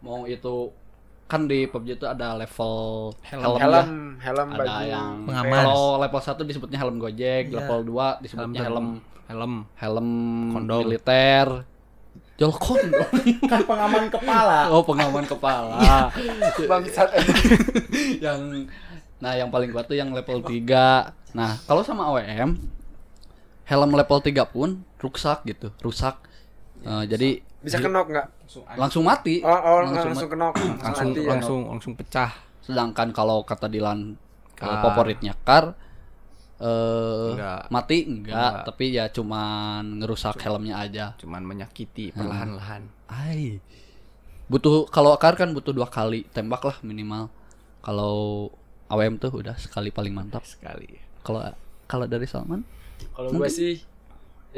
Mau 0.00 0.24
itu 0.24 0.70
kan 1.28 1.44
di 1.44 1.68
PUBG 1.68 1.88
itu 1.94 2.06
ada 2.08 2.32
level 2.34 3.12
Helm. 3.22 3.44
helm, 3.54 3.60
Helm, 3.60 3.92
helm 4.18 4.48
ada 4.48 4.58
baju. 4.58 4.76
yang 4.82 5.12
Pengaman. 5.28 5.56
kalau 5.60 5.82
level 6.00 6.20
1 6.24 6.48
disebutnya 6.48 6.78
helm 6.78 6.96
Gojek, 6.96 7.44
Iya. 7.46 7.56
level 7.60 7.80
2 7.84 8.18
disebutnya 8.18 8.60
helm 8.64 8.86
Helm. 9.28 9.54
helm 9.76 10.08
Kondom. 10.50 10.80
militer. 10.82 11.68
Jolkon. 12.34 12.80
Kan 13.50 13.60
pengaman 13.62 14.08
kepala. 14.08 14.70
oh, 14.70 14.80
pengaman 14.80 15.26
kepala. 15.26 16.08
Bangsat 16.64 17.12
emang. 17.12 17.36
yang 18.24 18.40
nah 19.18 19.34
yang 19.34 19.50
paling 19.50 19.68
kuat 19.68 19.84
tuh 19.84 19.94
yang 19.94 20.08
level 20.10 20.40
3. 20.40 21.34
Nah, 21.34 21.60
kalau 21.66 21.82
sama 21.82 22.08
AWM 22.08 22.56
helm 23.64 23.90
level 23.92 24.18
3 24.18 24.32
pun 24.46 24.70
rusak 24.96 25.44
gitu, 25.44 25.74
rusak. 25.78 26.16
Eh, 26.80 27.04
jadi 27.04 27.42
Bisa 27.58 27.76
kenok 27.78 28.06
nggak? 28.08 28.26
Langsung 28.74 29.04
mati. 29.04 29.40
Oh, 29.40 29.48
oh 29.48 29.78
Langsung 29.82 30.08
langsung, 30.08 30.30
kenok. 30.30 30.54
Langsung 30.56 31.08
mati 31.08 31.20
ya. 31.20 31.28
langsung 31.28 31.60
langsung 31.68 31.92
pecah. 31.94 32.30
Sedangkan 32.60 33.08
kalau 33.10 33.42
kata 33.42 33.66
Dilan 33.66 34.12
eh, 34.12 34.58
Kar. 34.58 34.82
favoritnya 34.82 35.34
Kar 35.38 35.72
eh 36.58 37.30
Enggak. 37.32 37.70
mati 37.70 37.98
enggak, 38.02 38.34
Enggak. 38.34 38.66
tapi 38.66 38.84
ya 38.90 39.06
cuman 39.08 40.02
ngerusak 40.02 40.36
helmnya 40.40 40.74
aja. 40.76 41.14
Cuman 41.16 41.42
menyakiti 41.42 42.10
Hmm. 42.10 42.18
perlahan-lahan. 42.18 42.82
Ai. 43.06 43.62
Butuh 44.46 44.88
kalau 44.88 45.14
Kar 45.14 45.36
kan 45.36 45.52
butuh 45.52 45.70
dua 45.70 45.86
kali 45.86 46.26
tembak 46.28 46.60
lah 46.60 46.76
minimal. 46.82 47.30
Kalau 47.78 48.48
AWM 48.88 49.16
tuh 49.16 49.30
udah 49.34 49.54
sekali 49.54 49.88
paling 49.88 50.10
mantap. 50.10 50.42
sekali. 50.42 50.98
Kalau 51.20 51.44
kalau 51.84 52.04
dari 52.04 52.24
Salman 52.24 52.64
Kalau 53.14 53.30
gue 53.30 53.48
sih 53.48 53.78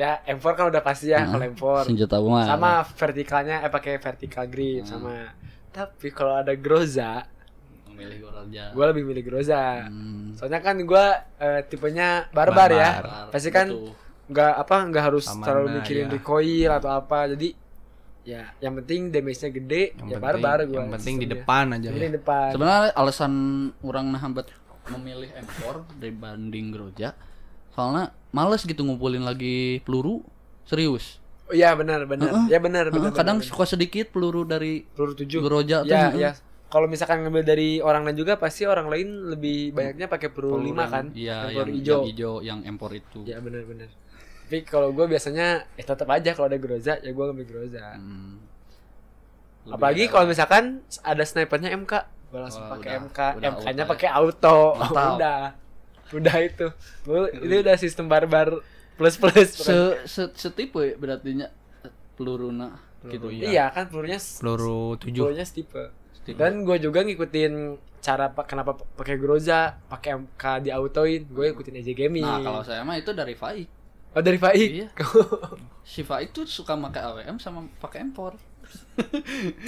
ya 0.00 0.24
M4 0.24 0.44
kan 0.56 0.64
udah 0.72 0.80
pasti 0.80 1.12
ya 1.12 1.20
Nah, 1.20 1.36
kalau 1.36 1.44
M4. 1.52 1.64
senjata 1.84 2.16
umum 2.16 2.40
Sama 2.40 2.80
vertikalnya 2.88 3.56
eh 3.60 3.68
pakai 3.68 4.00
vertical 4.00 4.44
grip 4.48 4.88
sama 4.88 5.36
tapi 5.70 6.10
kalau 6.10 6.34
ada 6.34 6.50
Groza, 6.58 7.22
gue 8.74 8.84
lebih 8.90 9.06
milih 9.06 9.22
Groza. 9.22 9.86
Hmm. 9.86 10.34
Soalnya 10.34 10.58
kan 10.58 10.74
gue 10.82 11.04
eh, 11.38 11.60
tipenya 11.70 12.26
barbar, 12.34 12.70
ya. 12.74 12.90
Barbar. 12.98 13.30
Pasti 13.30 13.48
kan 13.54 13.70
nggak 14.30 14.52
apa 14.66 14.76
nggak 14.90 15.04
harus 15.10 15.26
terlalu 15.30 15.78
mikirin 15.78 16.10
ya. 16.10 16.12
recoil 16.18 16.70
atau 16.74 16.90
apa. 16.90 17.30
Jadi 17.30 17.54
ya 18.26 18.50
yang 18.58 18.82
penting 18.82 19.14
damage-nya 19.14 19.50
gede, 19.54 19.82
Yang 19.94 20.10
ya 20.10 20.18
penting, 20.18 20.22
barbar 20.26 20.58
gue. 20.66 20.74
yang 20.74 20.90
penting 20.90 21.14
di 21.22 21.26
depan 21.30 21.64
aja 21.70 21.86
ya. 21.86 21.94
di 21.94 22.14
depan. 22.18 22.48
Sebenarnya 22.50 22.90
alasan 22.98 23.32
orang 23.86 24.06
nah 24.10 24.22
buat 24.26 24.48
memilih 24.90 25.30
M4 25.30 25.62
dibanding 26.02 26.66
Groja 26.74 27.14
soalnya 27.70 28.10
males 28.30 28.62
gitu 28.62 28.82
ngumpulin 28.82 29.22
lagi 29.22 29.82
peluru 29.82 30.22
serius. 30.64 31.18
Oh, 31.50 31.54
Iya 31.54 31.74
benar 31.74 32.06
benar. 32.06 32.30
Heeh. 32.30 32.46
Ya 32.46 32.58
benar 32.62 32.88
Heeh, 32.88 32.94
benar. 32.94 33.10
kadang 33.10 33.38
benar. 33.42 33.48
suka 33.50 33.64
sedikit 33.66 34.14
peluru 34.14 34.46
dari 34.46 34.86
peluru 34.86 35.18
tujuh. 35.18 35.40
Groja 35.42 35.82
tuh. 35.82 35.90
Ya 35.90 36.14
ya. 36.14 36.30
Kalau 36.70 36.86
misalkan 36.86 37.26
ngambil 37.26 37.42
dari 37.42 37.82
orang 37.82 38.06
lain 38.06 38.14
juga 38.14 38.38
pasti 38.38 38.62
orang 38.62 38.86
lain 38.86 39.34
lebih 39.34 39.74
banyaknya 39.74 40.06
pakai 40.06 40.30
peluru 40.30 40.62
Peluru 40.62 40.70
lima 40.70 40.86
kan. 40.86 41.10
Iya, 41.10 41.50
Yang 41.50 41.68
hijau. 41.82 42.00
hijau 42.06 42.34
yang 42.46 42.62
M4 42.62 42.82
itu. 42.94 43.20
Ya 43.26 43.42
benar 43.42 43.66
benar. 43.66 43.90
Tapi 44.46 44.62
kalau 44.62 44.94
gue 44.94 45.06
biasanya 45.10 45.66
eh 45.74 45.82
tetap 45.82 46.06
aja 46.06 46.30
kalau 46.30 46.46
ada 46.46 46.58
Groza 46.62 47.02
ya 47.02 47.10
gue 47.10 47.24
ngambil 47.26 47.46
Groza. 47.50 47.98
Hmm. 47.98 48.38
Lebih 49.66 49.74
Apalagi 49.74 50.04
kalau 50.06 50.26
misalkan 50.30 50.64
ada 51.02 51.22
snipernya 51.22 51.74
MK, 51.74 51.92
gue 52.30 52.38
langsung 52.38 52.62
Wah, 52.64 52.78
pakai. 52.78 52.90
MK, 53.02 53.18
MK-nya 53.42 53.84
pakai 53.90 54.08
auto. 54.08 54.78
Udah. 54.94 55.52
Udah 56.10 56.36
itu. 56.42 56.66
Gua, 57.06 57.30
itu 57.30 57.54
udah 57.62 57.76
sistem 57.78 58.06
barbar 58.10 58.62
plus 58.98 59.16
plus. 59.16 59.48
se, 59.56 59.76
se 60.04 60.22
setipe 60.36 60.80
ya 60.84 60.94
berarti 61.00 61.30
nya 61.32 61.48
peluruna 62.20 62.76
gitu 63.08 63.32
iya. 63.32 63.48
Iya 63.48 63.64
kan 63.72 63.84
pelurunya 63.88 64.20
peluru 64.20 65.00
tujuh 65.00 65.22
pelurunya 65.24 65.46
setipe. 65.48 65.96
Dan 66.30 66.62
gue 66.68 66.76
juga 66.78 67.00
ngikutin 67.02 67.80
cara 68.00 68.30
kenapa 68.46 68.76
pakai 68.76 69.16
Groza, 69.18 69.76
pakai 69.88 70.20
MK 70.20 70.68
di 70.68 70.70
autoin, 70.70 71.20
gue 71.26 71.46
ikutin 71.52 71.80
aja 71.80 71.92
gaming. 71.96 72.22
Nah, 72.22 72.40
kalau 72.44 72.62
saya 72.62 72.84
mah 72.84 72.96
itu 73.00 73.10
dari 73.12 73.34
Faik. 73.34 73.68
Oh 74.14 74.22
dari 74.22 74.38
Faik. 74.38 74.70
Iya. 74.70 74.88
Si 75.90 76.06
Faik 76.06 76.30
tuh 76.30 76.46
suka 76.46 76.78
pakai 76.78 77.02
AWM 77.02 77.36
sama 77.42 77.66
pakai 77.82 78.06
M4. 78.12 78.49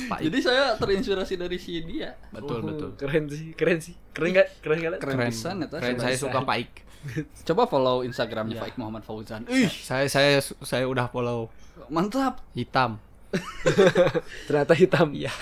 Faik. 0.09 0.23
Jadi 0.31 0.39
saya 0.43 0.77
terinspirasi 0.77 1.35
dari 1.41 1.57
si 1.57 1.81
dia. 1.83 2.15
betul 2.31 2.61
Uh, 2.61 2.67
betul 2.69 2.91
Keren 2.97 3.25
sih, 3.29 3.53
keren 3.57 3.79
sih. 3.81 3.95
Keren 4.13 4.37
gak? 4.37 4.49
Keren 4.61 4.79
gak? 4.81 4.91
Keren 5.01 5.17
keren 5.19 5.31
pisan 5.33 5.57
eta, 5.65 5.77
keren 5.81 5.97
keren 5.97 6.05
saya 6.05 6.17
suka 6.17 6.41
Paik 6.45 6.71
Coba 7.51 7.67
follow 7.67 8.07
Instagramnya 8.07 8.63
Faik 8.63 8.79
Muhammad 8.79 9.03
Fauzan. 9.03 9.43
Ih, 9.51 9.71
saya 9.71 10.07
saya 10.07 10.39
saya 10.43 10.85
udah 10.87 11.11
follow 11.11 11.51
mantap. 11.91 12.39
hitam 12.55 13.01
Ternyata 14.47 14.77
hitam. 14.77 15.09
iya 15.17 15.33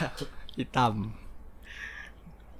hitam 0.54 1.10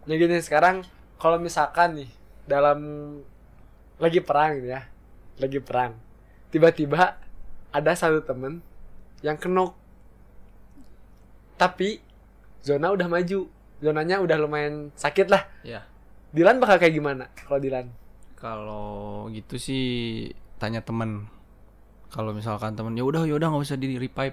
Nah 0.04 0.14
gini 0.18 0.36
sekarang 0.42 0.82
kalau 1.20 1.38
misalkan 1.38 2.02
nih 2.02 2.10
dalam 2.48 2.80
lagi 4.00 4.18
perang 4.24 4.56
gitu 4.58 4.72
ya, 4.72 4.88
lagi 5.36 5.60
perang, 5.60 5.92
tiba-tiba 6.48 7.20
ada 7.70 7.92
satu 7.92 8.24
temen 8.24 8.64
yang 9.20 9.36
kenok, 9.36 9.76
tapi 11.60 12.00
zona 12.64 12.88
udah 12.88 13.04
maju, 13.04 13.44
zonanya 13.78 14.16
udah 14.18 14.36
lumayan 14.40 14.88
sakit 14.96 15.28
lah. 15.28 15.44
ya 15.60 15.84
Dilan 16.32 16.56
bakal 16.56 16.78
kayak 16.78 16.94
gimana 16.94 17.28
kalau 17.36 17.60
Dilan? 17.60 17.92
kalau 18.34 18.88
gitu 19.28 19.60
sih 19.60 19.84
tanya 20.56 20.80
temen 20.80 21.28
kalau 22.08 22.32
misalkan 22.32 22.72
temen 22.72 22.96
ya 22.96 23.04
udah 23.04 23.28
ya 23.28 23.36
udah 23.36 23.52
nggak 23.52 23.62
usah 23.62 23.76
di 23.76 23.94
revive 23.94 24.32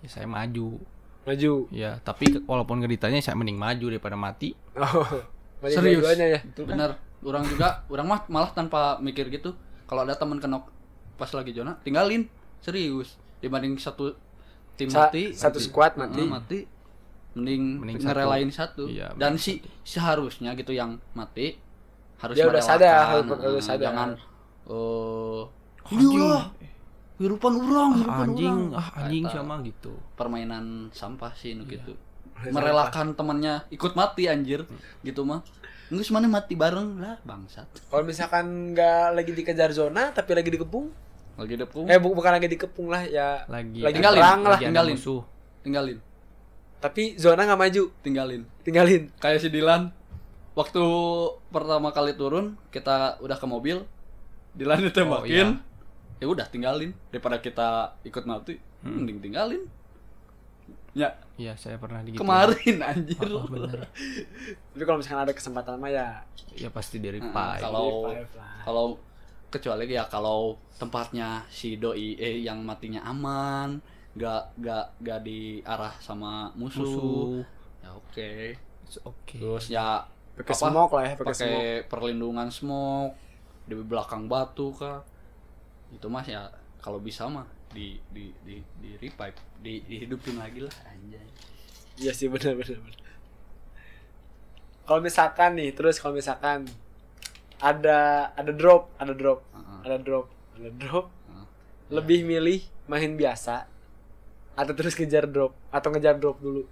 ya 0.00 0.08
saya 0.08 0.24
maju 0.24 0.80
Maju. 1.24 1.52
ya 1.68 2.00
tapi 2.00 2.40
walaupun 2.44 2.80
nggak 2.80 2.92
ditanya 2.96 3.20
saya 3.20 3.36
mending 3.36 3.60
maju 3.60 3.92
daripada 3.92 4.16
mati 4.16 4.56
Oh, 4.74 5.04
Serius. 5.68 6.04
ya. 6.16 6.40
Itu 6.40 6.64
benar. 6.64 7.00
Orang 7.24 7.48
juga, 7.48 7.88
orang 7.88 8.04
mah 8.04 8.20
malah 8.28 8.52
tanpa 8.52 9.00
mikir 9.00 9.32
gitu. 9.32 9.56
Kalau 9.88 10.04
ada 10.04 10.12
teman 10.12 10.36
kenok 10.36 10.68
pas 11.16 11.30
lagi 11.32 11.56
zona, 11.56 11.80
tinggalin. 11.80 12.28
Serius. 12.60 13.16
Dibanding 13.40 13.80
satu 13.80 14.12
tim 14.74 14.88
Sa- 14.88 15.06
mati, 15.06 15.30
satu 15.30 15.58
mati. 15.58 15.64
squad 15.64 15.92
mati. 15.94 16.18
Heeh, 16.18 16.30
mati. 16.30 16.58
Mending, 17.34 17.82
Mending 17.82 17.96
ngerelain 17.98 18.46
satu. 18.48 18.86
Iya, 18.86 19.10
Dan 19.14 19.34
si 19.36 19.58
seharusnya 19.82 20.54
gitu 20.54 20.70
yang 20.70 21.02
mati 21.12 21.58
harus 22.18 22.34
Dia 22.34 22.46
udah 22.46 22.62
sadar, 22.62 23.18
harus- 23.18 23.26
udah 23.26 23.58
sadar. 23.58 23.90
Jangan 23.90 24.10
eh 24.64 25.42
Anjing. 25.84 26.14
iya, 26.16 26.38
hirupan 27.20 27.52
orang, 27.54 27.90
ah, 28.08 28.22
anjing 28.24 28.56
urang. 28.70 28.80
ah 28.80 28.88
anjing 28.96 29.24
sama 29.28 29.60
gitu 29.60 29.92
permainan 30.14 30.88
sampah 30.90 31.34
sih 31.36 31.52
nu 31.52 31.66
gitu. 31.66 31.92
Sampah. 32.34 32.50
Merelakan 32.50 33.12
temannya 33.12 33.66
ikut 33.68 33.92
mati 33.92 34.26
anjir. 34.26 34.64
Gitu 35.02 35.20
mah. 35.22 35.44
Enggak 35.92 36.08
mana 36.10 36.26
mati 36.26 36.56
bareng 36.56 36.96
lah 36.96 37.20
bangsat. 37.22 37.68
Kalau 37.86 38.02
misalkan 38.02 38.72
nggak 38.72 39.12
lagi 39.12 39.30
dikejar 39.30 39.70
zona 39.70 40.10
tapi 40.10 40.32
lagi 40.32 40.48
dikepung, 40.48 40.88
Lagi 41.34 41.54
depung. 41.56 41.84
eh 41.84 41.96
bu- 41.96 42.12
bukan 42.12 42.32
lagi 42.32 42.46
dikepung 42.46 42.86
lah 42.86 43.02
ya, 43.02 43.42
lagi 43.46 43.80
lagi 43.80 43.96
Tinggalin, 43.96 44.18
perang 44.18 44.40
lah. 44.40 44.50
lagi 44.54 44.64
tinggalin. 44.64 44.94
musuh. 44.94 45.22
Tinggalin, 45.60 45.98
Tapi 46.78 47.16
zona 47.16 47.42
nggak 47.42 47.58
maju, 47.58 47.82
tinggalin. 48.00 48.42
tinggalin. 48.60 49.02
Kayak 49.16 49.40
si 49.40 49.48
Dilan 49.48 49.88
waktu 50.52 50.84
pertama 51.48 51.90
kali 51.90 52.12
turun 52.12 52.54
kita 52.68 53.18
udah 53.18 53.34
ke 53.34 53.44
mobil. 53.44 53.82
Dilan 54.52 54.84
ditembakin 54.84 55.48
ya 56.16 56.26
udah 56.26 56.46
tinggalin. 56.46 56.94
Daripada 57.08 57.38
kita 57.38 57.68
ikut 58.02 58.22
mati 58.24 58.54
mending 58.80 59.18
tinggalin. 59.20 59.64
Ya. 60.92 61.18
Iya 61.34 61.56
saya 61.56 61.74
pernah 61.74 61.98
digituin. 62.00 62.22
Kemarin 62.22 62.76
anjir. 62.80 63.18
Oh, 63.26 63.42
oh, 63.42 63.46
bener. 63.48 63.90
Tapi 64.70 64.84
kalau 64.84 65.02
misalkan 65.02 65.24
ada 65.24 65.34
kesempatan 65.34 65.74
mah 65.74 65.90
ya. 65.90 66.22
Ya 66.54 66.70
pasti 66.70 66.96
di 66.96 67.08
Heeh, 67.08 67.18
revive. 67.18 67.58
kalau 67.58 68.06
kalau 68.62 68.86
kecuali 69.54 69.86
ya 69.86 70.10
kalau 70.10 70.58
tempatnya 70.74 71.46
si 71.46 71.78
doi 71.78 72.18
eh 72.18 72.42
yang 72.42 72.66
matinya 72.66 73.06
aman 73.06 73.78
gak 74.18 74.58
gak 74.58 74.98
gak 75.02 75.20
diarah 75.22 75.94
sama 76.02 76.50
musuh, 76.58 76.82
musuh. 76.82 77.26
Ya 77.82 77.90
oke. 77.94 78.30
Oke. 79.06 79.36
Terus 79.38 79.66
ya 79.70 80.02
pakai 80.34 80.54
smoke 80.54 80.98
lah 80.98 81.04
ya, 81.06 81.14
pakai 81.14 81.86
perlindungan 81.86 82.50
smoke 82.50 83.14
di 83.66 83.74
belakang 83.78 84.26
batu 84.26 84.74
kah? 84.74 85.02
Itu 85.94 86.10
mas 86.10 86.26
ya 86.26 86.50
kalau 86.82 86.98
bisa 86.98 87.26
mah 87.30 87.46
di 87.74 87.98
di 88.10 88.30
di 88.46 88.62
di 88.78 88.90
revive 88.98 89.38
di 89.62 89.82
dihidupin 89.86 90.38
lagi 90.38 90.62
lah. 90.62 90.74
Anjay. 90.90 91.26
Iya 91.98 92.12
sih 92.14 92.26
benar 92.30 92.58
benar. 92.58 92.78
Kalau 94.84 95.00
misalkan 95.00 95.56
nih, 95.56 95.72
terus 95.72 95.96
kalau 95.96 96.12
misalkan 96.12 96.68
ada 97.58 97.98
ada 98.32 98.52
drop, 98.52 98.90
ada 98.96 99.12
drop, 99.12 99.42
Heeh. 99.50 99.78
ada 99.84 99.96
drop, 99.98 100.26
ada 100.54 100.70
drop, 100.70 101.06
Heeh. 101.28 101.46
lebih 101.90 102.20
milih 102.22 102.60
main 102.86 103.12
biasa 103.12 103.66
atau 104.54 104.72
terus 104.72 104.94
ngejar 104.94 105.26
drop 105.26 105.50
atau 105.68 105.88
ngejar 105.90 106.14
drop 106.14 106.38
dulu. 106.38 106.62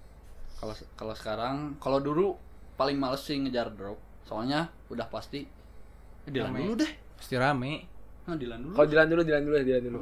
kalau 0.55 0.71
kalau 0.95 1.13
sekarang 1.13 1.55
kalau 1.77 1.99
dulu 1.99 2.39
paling 2.73 2.95
males 2.95 3.19
sih 3.19 3.35
ngejar 3.35 3.67
drop 3.69 3.99
soalnya 4.23 4.71
udah 4.87 5.03
pasti 5.05 5.43
eh, 6.23 6.31
dilan 6.31 6.49
Rame. 6.49 6.59
dulu 6.63 6.73
deh 6.79 6.91
pasti 7.13 7.35
rame 7.35 7.73
nah 8.23 8.39
dilan 8.39 8.59
dulu 8.61 8.73
Kalau 8.73 8.87
jalan 8.87 9.07
dulu, 9.09 9.21
jalan 9.21 9.43
dulu, 9.43 9.55
jalan 9.59 9.83
dulu. 9.83 9.99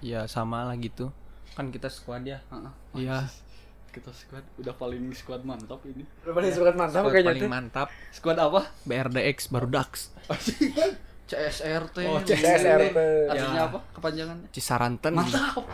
ya 0.00 0.24
sama 0.24 0.64
lah 0.64 0.72
gitu 0.78 1.12
kan 1.52 1.68
kita 1.68 1.92
squad 1.92 2.24
ya 2.24 2.40
Heeh. 2.48 2.72
iya 2.96 3.28
kita 3.98 4.10
squad. 4.10 4.44
Udah 4.56 4.72
paling 4.72 5.10
squad 5.12 5.42
mantap 5.42 5.82
ini. 5.84 6.06
Lu 6.22 6.30
paling 6.30 6.50
suka 6.50 6.70
mantap 6.72 7.02
squad 7.02 7.12
kayaknya 7.12 7.28
paling 7.28 7.42
tuh. 7.42 7.50
mantap. 7.50 7.88
Squad 8.10 8.38
apa? 8.38 8.60
BRDX 8.82 9.38
baru 9.48 9.68
Dax 9.68 10.14
CSRT 11.28 11.96
Oh, 12.06 12.22
CSRT. 12.22 12.96
artinya 13.28 13.58
Ya. 13.58 13.68
apa? 13.68 13.78
Kepanjangannya? 13.92 14.48
Cisaranten. 14.48 15.12
Mantap. 15.12 15.64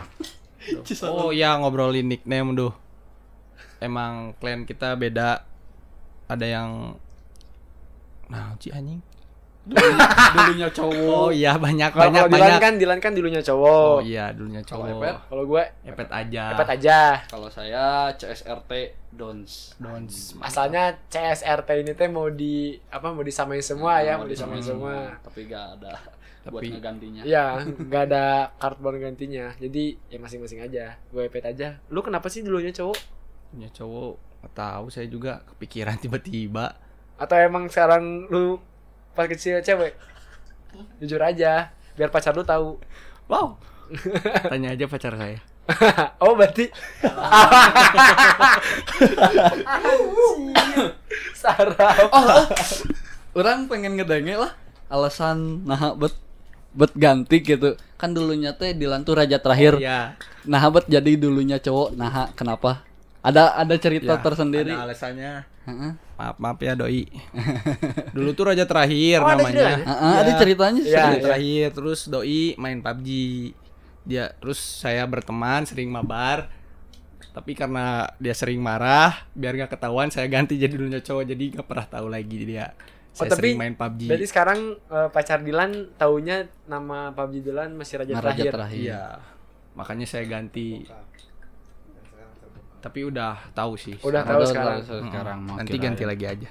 Oh 1.05 1.29
ya 1.29 1.53
ngobrolin 1.55 2.09
nickname 2.09 2.57
tuh 2.57 2.73
emang 3.77 4.33
klien 4.35 4.65
kita 4.65 4.97
beda. 4.97 5.45
Ada 6.25 6.41
yang 6.41 6.97
nah 8.25 8.57
ci 8.57 8.73
anjing 8.73 8.97
dulunya, 9.65 10.05
dulunya 10.31 10.69
cowok 10.69 11.17
oh 11.17 11.29
iya 11.29 11.51
banyak 11.55 11.89
Kalau 11.89 12.03
banyak 12.05 12.21
kalau 12.21 12.29
Dilan 12.29 12.45
banyak 12.45 12.61
kan, 12.61 12.73
Dilan 12.77 12.99
kan 12.99 13.11
dulunya 13.11 13.39
oh 13.39 13.45
cowok. 13.45 13.97
iya 14.01 14.25
dulunya 14.29 14.61
Kalau 14.61 14.85
cowok 14.85 14.93
Epet? 14.95 15.15
Kalau 15.25 15.43
gue 15.45 15.63
epet 15.83 16.09
aja 16.11 16.43
dapat 16.53 16.69
aja. 16.71 16.99
kalau 17.25 17.49
saya 17.49 17.85
CSRT 18.13 18.71
Dons 19.09 19.73
Dons 19.75 20.15
Asalnya 20.39 20.83
CSRT 21.07 21.69
ini 21.79 21.91
teh 21.91 22.05
mau 22.05 22.27
di 22.27 22.77
apa 22.87 23.09
mau 23.09 23.21
disamain 23.21 23.59
semua 23.59 23.99
ya, 23.99 24.15
mau 24.15 24.25
disamain 24.25 24.59
disamain 24.59 25.09
semua. 25.09 25.17
tapi 25.19 25.45
gak 25.45 25.65
ada 25.75 25.93
buat 26.45 26.61
Tapi- 26.61 26.71
ngegantinya 26.71 27.21
Iya, 27.25 27.45
nggak 27.89 28.03
ada 28.05 28.25
cardboard 28.55 29.01
gantinya. 29.01 29.49
Jadi 29.55 29.97
ya 30.05 30.21
masing-masing 30.21 30.61
aja. 30.61 30.93
Gue 31.09 31.25
pet 31.25 31.41
aja. 31.41 31.81
Lu 31.89 31.99
kenapa 31.99 32.29
sih 32.29 32.41
dulunya 32.41 32.69
cowok? 32.69 33.17
punya 33.47 33.71
cowok 33.71 34.13
nggak 34.41 34.53
tahu 34.53 34.85
saya 34.89 35.07
juga 35.07 35.39
kepikiran 35.47 35.95
tiba-tiba 36.03 36.75
Atau 37.15 37.39
emang 37.39 37.65
sekarang 37.65 38.27
lu 38.27 38.59
pas 39.15 39.25
kecil 39.31 39.63
cewek? 39.63 39.95
Jujur 40.99 41.23
aja, 41.23 41.71
biar 41.95 42.11
pacar 42.11 42.35
lu 42.35 42.43
tahu. 42.43 42.75
wow 43.31 43.55
tanya 44.51 44.75
aja 44.75 44.85
pacar 44.85 45.15
saya 45.17 45.39
oh 46.21 46.37
berarti 46.37 46.69
sarap. 51.41 52.05
oh, 52.13 52.21
oh. 52.21 52.45
orang 53.33 53.65
pengen 53.65 53.97
ngedenge 53.97 54.37
lah 54.37 54.53
alasan 54.93 55.65
nah 55.65 55.97
bet 55.97 56.13
bet 56.75 56.93
ganti 56.93 57.41
gitu 57.41 57.73
kan 57.97 58.13
dulunya 58.13 58.53
teh 58.53 58.77
Dilan 58.77 59.01
tuh 59.01 59.17
raja 59.17 59.41
terakhir 59.41 59.81
ya 59.81 60.13
nah 60.45 60.61
bet 60.69 60.85
jadi 60.85 61.17
dulunya 61.17 61.57
cowok 61.57 61.97
nah 61.97 62.29
kenapa 62.37 62.84
ada 63.25 63.57
ada 63.57 63.75
cerita 63.75 64.13
Ya, 64.13 64.21
tersendiri. 64.21 64.69
ada 64.69 64.85
alasannya. 64.85 65.33
Heeh. 65.65 65.91
maaf 66.15 66.37
maaf 66.37 66.59
ya 66.59 66.73
doi. 66.73 67.09
Dulu 68.13 68.31
tuh 68.31 68.45
raja 68.47 68.63
terakhir 68.63 69.17
Oh, 69.17 69.25
ada 69.25 69.41
namanya. 69.41 69.51
ceritanya? 69.51 69.83
Heeh, 69.83 70.13
ada 70.15 70.29
Ya. 70.29 70.37
ceritanya 70.37 70.81
Iya, 70.81 70.95
Raja 70.95 71.09
iya. 71.11 71.21
terakhir. 71.21 71.67
Terus 71.73 71.99
doi 72.05 72.41
main 72.55 72.79
PUBG 72.79 73.07
dia 74.05 74.25
terus 74.35 74.59
saya 74.61 75.03
berteman 75.03 75.65
sering 75.65 75.89
mabar. 75.89 76.47
Tapi 77.27 77.51
karena 77.51 77.85
dia 78.15 78.31
sering 78.31 78.57
marah 78.57 79.27
biar 79.33 79.57
nggak 79.57 79.71
ketahuan 79.71 80.07
saya 80.07 80.23
ganti 80.25 80.55
jadi 80.55 80.71
dulunya 80.71 81.01
cowok 81.01 81.25
jadi 81.27 81.43
nggak 81.51 81.67
pernah 81.67 81.83
tahu 81.85 82.07
lagi 82.07 82.37
dia. 82.39 82.71
Oh, 83.11 83.17
saya 83.17 83.31
tapi 83.31 83.51
sering 83.51 83.55
main 83.57 83.73
PUBG 83.73 84.01
Berarti 84.07 84.27
sekarang 84.27 84.59
eh, 84.77 85.09
pacar 85.09 85.39
Dilan 85.41 85.71
taunya 85.95 86.37
nama 86.63 87.11
PUBG 87.11 87.43
Dilan 87.43 87.73
masih 87.73 87.99
raja 87.99 88.11
Nah, 88.11 88.21
raja 88.21 88.39
terakhir. 88.39 88.51
terakhir. 88.53 88.79
Iya. 88.85 89.03
Makanya 89.73 90.05
saya 90.05 90.23
ganti 90.25 90.87
tapi 92.85 92.99
udah 93.01 93.33
tahu 93.57 93.73
sih 93.73 93.97
Udah 94.05 94.21
sekarang. 94.21 94.29
tahu 94.29 94.37
Udah, 94.37 94.49
sekarang. 94.53 94.77
udah, 94.77 95.01
sekarang 95.09 95.37
mah 95.41 95.55
nanti 95.57 95.75
ganti 95.81 96.03
lagi 96.05 96.25
aja 96.29 96.49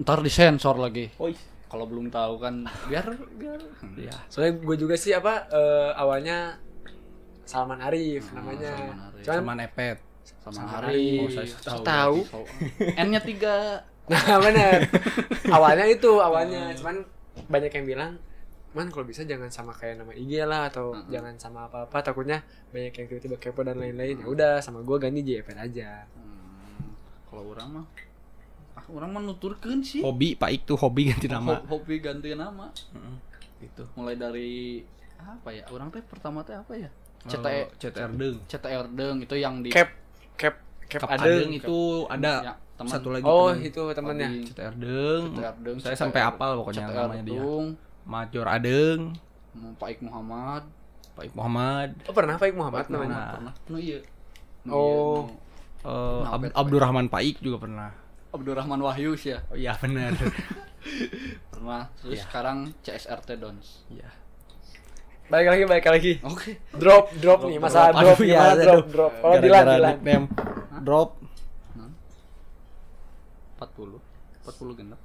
ntar 0.00 0.18
disensor 0.24 0.80
lagi 0.80 1.12
oh 1.20 1.28
kalau 1.68 1.84
belum 1.88 2.08
tahu 2.08 2.36
kan 2.36 2.64
biar 2.88 3.04
biar 3.36 3.60
ya 3.96 4.12
Soalnya 4.28 4.60
gue 4.60 4.76
juga 4.76 4.92
sih 4.92 5.12
apa 5.12 5.48
eh, 5.48 5.90
awalnya 5.96 6.60
Salman 7.48 7.80
Arif 7.80 8.28
namanya. 8.36 8.72
Salman 9.24 9.58
Arif. 9.60 9.98
Cuman 10.32 10.52
sama 10.52 10.52
Sama 10.54 10.68
hari 10.78 10.88
Arif. 10.92 11.20
Oh, 11.20 11.28
saya 11.32 11.48
tahu. 11.80 12.16
Tahu. 12.28 12.44
N-nya 13.08 13.20
tiga 13.24 13.56
Nah 14.06 14.38
bener 14.38 14.84
Awalnya 15.48 15.86
itu 15.88 16.10
awalnya 16.18 16.74
Cuman 16.76 17.02
banyak 17.48 17.72
yang 17.72 17.86
bilang 17.88 18.12
Man 18.72 18.88
kalau 18.88 19.04
bisa 19.04 19.20
jangan 19.22 19.46
sama 19.46 19.70
kayak 19.70 20.00
nama 20.00 20.12
IG 20.12 20.40
lah 20.42 20.66
Atau 20.66 20.96
jangan 21.06 21.36
sama 21.36 21.66
apa-apa 21.66 22.00
Takutnya 22.00 22.40
banyak 22.68 22.88
yang 22.90 23.06
tiba-tiba 23.06 23.36
kepo 23.36 23.60
dan 23.60 23.76
lain-lain. 23.76 24.16
Ya 24.16 24.26
udah 24.26 24.52
sama 24.58 24.80
gue 24.80 24.96
ganti 24.96 25.20
JFN 25.22 25.58
aja. 25.60 26.08
Hmm, 26.10 26.96
kalau 27.26 27.52
orang 27.52 27.68
mah 27.70 27.84
ah 28.72 28.84
orang 28.88 29.10
mah 29.10 29.22
nuturkeun 29.22 29.80
sih. 29.80 30.00
Hobi 30.00 30.32
Pak 30.32 30.50
Ik 30.50 30.62
tuh 30.64 30.76
hobi 30.76 31.04
ganti 31.06 31.28
nama. 31.28 31.52
Ho- 31.54 31.68
hobi 31.70 31.96
ganti 31.98 32.32
nama. 32.32 32.72
Heeh. 32.72 33.16
gitu 33.62 33.84
mulai 33.94 34.16
dari 34.16 34.82
apa 35.16 35.48
ya 35.48 35.62
orang 35.68 35.86
teh 35.88 36.02
pertama 36.02 36.42
teh 36.42 36.50
apa 36.52 36.72
ya? 36.74 36.90
CT 37.22 37.38
CTE 37.38 37.62
CTR 37.78 38.10
deng 38.10 38.36
CTR 38.42 38.86
deng 38.90 39.16
itu 39.20 39.34
yang 39.36 39.60
di 39.60 39.70
Cap 39.70 39.86
Cap 40.34 40.58
Cap 40.88 40.98
Kap 40.98 41.10
ada 41.12 41.22
Adeng 41.22 41.52
itu 41.52 41.78
ada. 42.10 42.34
Ya, 42.42 42.52
teman. 42.74 42.90
satu 42.90 43.08
lagi 43.10 43.22
Oh 43.22 43.52
teman. 43.52 43.62
itu 43.62 43.82
temennya 43.92 44.28
Hobi. 44.32 44.48
CTR 44.48 44.74
deng 44.74 45.22
CTR 45.30 45.54
deng 45.60 45.76
saya 45.78 45.92
CTR 45.92 46.00
sampai 46.00 46.20
apal 46.24 46.50
pokoknya 46.58 46.80
CTR 46.82 46.96
namanya 47.06 47.22
dia 47.22 47.42
Major 48.04 48.44
Adeng. 48.44 49.14
Pak 49.76 49.88
Ik 49.90 50.00
Muhammad. 50.00 50.64
Pak 51.12 51.24
Ik 51.24 51.32
Muhammad. 51.32 51.88
Oh 52.04 52.12
pernah 52.12 52.36
Faik 52.36 52.52
Muhammad? 52.52 52.78
Pak 52.78 52.86
Ik 52.86 52.90
namanya 52.90 53.08
Muhammad. 53.10 53.34
pernah 53.34 53.52
no 53.66 53.76
iya. 53.76 53.98
No, 54.62 54.72
Oh. 54.72 54.80
iya, 54.80 55.34
no. 55.84 55.84
eh, 55.84 56.20
Nah, 56.22 56.30
Ab- 56.32 56.56
Abdurrahman 56.56 57.06
Pak 57.06 57.22
Ik 57.22 57.36
juga 57.38 57.58
pernah. 57.58 57.90
Abdurrahman 58.30 58.80
Wahyu 58.80 59.12
sih 59.12 59.30
ya? 59.30 59.44
Oh 59.46 59.54
iya 59.54 59.76
benar. 59.76 60.16
Pernah. 61.52 61.92
Terus 61.96 62.16
Iya. 62.16 62.24
sekarang 62.24 62.56
CSRT 62.80 63.28
Dons. 63.36 63.84
Iya. 63.86 64.08
Balik 65.28 65.48
lagi 65.48 65.62
balik 65.64 65.86
lagi. 65.86 66.12
Oke. 66.22 66.56
Drop 66.72 67.12
drop 67.14 67.44
nih 67.44 67.56
masalah 67.56 67.92
drop 67.94 68.16
Aduh, 68.16 68.24
gimana 68.24 68.52
iya, 68.52 68.64
drop 68.64 68.86
drop. 68.88 69.12
Kalau 69.14 69.34
Dilan 69.38 69.64
Dilan 69.64 69.80
nickname. 69.94 70.26
Drop. 70.82 71.10
40 73.58 74.00
40 74.42 74.74
genap 74.74 75.00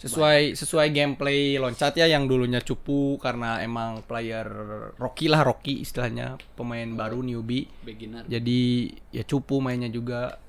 sesuai 0.00 0.56
sesuai 0.56 0.96
gameplay 0.96 1.60
loncat 1.60 1.92
ya 1.92 2.08
yang 2.08 2.24
dulunya 2.24 2.64
cupu 2.64 3.20
karena 3.20 3.60
emang 3.60 4.00
player 4.08 4.48
Rocky 4.96 5.28
lah 5.28 5.44
Rocky 5.44 5.84
istilahnya 5.84 6.40
pemain 6.56 6.88
baru 6.96 7.20
newbie. 7.20 7.68
Beginner. 7.84 8.24
Jadi 8.24 8.88
ya 9.12 9.28
cupu 9.28 9.60
mainnya 9.60 9.92
juga. 9.92 10.40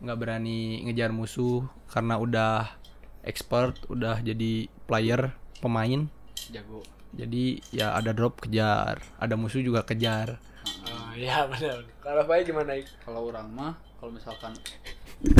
Nggak 0.00 0.16
berani 0.20 0.84
ngejar 0.84 1.12
musuh 1.12 1.64
karena 1.88 2.16
udah 2.20 2.72
expert 3.24 3.80
udah 3.88 4.20
jadi 4.20 4.68
player 4.84 5.32
pemain. 5.64 6.08
Jago. 6.52 6.84
Jadi 7.16 7.60
ya 7.72 7.96
ada 7.96 8.12
drop 8.12 8.44
kejar. 8.44 9.00
Ada 9.16 9.32
musuh 9.36 9.64
juga 9.64 9.80
kejar. 9.84 10.36
Oh 10.84 11.10
iya 11.16 11.48
benar 11.48 11.82
Kalau 12.04 12.22
Faik 12.28 12.52
gimana 12.52 12.76
kalau 13.00 13.32
orang 13.32 13.48
mah 13.48 13.74
kalau 13.96 14.12
misalkan 14.12 14.52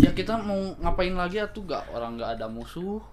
ya 0.00 0.10
kita 0.16 0.40
mau 0.40 0.76
ngapain 0.80 1.12
lagi 1.12 1.40
atuh? 1.44 1.60
Gak 1.64 1.92
orang 1.92 2.16
nggak 2.16 2.40
ada 2.40 2.48
musuh 2.48 3.04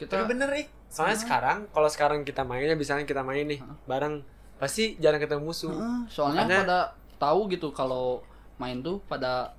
kita 0.00 0.10
Tapi 0.10 0.24
bener 0.26 0.48
Ik 0.56 0.72
Soalnya 0.88 1.18
sekarang 1.18 1.68
Kalau 1.68 1.86
sekarang 1.86 2.18
kita 2.22 2.40
mainnya 2.40 2.72
Misalnya 2.72 3.04
kita 3.04 3.20
main 3.20 3.44
nih 3.44 3.60
Bareng 3.84 4.24
Pasti 4.56 4.96
jarang 4.96 5.20
ketemu 5.20 5.44
musuh 5.46 5.68
Heeh, 5.68 6.00
soalnya 6.06 6.42
Makanya- 6.42 6.62
pada 6.64 6.78
tahu 7.16 7.40
gitu 7.46 7.68
kalau 7.70 8.24
main 8.56 8.80
tuh 8.80 8.96
pada 9.04 9.52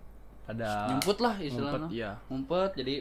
ada 0.44 0.90
nyumput 0.90 1.18
lah 1.18 1.38
istilahnya 1.38 1.78
ngumpet, 1.78 1.94
iya. 1.94 2.12
ngumpet 2.26 2.72
jadi 2.74 2.96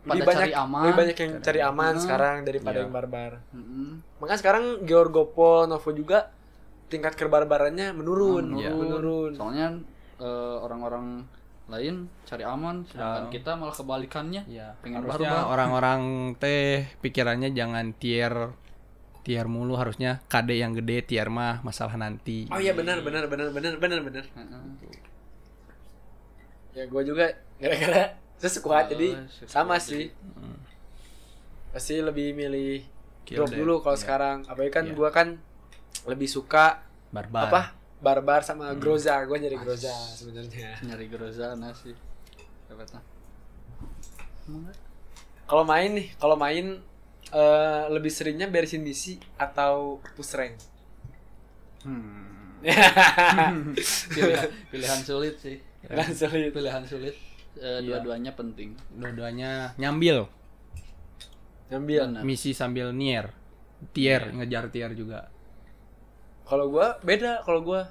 pada 0.00 0.12
lebih 0.14 0.24
banyak, 0.26 0.40
cari 0.40 0.52
aman 0.54 0.82
lebih 0.84 0.96
banyak 1.00 1.16
yang 1.16 1.32
cari 1.40 1.60
aman 1.62 1.92
Hmm. 1.92 2.02
sekarang 2.04 2.36
daripada 2.44 2.76
Iya. 2.76 2.82
yang 2.84 2.92
barbar. 2.92 3.32
Mm-mm. 3.50 3.88
Makanya 4.20 4.38
sekarang 4.38 4.64
Georgopo, 4.84 5.64
Novo 5.64 5.90
juga 5.90 6.28
tingkat 6.86 7.12
kebarbarannya 7.14 7.92
menurun, 7.92 8.44
menurun. 8.46 8.60
Iya. 8.60 8.70
menurun. 8.70 9.30
soalnya 9.32 9.66
eh, 10.14 10.56
orang-orang 10.60 11.24
lain 11.64 12.12
cari 12.22 12.44
aman 12.44 12.84
sedangkan 12.84 13.24
Ya. 13.26 13.32
kita 13.32 13.50
malah 13.56 13.72
kebalikannya 13.72 14.42
ya 14.44 14.76
pengen 14.80 15.00
harusnya 15.00 15.48
orang-orang 15.48 16.00
teh 16.36 16.84
pikirannya 17.00 17.50
jangan 17.50 17.96
tier 17.96 18.52
tier 19.24 19.48
mulu 19.48 19.72
harusnya 19.74 20.20
KD 20.28 20.60
yang 20.60 20.76
gede 20.76 21.08
tier 21.08 21.32
mah 21.32 21.64
masalah 21.64 21.96
nanti 21.96 22.44
Oh 22.52 22.60
iya 22.60 22.76
benar 22.76 23.00
benar 23.00 23.24
benar 23.24 23.48
benar 23.48 23.80
benar 23.80 24.00
benar. 24.02 24.24
Heeh. 24.28 24.64
Ya 26.74 26.84
gue 26.84 27.02
juga 27.02 27.32
gara-gara 27.56 28.12
sesekuat 28.42 28.84
Oh, 28.84 28.88
jadi 28.92 29.08
sekuat 29.24 29.48
sama 29.48 29.76
jadi. 29.78 29.88
sih. 29.88 30.04
Pasti 31.70 31.94
lebih 31.98 32.34
milih 32.34 32.82
Kill 33.24 33.40
drop 33.40 33.48
dead, 33.48 33.58
dulu 33.58 33.74
kalau 33.80 33.96
iya. 33.96 34.02
sekarang. 34.04 34.36
Apalagi 34.44 34.68
kan 34.70 34.84
Iya. 34.84 34.92
gua 34.92 35.08
kan 35.08 35.28
lebih 36.04 36.28
suka 36.28 36.84
barbar 37.08 37.48
apa? 37.48 37.62
Barbar 38.04 38.44
sama 38.44 38.68
Hmm. 38.68 38.78
Groza. 38.78 39.16
Gue 39.24 39.40
nyari 39.40 39.56
Groza 39.56 39.88
sebenarnya. 40.12 40.76
nyari 40.84 41.08
groza 41.08 41.56
nasi 41.56 41.96
dapatnya 42.66 43.00
Kalau 45.44 45.64
main 45.64 45.90
nih, 45.94 46.08
kalau 46.14 46.36
main 46.36 46.80
eh, 47.26 47.82
lebih 47.88 48.08
seringnya 48.08 48.46
beresin 48.46 48.80
misi 48.80 49.16
atau 49.34 49.96
push 50.12 50.32
rank. 50.34 50.54
hmm. 51.82 52.60
pilihan, 54.14 54.48
pilihan 54.68 55.00
sulit 55.00 55.36
sih 55.36 55.60
Kan 55.84 56.08
sulit. 56.10 56.48
pilihan 56.50 56.84
sulit 56.84 57.12
Eh, 57.54 57.78
Iya. 57.78 58.00
dua-duanya 58.00 58.32
penting 58.32 58.72
dua-duanya 58.90 59.76
nyambil 59.76 60.26
Ngambil. 61.64 62.02
Benar. 62.10 62.22
misi 62.22 62.50
sambil 62.50 62.90
nier 62.90 63.30
tier 63.92 64.32
ngejar 64.32 64.68
tier 64.68 64.90
juga 64.92 65.28
Kalau 66.44 66.68
gua 66.68 66.96
beda 67.00 67.40
kalau 67.42 67.60
gua. 67.60 67.88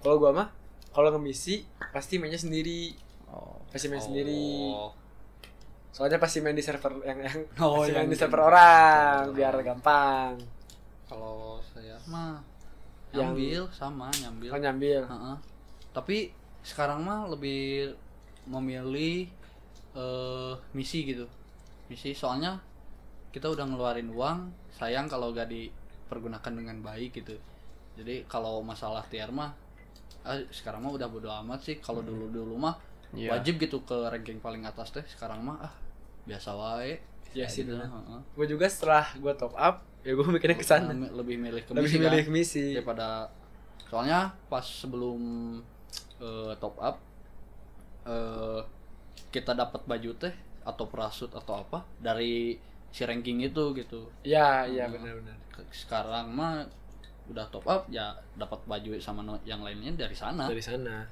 Kalau 0.00 0.16
gua 0.18 0.30
mah 0.30 0.48
kalau 0.90 1.10
ngemisi 1.10 1.64
pasti 1.90 2.16
mainnya 2.16 2.38
sendiri. 2.38 2.94
oh 3.26 3.58
Pasti 3.68 3.88
main 3.88 3.98
sendiri. 3.98 4.70
Oh. 4.70 4.92
Soalnya 5.90 6.18
pasti 6.18 6.38
main 6.38 6.54
di 6.54 6.62
server 6.62 7.02
yang 7.02 7.18
yang 7.18 7.38
Oh, 7.62 7.82
pasti 7.82 7.90
main 7.90 8.04
yang 8.04 8.10
di 8.10 8.18
server 8.18 8.40
orang 8.42 9.32
biar 9.32 9.54
gampang. 9.60 10.34
kalau 11.04 11.60
saya 11.62 11.94
mah 12.06 12.40
Yang- 13.12 13.30
nyambil 13.30 13.60
sama 13.70 14.08
nyambil 14.16 14.48
Oh 14.50 14.60
nyambil. 14.60 15.00
Heeh. 15.04 15.36
Tapi 15.90 16.16
sekarang 16.60 17.02
mah 17.02 17.28
lebih 17.28 17.94
memilih 18.44 19.26
eh 19.94 20.52
misi 20.72 21.06
gitu. 21.06 21.24
Misi 21.86 22.10
soalnya 22.12 22.58
kita 23.30 23.50
udah 23.50 23.66
ngeluarin 23.66 24.10
uang, 24.10 24.38
sayang 24.70 25.06
kalau 25.06 25.30
gak 25.30 25.50
dipergunakan 25.50 26.52
dengan 26.54 26.78
baik 26.80 27.14
gitu. 27.14 27.34
Jadi 27.94 28.26
kalau 28.26 28.58
masalah 28.60 29.02
tier 29.06 29.28
mah 29.28 29.54
ah, 30.22 30.40
sekarang 30.50 30.82
mah 30.82 30.92
udah 30.92 31.06
bodo 31.06 31.30
amat 31.42 31.60
sih. 31.62 31.76
Kalau 31.78 32.00
dulu-dulu 32.00 32.56
mah 32.56 32.76
Iya. 33.14 33.30
wajib 33.30 33.62
gitu 33.62 33.78
ke 33.80 33.94
ranking 34.10 34.38
paling 34.38 34.66
atas 34.66 34.90
teh. 34.90 35.06
Sekarang 35.06 35.38
mah 35.40 35.62
ah 35.62 35.74
biasa 36.24 36.50
wae. 36.52 36.98
Iya 37.30 37.46
sih, 37.46 37.62
gitu. 37.62 37.78
Gue 38.34 38.46
juga 38.46 38.66
setelah 38.66 39.06
gua 39.18 39.34
top 39.34 39.54
up 39.54 39.82
ya 40.02 40.12
gue 40.12 40.26
mikirnya 40.26 40.54
ke 40.54 40.66
sana. 40.66 40.90
Lebih 40.92 41.38
milih 41.38 41.62
ke 41.62 41.70
Lebih 41.72 41.86
misi 41.86 41.96
kan? 41.96 42.04
milih 42.04 42.24
misi. 42.28 42.64
daripada 42.74 43.30
soalnya 43.84 44.34
pas 44.48 44.62
sebelum 44.62 45.20
eh, 46.18 46.52
top 46.58 46.74
up 46.78 46.98
eh 48.04 48.60
kita 49.30 49.50
dapat 49.52 49.82
baju 49.84 50.10
teh 50.14 50.34
atau 50.62 50.84
parasut 50.86 51.30
atau 51.30 51.60
apa 51.60 51.82
dari 51.96 52.54
si 52.88 53.02
ranking 53.02 53.42
itu 53.42 53.74
gitu 53.74 54.06
Iya, 54.22 54.66
iya 54.66 54.84
Hmm. 54.86 54.94
benar-benar. 54.96 55.36
Sekarang 55.70 56.30
mah 56.30 56.66
udah 57.24 57.48
top 57.48 57.64
up 57.64 57.82
ya 57.88 58.12
dapat 58.36 58.60
baju 58.68 59.00
sama 59.00 59.24
yang 59.48 59.64
lainnya 59.64 59.96
dari 59.96 60.12
sana 60.12 60.44
Dari 60.44 60.60
sana. 60.60 61.08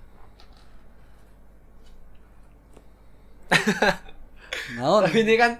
Naon? 4.77 5.05
Tapi 5.09 5.19
ini 5.25 5.35
kan 5.37 5.57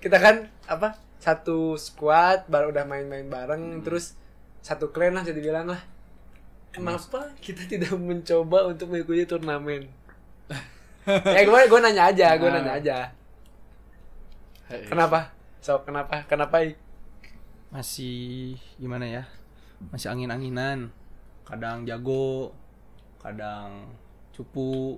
kita 0.00 0.16
kan 0.20 0.48
apa? 0.68 0.96
Satu 1.20 1.76
squad 1.80 2.44
baru 2.52 2.68
udah 2.72 2.84
main-main 2.84 3.24
bareng 3.28 3.80
terus 3.80 4.12
satu 4.60 4.92
clan 4.92 5.16
lah 5.16 5.24
bisa 5.24 5.36
dibilang 5.36 5.68
lah. 5.68 5.80
Kenapa 6.72 7.30
kita 7.38 7.64
tidak 7.68 7.94
mencoba 7.96 8.66
untuk 8.68 8.90
mengikuti 8.92 9.24
turnamen? 9.24 9.88
ya 11.04 11.42
gue 11.44 11.60
gue 11.68 11.80
nanya 11.84 12.08
aja, 12.08 12.32
gue 12.40 12.48
Nah. 12.48 12.60
nanya 12.60 12.72
aja. 12.80 12.96
Kenapa? 14.88 15.32
So, 15.60 15.80
kenapa? 15.84 16.24
Kenapa? 16.24 16.64
Masih 17.68 18.56
gimana 18.80 19.04
ya 19.04 19.24
masih 19.92 20.08
angin-anginan. 20.12 20.88
Kadang 21.44 21.84
jago 21.84 22.52
kadang 23.20 23.90
cupu. 24.32 24.96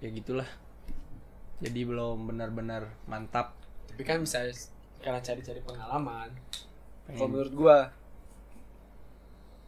Ya 0.00 0.08
gitulah. 0.12 0.48
Jadi 1.60 1.80
belum 1.84 2.28
benar-benar 2.28 2.92
mantap. 3.04 3.56
Tapi 3.88 4.02
kan 4.02 4.20
bisa 4.20 4.44
karena 5.00 5.20
cari-cari 5.20 5.60
pengalaman. 5.60 6.28
Pengen- 7.04 7.18
Kalau 7.20 7.28
menurut 7.30 7.54
gua, 7.54 7.78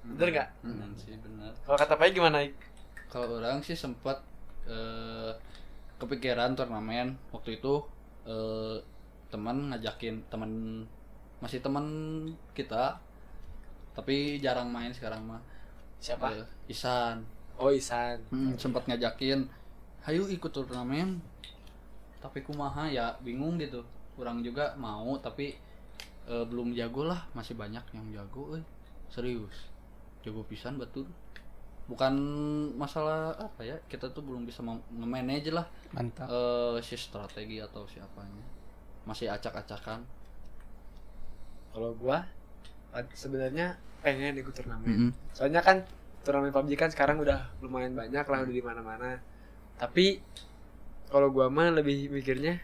bener 0.07 0.29
nggak? 0.33 0.49
Hmm, 0.63 0.93
sih 0.97 1.19
benar 1.19 1.53
Kalau 1.67 1.77
kata 1.77 1.95
Pai 1.99 2.15
gimana? 2.15 2.41
Kalau 3.11 3.39
orang 3.39 3.61
sih 3.61 3.75
sempat 3.77 4.23
eh, 4.67 5.31
kepikiran 5.97 6.57
turnamen. 6.57 7.17
Waktu 7.31 7.61
itu 7.61 7.85
eh, 8.27 8.77
teman 9.31 9.71
ngajakin 9.73 10.23
teman 10.31 10.51
masih 11.43 11.61
teman 11.61 11.85
kita 12.57 12.97
tapi 13.97 14.37
jarang 14.45 14.69
main 14.69 14.93
sekarang 14.93 15.25
mah. 15.25 15.41
Siapa? 15.97 16.29
Eh, 16.37 16.45
Isan. 16.69 17.25
Oh 17.57 17.73
Isan. 17.73 18.21
Hmm, 18.29 18.53
sempat 18.61 18.85
ngajakin 18.85 19.49
hayu 20.05 20.29
ikut 20.29 20.53
turnamen. 20.53 21.17
Tapi 22.21 22.45
kumaha 22.45 22.93
ya 22.93 23.17
bingung 23.25 23.57
gitu. 23.57 23.81
Kurang 24.13 24.45
juga 24.45 24.77
mau 24.77 25.17
tapi 25.17 25.57
eh, 26.29 26.45
belum 26.45 26.77
jago 26.77 27.09
lah. 27.09 27.25
Masih 27.33 27.57
banyak 27.57 27.83
yang 27.97 28.07
jago 28.13 28.61
eh. 28.61 28.65
Serius. 29.09 29.73
Jago 30.21 30.45
pisan 30.45 30.77
betul. 30.77 31.09
Bukan 31.89 32.13
masalah 32.77 33.33
apa 33.41 33.65
ya 33.65 33.81
kita 33.89 34.13
tuh 34.13 34.21
belum 34.21 34.45
bisa 34.45 34.61
nge-manage 34.61 35.57
lah. 35.57 35.65
Mantap. 35.97 36.29
eh 36.29 36.85
si 36.85 37.01
strategi 37.01 37.65
atau 37.65 37.89
siapanya. 37.89 38.45
Masih 39.09 39.33
acak-acakan. 39.33 40.05
Kalau 41.73 41.97
gua 41.97 42.21
sebenarnya 43.13 43.67
pengen 44.01 44.37
ikut 44.37 44.53
turnamen. 44.53 44.87
Mm-mm. 44.87 45.11
Soalnya 45.31 45.61
kan 45.61 45.83
turnamen 46.23 46.51
PUBG 46.51 46.75
kan 46.75 46.89
sekarang 46.89 47.19
udah 47.19 47.51
lumayan 47.59 47.93
banyak 47.93 48.23
lah 48.23 48.39
udah 48.41 48.53
di 48.53 48.61
mana-mana. 48.61 49.19
Tapi 49.75 50.23
kalau 51.07 51.29
gua 51.29 51.47
mah 51.47 51.71
lebih 51.71 52.09
mikirnya 52.09 52.59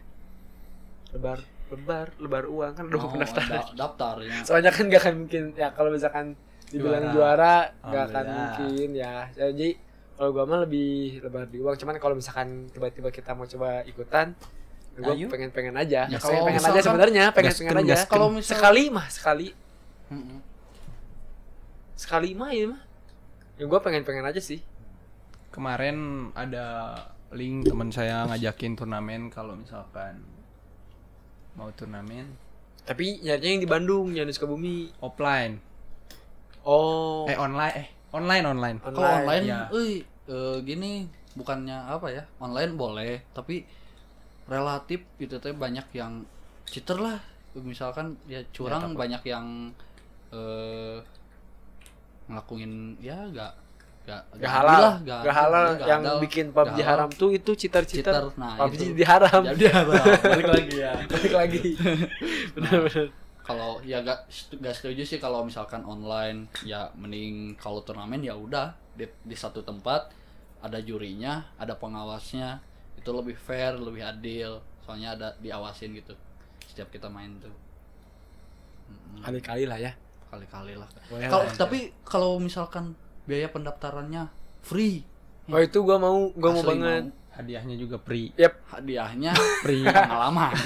lebar 1.12 1.38
lebar 1.68 2.08
lebar 2.18 2.44
uang 2.46 2.72
kan 2.72 2.84
udah 2.84 2.98
Oh, 2.98 3.08
pendaftaran. 3.10 3.48
da- 3.48 3.72
daftarnya 3.74 4.40
Soalnya 4.42 4.70
kan 4.70 4.84
gak 4.86 5.00
akan 5.00 5.14
mungkin 5.18 5.42
ya 5.52 5.68
kalau 5.70 5.88
misalkan 5.88 6.36
dibilang 6.68 7.12
Juara. 7.12 7.68
juara 7.70 7.86
gak 7.86 8.04
akan 8.08 8.24
mungkin 8.28 8.88
ya. 8.94 9.14
Jadi 9.30 9.68
kalau 10.12 10.30
gua 10.30 10.44
mah 10.44 10.60
lebih 10.62 11.20
lebar 11.20 11.46
di 11.46 11.58
uang. 11.58 11.76
Cuman 11.76 11.96
kalau 11.96 12.14
misalkan 12.14 12.68
tiba-tiba 12.68 13.08
kita 13.08 13.32
mau 13.32 13.44
coba 13.44 13.82
ikutan, 13.82 14.32
gua 14.94 15.12
Ayo. 15.12 15.26
pengen-pengen 15.28 15.74
aja. 15.74 16.06
Ya, 16.06 16.18
pengen 16.18 16.42
pengen 16.46 16.62
aja 16.62 16.80
sebenarnya, 16.80 17.24
pengen-pengen 17.30 17.72
Gasken, 17.72 17.88
aja. 17.88 17.96
Kalau 18.06 18.26
sekali 18.38 18.82
mah 18.88 19.08
sekali 19.08 19.48
Sekali 21.94 22.34
mah 22.34 22.50
ya 22.50 22.66
mah. 22.72 22.82
Ya 23.60 23.64
gua 23.68 23.80
pengen-pengen 23.84 24.26
aja 24.26 24.40
sih. 24.40 24.60
Kemarin 25.52 26.28
ada 26.32 26.96
link 27.32 27.68
teman 27.68 27.88
saya 27.92 28.28
ngajakin 28.28 28.76
turnamen 28.76 29.32
kalau 29.32 29.56
misalkan 29.56 30.20
mau 31.56 31.68
turnamen 31.72 32.28
Tapi 32.82 33.22
nyarinya 33.22 33.50
yang 33.56 33.62
di 33.62 33.70
Bandung, 33.70 34.06
yang 34.10 34.26
di 34.26 34.34
Sukabumi. 34.34 34.90
offline. 34.98 35.60
Oh, 36.66 37.28
Eh 37.30 37.38
online 37.38 37.74
eh 37.78 37.88
online 38.10 38.44
online. 38.44 38.78
Kalau 38.82 39.00
online, 39.00 39.44
ya. 39.46 39.70
euy, 39.70 40.02
eh, 40.02 40.56
gini 40.66 41.06
bukannya 41.38 41.78
apa 41.88 42.10
ya? 42.10 42.22
Online 42.42 42.72
boleh, 42.74 43.12
tapi 43.30 43.62
relatif 44.50 45.06
itu 45.22 45.38
teh 45.38 45.54
banyak 45.54 45.86
yang 45.94 46.26
cheater 46.66 46.98
lah. 46.98 47.18
Misalkan 47.54 48.18
ya 48.26 48.42
curang 48.50 48.92
takut. 48.92 48.98
banyak 48.98 49.22
yang 49.30 49.70
eh 50.32 50.98
ngelakuin 52.28 52.96
ya 52.98 53.18
gak 53.30 53.52
gak 54.02 54.18
Gak 54.34 54.50
halal, 54.50 54.80
lah, 54.82 54.94
gak, 55.06 55.30
halal. 55.30 55.66
gak 55.78 55.86
yang 55.86 56.02
halal, 56.02 56.18
bikin 56.18 56.46
gak 56.50 56.54
PUBG 56.58 56.78
halal. 56.82 56.90
haram 56.90 57.10
tuh 57.14 57.30
itu. 57.30 57.50
Cheater, 57.54 57.84
nah, 58.34 58.58
PUBG 58.58 58.82
itu. 58.82 58.94
diharam. 58.98 59.42
Jadi 59.46 59.66
haram. 59.70 59.94
Balik 60.34 60.48
lagi 60.50 60.74
ya. 60.82 60.92
Balik 61.06 61.34
lagi. 61.38 61.66
Benar-benar. 62.58 63.06
kalau 63.42 63.78
ya 63.82 64.02
gak 64.02 64.26
gak 64.58 64.74
setuju 64.74 65.02
sih 65.02 65.18
kalau 65.18 65.42
misalkan 65.46 65.82
online 65.82 66.46
ya 66.62 66.90
mending 66.94 67.54
kalau 67.58 67.82
turnamen 67.82 68.22
ya 68.22 68.34
udah 68.38 68.70
di, 68.94 69.02
di 69.26 69.34
satu 69.34 69.62
tempat 69.62 70.10
ada 70.62 70.78
jurinya 70.78 71.42
ada 71.58 71.74
pengawasnya 71.74 72.62
itu 72.94 73.10
lebih 73.10 73.34
fair 73.34 73.74
lebih 73.74 74.02
adil 74.06 74.62
soalnya 74.86 75.18
ada 75.18 75.28
diawasin 75.42 75.90
gitu 75.90 76.14
setiap 76.70 76.86
kita 76.94 77.10
main 77.10 77.34
tuh 77.42 77.50
Kali-kali 79.22 79.66
lah 79.66 79.78
ya. 79.78 79.92
Kali-kali 80.32 80.74
lah 80.74 80.88
Boleh 81.06 81.28
kalau 81.28 81.44
lah. 81.44 81.52
tapi 81.52 81.92
kalau 82.02 82.38
misalkan 82.38 82.94
biaya 83.22 83.46
pendaftarannya 83.46 84.26
free 84.60 85.06
Oh 85.44 85.58
itu 85.58 85.82
gua 85.82 85.98
mau, 85.98 86.30
gua 86.32 86.54
mau 86.54 86.62
asli 86.62 86.70
banget. 86.72 87.04
Hadiahnya 87.32 87.74
juga 87.74 87.96
free. 87.98 88.30
Yap. 88.36 88.62
hadiahnya 88.70 89.32
Free. 89.58 89.82
pengalaman 90.06 90.54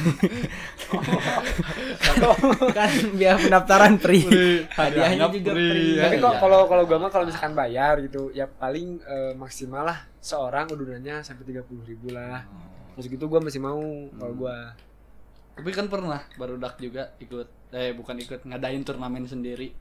kan 2.77 2.91
biar 3.15 3.35
pendaftaran 3.39 3.95
free. 3.97 4.25
Hadiahnya 4.69 5.27
juga 5.33 5.51
free. 5.55 5.97
Tapi 5.97 6.15
Iya. 6.17 6.23
kok 6.23 6.35
kalau 6.39 6.61
kalau 6.67 6.83
gua 6.85 6.99
mah 7.01 7.09
kalau 7.09 7.25
misalkan 7.25 7.55
bayar 7.55 7.99
gitu, 8.01 8.29
ya 8.33 8.45
paling 8.47 9.01
eh, 9.01 9.33
maksimal 9.33 9.83
lah 9.83 9.99
seorang 10.21 10.69
udunannya 10.69 11.23
sampai 11.23 11.43
tiga 11.47 11.63
puluh 11.65 11.83
ribu 11.83 12.13
lah. 12.13 12.45
Terus 12.95 13.07
gitu 13.09 13.25
gua 13.27 13.41
masih 13.41 13.59
mau 13.59 13.81
kalau 14.13 14.35
gua. 14.37 14.57
tapi 15.57 15.73
kan 15.73 15.89
pernah 15.89 16.21
baru 16.37 16.61
dak 16.61 16.77
juga 16.77 17.17
ikut 17.17 17.49
eh 17.71 17.91
bukan 17.93 18.17
ikut 18.17 18.41
ngadain 18.43 18.83
turnamen 18.83 19.25
sendiri 19.25 19.73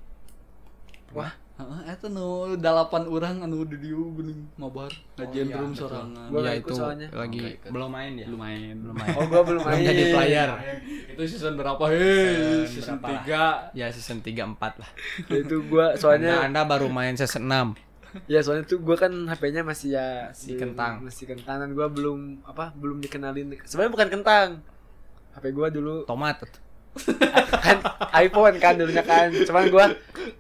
Wah. 1.11 1.31
Heeh, 1.55 1.87
eta 1.87 2.11
nu 2.11 2.27
dalapan 2.57 3.07
orang 3.07 3.35
anu 3.39 3.63
di 3.63 3.79
dieu 3.79 4.11
geuning 4.11 4.43
mabar 4.59 4.91
ngajian 5.15 5.47
iya, 5.47 5.55
drum 5.55 5.71
betul. 5.71 5.87
sorangan. 5.87 6.27
Gua 6.27 6.35
Iya 6.35 6.43
nggak 6.43 6.57
itu 6.59 6.73
soalnya. 6.75 7.07
lagi 7.15 7.39
ikut. 7.55 7.69
belum 7.71 7.89
main 7.89 8.11
ya. 8.13 8.25
belum 8.27 8.41
main. 8.41 8.75
Belum 8.83 8.95
main. 8.99 9.15
Oh 9.15 9.23
gua 9.23 9.41
belum 9.41 9.61
Belum 9.63 9.71
main. 9.71 9.87
jadi 9.87 10.03
player. 10.11 10.49
Itu 11.15 11.21
season 11.23 11.55
berapa? 11.55 11.79
Hei, 11.87 12.67
Season 12.67 12.99
season 12.99 12.99
3. 12.99 13.71
Ya 13.71 13.87
season 13.87 14.19
3 14.19 14.35
4 14.51 14.81
lah. 14.83 14.89
Ya, 15.25 15.37
itu 15.39 15.55
gua 15.63 15.95
soalnya 15.95 16.43
Anda, 16.43 16.67
anda 16.67 16.67
baru 16.67 16.91
main 16.91 17.15
season 17.15 17.47
6. 17.47 17.79
ya 18.27 18.43
soalnya 18.43 18.63
tuh 18.65 18.83
gua 18.83 18.97
kan 18.97 19.11
HP-nya 19.25 19.63
masih 19.63 19.95
ya 19.95 20.35
Masih 20.35 20.59
kentang. 20.59 20.93
Masih 20.99 21.23
kentang 21.25 21.63
dan 21.63 21.71
gua 21.71 21.87
belum 21.87 22.43
apa 22.43 22.75
belum 22.75 22.99
dikenalin. 22.99 23.55
Sebenarnya 23.63 23.93
bukan 23.93 24.09
kentang. 24.11 24.47
HP 25.31 25.55
gua 25.55 25.71
dulu 25.71 26.03
Tomat. 26.03 26.43
Kan 27.55 27.77
iPhone 28.17 28.55
kan 28.57 28.73
dulunya 28.75 29.03
kan. 29.03 29.29
Cuman 29.31 29.67
gua 29.67 29.85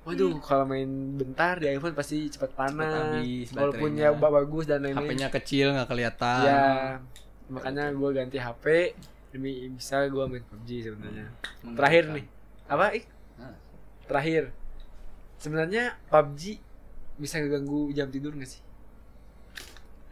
waduh 0.03 0.39
kalau 0.39 0.63
main 0.63 0.87
bentar 1.13 1.59
di 1.59 1.67
iPhone 1.67 1.91
pasti 1.91 2.27
cepat 2.27 2.51
panas. 2.53 3.19
habis 3.19 3.51
walaupun 3.51 3.91
ya 3.93 4.11
ba- 4.11 4.31
bagus 4.31 4.63
dan 4.65 4.81
lain-lain. 4.81 5.05
HP-nya 5.05 5.27
kecil 5.29 5.75
nggak 5.75 5.87
kelihatan. 5.87 6.41
ya 6.43 6.63
makanya 7.45 7.91
gua 7.91 8.09
ganti 8.11 8.37
HP 8.37 8.95
demi 9.29 9.67
bisa 9.69 10.01
gua 10.07 10.25
main 10.25 10.41
PUBG 10.41 10.69
sebenarnya. 10.85 11.27
Terakhir 11.75 12.03
nih. 12.09 12.25
Apa 12.65 12.85
ik 12.91 13.05
terakhir. 14.05 14.43
Sebenarnya 15.35 15.99
PUBG 16.07 16.57
bisa 17.15 17.37
ngeganggu 17.37 17.91
jam 17.91 18.07
tidur 18.07 18.31
gak 18.33 18.49
sih? 18.49 18.61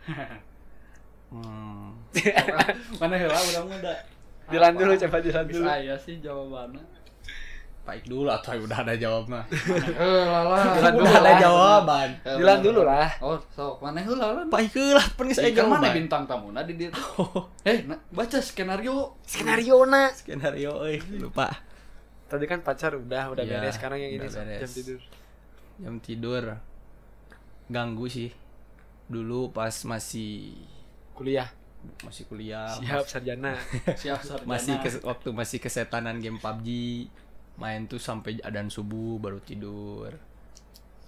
Hmm. 1.33 1.97
Mana 3.01 3.17
heula 3.17 3.33
udah 3.33 3.63
muda. 3.65 3.93
Dilan 4.47 4.73
dulu 4.73 4.91
coba 4.97 5.17
dilan 5.19 5.45
dulu 5.45 5.63
Bisa 5.63 5.75
ya 5.79 5.95
sih 5.95 6.15
jawabannya. 6.19 6.83
Baik 7.83 8.07
dulu 8.07 8.31
atau 8.31 8.55
udah 8.55 8.79
ada 8.79 8.95
jawabnya. 8.95 9.43
Eh. 9.51 10.23
Dilan 10.73 10.93
dulu 10.93 11.03
udah 11.03 11.19
ada 11.19 11.27
lah. 11.27 11.39
jawaban. 11.39 12.09
Dilan 12.23 12.59
dulu 12.63 12.81
lah 12.83 13.09
Oh, 13.19 13.35
sok 13.51 13.79
mana 13.79 13.99
heula 13.99 14.25
lah. 14.31 14.45
Baik 14.47 14.71
lah, 14.89 15.03
pernah 15.13 15.35
saya 15.35 15.51
Saya 15.51 15.67
mana 15.67 15.83
jawaban. 15.83 15.91
bintang 15.91 16.23
tamu 16.23 16.47
di 16.63 16.73
dia. 16.79 16.89
Eh, 17.67 17.83
na- 17.83 17.99
baca 18.09 18.39
skenario. 18.39 19.19
skenario 19.23 19.83
na 19.83 20.07
Skenario 20.09 20.79
euy, 20.81 20.99
lupa. 21.17 21.51
tadi 22.23 22.47
kan 22.47 22.59
pacar 22.59 22.95
udah 22.95 23.29
udah 23.29 23.43
Iya, 23.45 23.61
beres 23.61 23.77
sekarang 23.77 23.99
yang 23.99 24.17
ini 24.17 24.25
jam 24.25 24.47
tidur 24.65 24.99
Jam 25.77 25.95
tidur 25.99 26.43
ganggu 27.67 28.07
sih. 28.07 28.31
Dulu 29.05 29.51
pas 29.51 29.75
masih 29.83 30.55
kuliah 31.13 31.51
masih 32.03 32.23
kuliah, 32.27 32.67
siap 32.79 33.05
sarjana. 33.07 33.53
Siap 34.01 34.19
sarjana. 34.23 34.49
masih 34.49 34.75
kes- 34.79 35.03
waktu 35.03 35.29
masih 35.31 35.59
kesetanan 35.59 36.19
game 36.19 36.39
PUBG 36.39 36.67
main 37.55 37.85
tuh 37.85 38.01
sampai 38.01 38.39
adan 38.41 38.67
subuh 38.67 39.19
baru 39.19 39.39
tidur. 39.43 40.11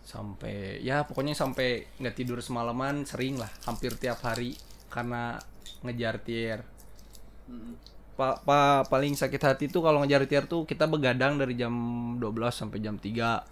Sampai 0.06 0.80
ya 0.86 1.02
pokoknya 1.04 1.34
sampai 1.34 1.90
nggak 1.98 2.16
tidur 2.16 2.38
semalaman 2.40 3.04
sering 3.04 3.42
lah 3.42 3.50
hampir 3.66 3.96
tiap 3.98 4.22
hari 4.22 4.54
karena 4.94 5.42
ngejar 5.82 6.22
tier. 6.22 6.60
Pa, 8.16 8.40
pa- 8.40 8.88
paling 8.88 9.12
sakit 9.12 9.42
hati 9.44 9.66
tuh 9.68 9.84
kalau 9.84 10.00
ngejar 10.00 10.24
tier 10.24 10.48
tuh 10.48 10.64
kita 10.64 10.88
begadang 10.88 11.36
dari 11.36 11.52
jam 11.60 11.76
12 12.16 12.32
sampai 12.48 12.80
jam 12.80 12.96
3 12.96 13.44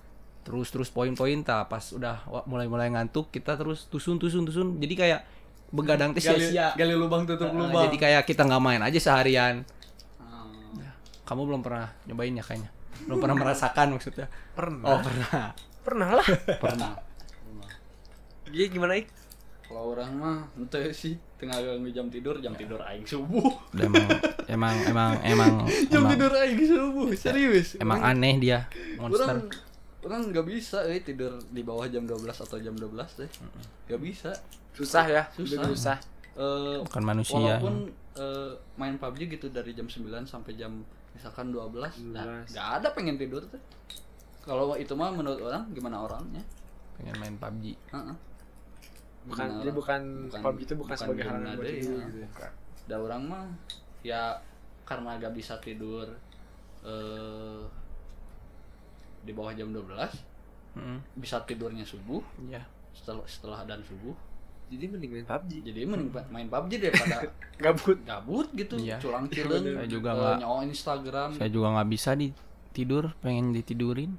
terus 0.43 0.71
terus 0.71 0.91
poin-poin 0.91 1.39
tak 1.39 1.71
pas 1.71 1.83
udah 1.91 2.23
mulai-mulai 2.47 2.91
ngantuk 2.91 3.31
kita 3.31 3.55
terus 3.59 3.87
tusun 3.91 4.19
tusun 4.19 4.47
tusun. 4.47 4.67
Jadi 4.79 4.95
kayak 4.95 5.21
begadang 5.73 6.13
teh 6.13 6.21
Gali, 6.21 6.37
sia-sia 6.39 6.71
gali 6.73 6.93
lubang 6.93 7.25
tutup 7.25 7.49
lubang. 7.49 7.83
jadi 7.83 7.97
kayak 7.97 8.23
kita 8.23 8.45
nggak 8.45 8.61
main 8.61 8.79
aja 8.79 8.99
seharian 9.01 9.65
Hmm. 10.15 10.77
kamu 11.25 11.41
belum 11.43 11.61
pernah 11.61 11.89
nyobain 12.05 12.29
ya 12.31 12.43
kayaknya 12.43 12.69
belum 13.03 13.17
pernah 13.17 13.35
merasakan 13.35 13.87
maksudnya 13.91 14.27
pernah 14.53 14.85
oh 14.85 14.99
pernah 14.99 15.43
pernah 15.81 16.09
lah 16.13 16.27
pernah. 16.63 16.91
Iya 18.47 18.69
gimana 18.69 18.93
ik 18.95 19.09
Kalau 19.63 19.89
orang 19.89 20.11
mah 20.13 20.37
ente 20.53 20.93
sih 20.93 21.17
tengah 21.35 21.57
ganggu 21.57 21.89
jam 21.89 22.05
tidur, 22.05 22.37
jam 22.37 22.53
tidur 22.53 22.77
aing 22.79 23.01
subuh. 23.03 23.49
Udah 23.73 23.83
emang 23.83 24.05
emang 24.45 24.75
emang 24.85 25.11
emang 25.25 25.53
Jam 25.89 26.05
emang, 26.05 26.11
tidur 26.13 26.31
aing 26.31 26.61
subuh, 26.61 27.09
serius. 27.11 27.73
emang 27.75 27.97
aneh 27.99 28.37
dia 28.37 28.69
monster 28.95 29.41
Orang 29.41 29.49
orang 30.03 30.29
nggak 30.29 30.45
bisa 30.45 30.83
eh 30.83 30.99
tidur 30.99 31.31
di 31.47 31.61
bawah 31.61 31.87
jam 31.87 32.03
12 32.03 32.19
atau 32.29 32.57
jam 32.57 32.73
12 32.73 32.91
deh. 33.17 33.29
Nggak 33.85 34.01
bisa. 34.01 34.31
susah 34.73 35.05
ya 35.05 35.21
Susah. 35.29 35.61
susah 35.61 35.69
susah 35.69 35.97
eh, 36.33 36.77
Bukan 36.81 37.03
manusia. 37.03 37.37
walaupun 37.37 37.87
eh, 38.15 38.51
main 38.73 38.97
PUBG 38.97 39.29
gitu 39.31 39.47
dari 39.47 39.71
jam 39.71 39.85
9 39.85 40.01
sampai 40.23 40.53
jam 40.53 40.81
misalkan 41.13 41.53
12 41.53 42.09
nah, 42.09 42.41
12. 42.41 42.49
nggak 42.49 42.67
ada 42.73 42.87
pengen 42.89 43.15
tidur 43.15 43.45
tuh 43.45 43.61
kalau 44.41 44.73
itu 44.73 44.91
mah 44.91 45.13
menurut 45.13 45.37
orang 45.39 45.69
gimana 45.69 46.01
orangnya 46.01 46.41
Pengen 46.93 47.15
main 47.15 47.35
PUBG. 47.37 47.65
Heeh. 47.87 48.15
bukan 49.23 49.45
Gimana 49.45 49.61
jadi 49.61 49.71
bukan, 49.71 50.01
bukan- 50.25 50.41
PUBG 50.41 50.59
itu 50.59 50.73
bukan, 50.73 50.77
bukan 50.89 50.97
sebagai 50.97 51.23
halangan 51.23 51.53
buat 51.53 51.65
tidur 51.69 51.93
ya. 51.93 52.05
gitu 52.07 52.17
ya. 52.83 52.97
Orang 52.97 53.21
mah 53.23 53.45
ya 54.01 54.21
karena 54.83 55.11
gak 55.15 55.31
bisa 55.31 55.53
tidur 55.61 56.07
eh 56.81 57.61
di 59.23 59.31
bawah 59.31 59.51
jam 59.51 59.69
12 59.69 60.35
Mm. 60.73 60.97
bisa 61.15 61.37
tidurnya 61.41 61.83
subuh 61.83 62.17
Iya. 62.43 62.65
setelah 62.91 63.21
setelah 63.23 63.61
dan 63.61 63.77
subuh 63.79 64.17
jadi 64.65 64.89
mending 64.89 65.11
main 65.13 65.21
PUBG 65.23 65.51
jadi 65.63 65.85
mending 65.85 66.09
main 66.27 66.47
PUBG 66.47 66.71
daripada 66.79 67.29
gabut 67.63 67.97
gabut 68.01 68.47
gitu 68.51 68.75
Iya. 68.75 68.97
culang 68.97 69.29
cileng 69.29 69.61
Saya 69.61 69.85
juga 69.85 70.09
eh, 70.09 70.17
nggak- 70.17 70.37
nyawa 70.39 70.59
Instagram 70.65 71.29
Saya 71.33 71.49
juga 71.49 71.67
nggak 71.71 71.89
bisa 71.89 72.11
di 72.13 72.33
tidur, 72.71 73.13
pengen 73.19 73.53
ditidurin. 73.53 74.17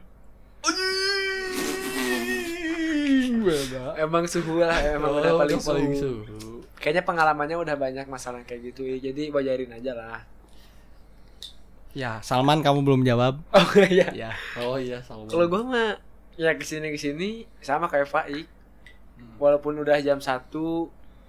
emang 3.96 4.24
suhu 4.24 4.60
lah 4.60 4.78
emang 4.94 5.10
udah 5.12 5.32
Oh, 5.32 5.38
paling, 5.38 5.58
udah 5.58 5.66
paling 5.66 5.92
suhu. 5.92 6.20
suhu. 6.24 6.52
kayaknya 6.76 7.02
pengalamannya 7.02 7.56
udah 7.56 7.74
banyak 7.74 8.06
masalah 8.06 8.40
kayak 8.42 8.70
gitu 8.70 8.86
ya 8.86 8.96
jadi 9.02 9.30
wajarin 9.30 9.72
aja 9.72 9.92
lah 9.92 10.20
Ya, 11.94 12.18
Salman 12.26 12.58
kamu 12.58 12.82
belum 12.82 13.02
jawab. 13.06 13.38
oh 13.54 13.72
iya. 13.86 14.10
Ya. 14.10 14.30
oh 14.58 14.74
iya 14.74 14.98
sama 14.98 15.30
kalau 15.30 15.46
gua 15.46 15.62
mah 15.62 15.90
ya 16.34 16.50
ke 16.58 16.66
sini 16.66 16.90
ke 16.90 16.98
sini 16.98 17.46
sama 17.62 17.86
kayak 17.86 18.10
Faik. 18.10 18.50
Hmm. 19.14 19.38
walaupun 19.38 19.78
udah 19.78 20.02
jam 20.02 20.18
1 20.18 20.50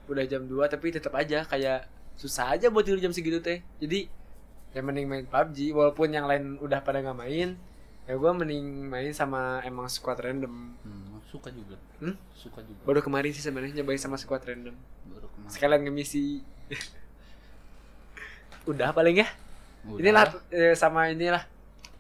udah 0.10 0.26
jam 0.26 0.42
2 0.50 0.58
tapi 0.74 0.90
tetap 0.90 1.14
aja 1.14 1.46
kayak 1.46 1.86
susah 2.18 2.58
aja 2.58 2.74
buat 2.74 2.82
tidur 2.82 2.98
jam 2.98 3.14
segitu 3.14 3.38
teh. 3.46 3.62
Jadi 3.78 4.10
ya 4.74 4.82
mending 4.82 5.06
main 5.06 5.26
PUBG 5.30 5.70
walaupun 5.70 6.10
yang 6.10 6.26
lain 6.26 6.58
udah 6.58 6.82
pada 6.82 7.00
nggak 7.00 7.16
main 7.16 7.56
ya 8.10 8.14
gua 8.18 8.34
mending 8.34 8.90
main 8.90 9.14
sama 9.14 9.62
emang 9.62 9.86
squad 9.86 10.18
random. 10.18 10.74
Hmm, 10.82 11.22
suka 11.30 11.54
juga. 11.54 11.78
Hmm? 12.02 12.18
suka 12.34 12.66
juga. 12.66 12.82
Baru 12.90 13.06
kemarin 13.06 13.30
sih 13.38 13.46
sebenarnya 13.46 13.86
nyobain 13.86 14.02
sama 14.02 14.18
squad 14.18 14.42
random. 14.42 14.74
Baru 15.14 15.30
kemarin. 15.30 15.54
Sekalian 15.54 15.82
ngemisi 15.86 16.42
udah 18.66 18.90
paling 18.98 19.22
ya 19.22 19.30
Udah. 19.86 20.00
inilah 20.02 20.26
eh, 20.50 20.74
sama 20.74 21.08
inilah 21.08 21.44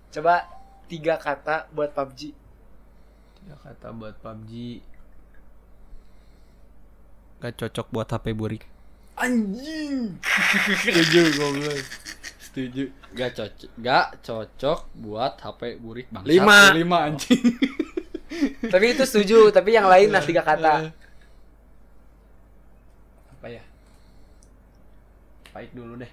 coba 0.09 0.47
tiga 0.85 1.17
kata 1.17 1.69
buat 1.69 1.91
PUBG 1.91 2.33
Ya 3.45 3.53
kata 3.61 3.93
buat 3.93 4.17
PUBG 4.17 4.81
Gak 7.37 7.53
cocok 7.55 7.87
buat 7.91 8.07
HP 8.09 8.33
burik. 8.33 8.63
anjing 9.15 10.17
setuju 10.81 11.21
goblok 11.37 11.79
setuju 12.41 12.83
gak 13.13 13.31
cocok 13.31 13.69
gak 13.79 14.05
cocok 14.19 14.79
buat 14.93 15.33
HP 15.37 15.61
burik 15.79 16.07
bang 16.11 16.23
Lima. 16.25 16.75
lima 16.75 16.97
anjing 17.07 17.39
tapi 18.73 18.91
itu 18.91 19.03
setuju 19.07 19.53
tapi 19.53 19.71
yang 19.71 19.87
lain 19.87 20.11
lah 20.11 20.19
tiga 20.19 20.43
kata 20.43 20.91
Apa 23.31 23.47
ya? 23.47 23.63
Baik 25.53 25.71
dulu 25.71 25.95
deh. 25.95 26.11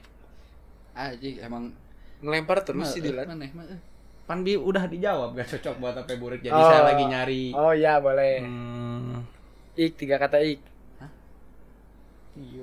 Anjing 0.93 1.41
emang 1.41 1.73
ngelempar 2.21 2.63
terus 2.63 2.93
sih 2.93 3.03
Dilan. 3.03 3.27
maneh 3.27 3.51
mah, 3.51 3.67
eh. 3.67 3.81
Pan 4.23 4.47
bi 4.47 4.55
udah 4.55 4.87
dijawab 4.87 5.35
gak 5.35 5.51
cocok 5.59 5.75
buat 5.77 5.95
HP 5.99 6.11
burik. 6.17 6.41
Jadi 6.41 6.55
Oh. 6.55 6.63
saya 6.63 6.83
lagi 6.87 7.05
nyari. 7.05 7.45
oh 7.53 7.75
ya 7.75 7.99
boleh. 7.99 8.39
Hmm, 8.39 9.27
ik 9.75 9.99
tiga 9.99 10.17
kata 10.17 10.39
ik. 10.39 10.63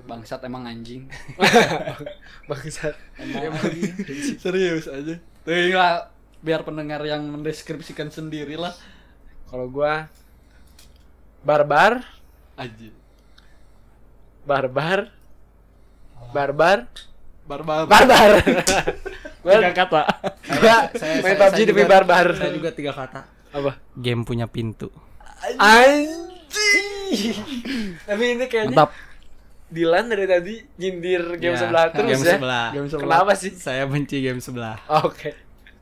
Bangsat 0.07 0.41
emang 0.41 0.65
anjing. 0.65 1.05
Bangsat. 2.49 2.95
Emang 3.19 3.69
serius 4.39 4.87
aja. 4.87 5.19
Tuh 5.45 5.53
lah 5.75 6.09
biar 6.39 6.63
pendengar 6.63 7.03
yang 7.03 7.27
mendeskripsikan 7.27 8.09
sendiri 8.09 8.55
lah. 8.55 8.73
Kalau 9.45 9.67
gua 9.67 10.07
barbar. 11.43 12.01
Aja 12.55 12.89
barbar. 14.41 15.11
Barbar 16.29 16.87
barbar 17.49 17.83
barbar 17.83 18.29
gua 19.41 19.53
tiga 19.57 19.73
kata. 19.75 20.01
gua 20.53 20.77
main 21.19 21.35
PUBG 21.35 21.59
demi 21.65 21.83
barbar 21.83 22.25
Saya 22.31 22.51
juga 22.51 22.69
tiga 22.69 22.93
kata. 22.93 23.25
apa 23.49 23.71
Game 23.95 24.21
punya 24.21 24.45
pintu. 24.45 24.93
anjing 25.57 27.37
tapi 28.03 28.23
ini 28.29 28.45
kayaknya 28.45 28.75
mantap 28.77 28.91
Dilan 29.67 30.05
dari 30.07 30.25
tadi 30.25 30.65
nyindir 30.75 31.37
game 31.37 31.53
Ya, 31.53 31.59
sebelah 31.59 31.85
terus 31.89 32.09
game 32.11 32.23
ya 32.23 32.33
sebelah. 32.35 32.67
Game 32.71 32.87
sebelah. 32.87 33.05
kenapa 33.21 33.31
sih 33.33 33.51
Saya 33.51 33.85
benci 33.85 34.17
game 34.19 34.37
sebelah. 34.39 34.77
oke 34.87 35.33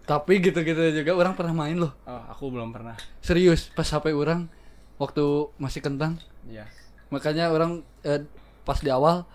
tapi 0.04 0.40
gitu-gitu 0.40 0.80
juga 0.94 1.12
orang 1.14 1.34
pernah 1.34 1.52
main 1.54 1.76
loh 1.78 1.92
Oh, 2.04 2.24
aku 2.28 2.48
belum 2.48 2.72
pernah. 2.72 2.96
serius 3.20 3.68
pas 3.70 3.84
HP 3.86 4.12
orang 4.12 4.48
waktu 4.96 5.24
masih 5.56 5.80
kentang 5.80 6.16
Iya. 6.46 6.64
makanya 7.10 7.48
orang 7.48 7.80
eh, 8.02 8.24
pas 8.62 8.78
di 8.78 8.88
awal 8.88 9.28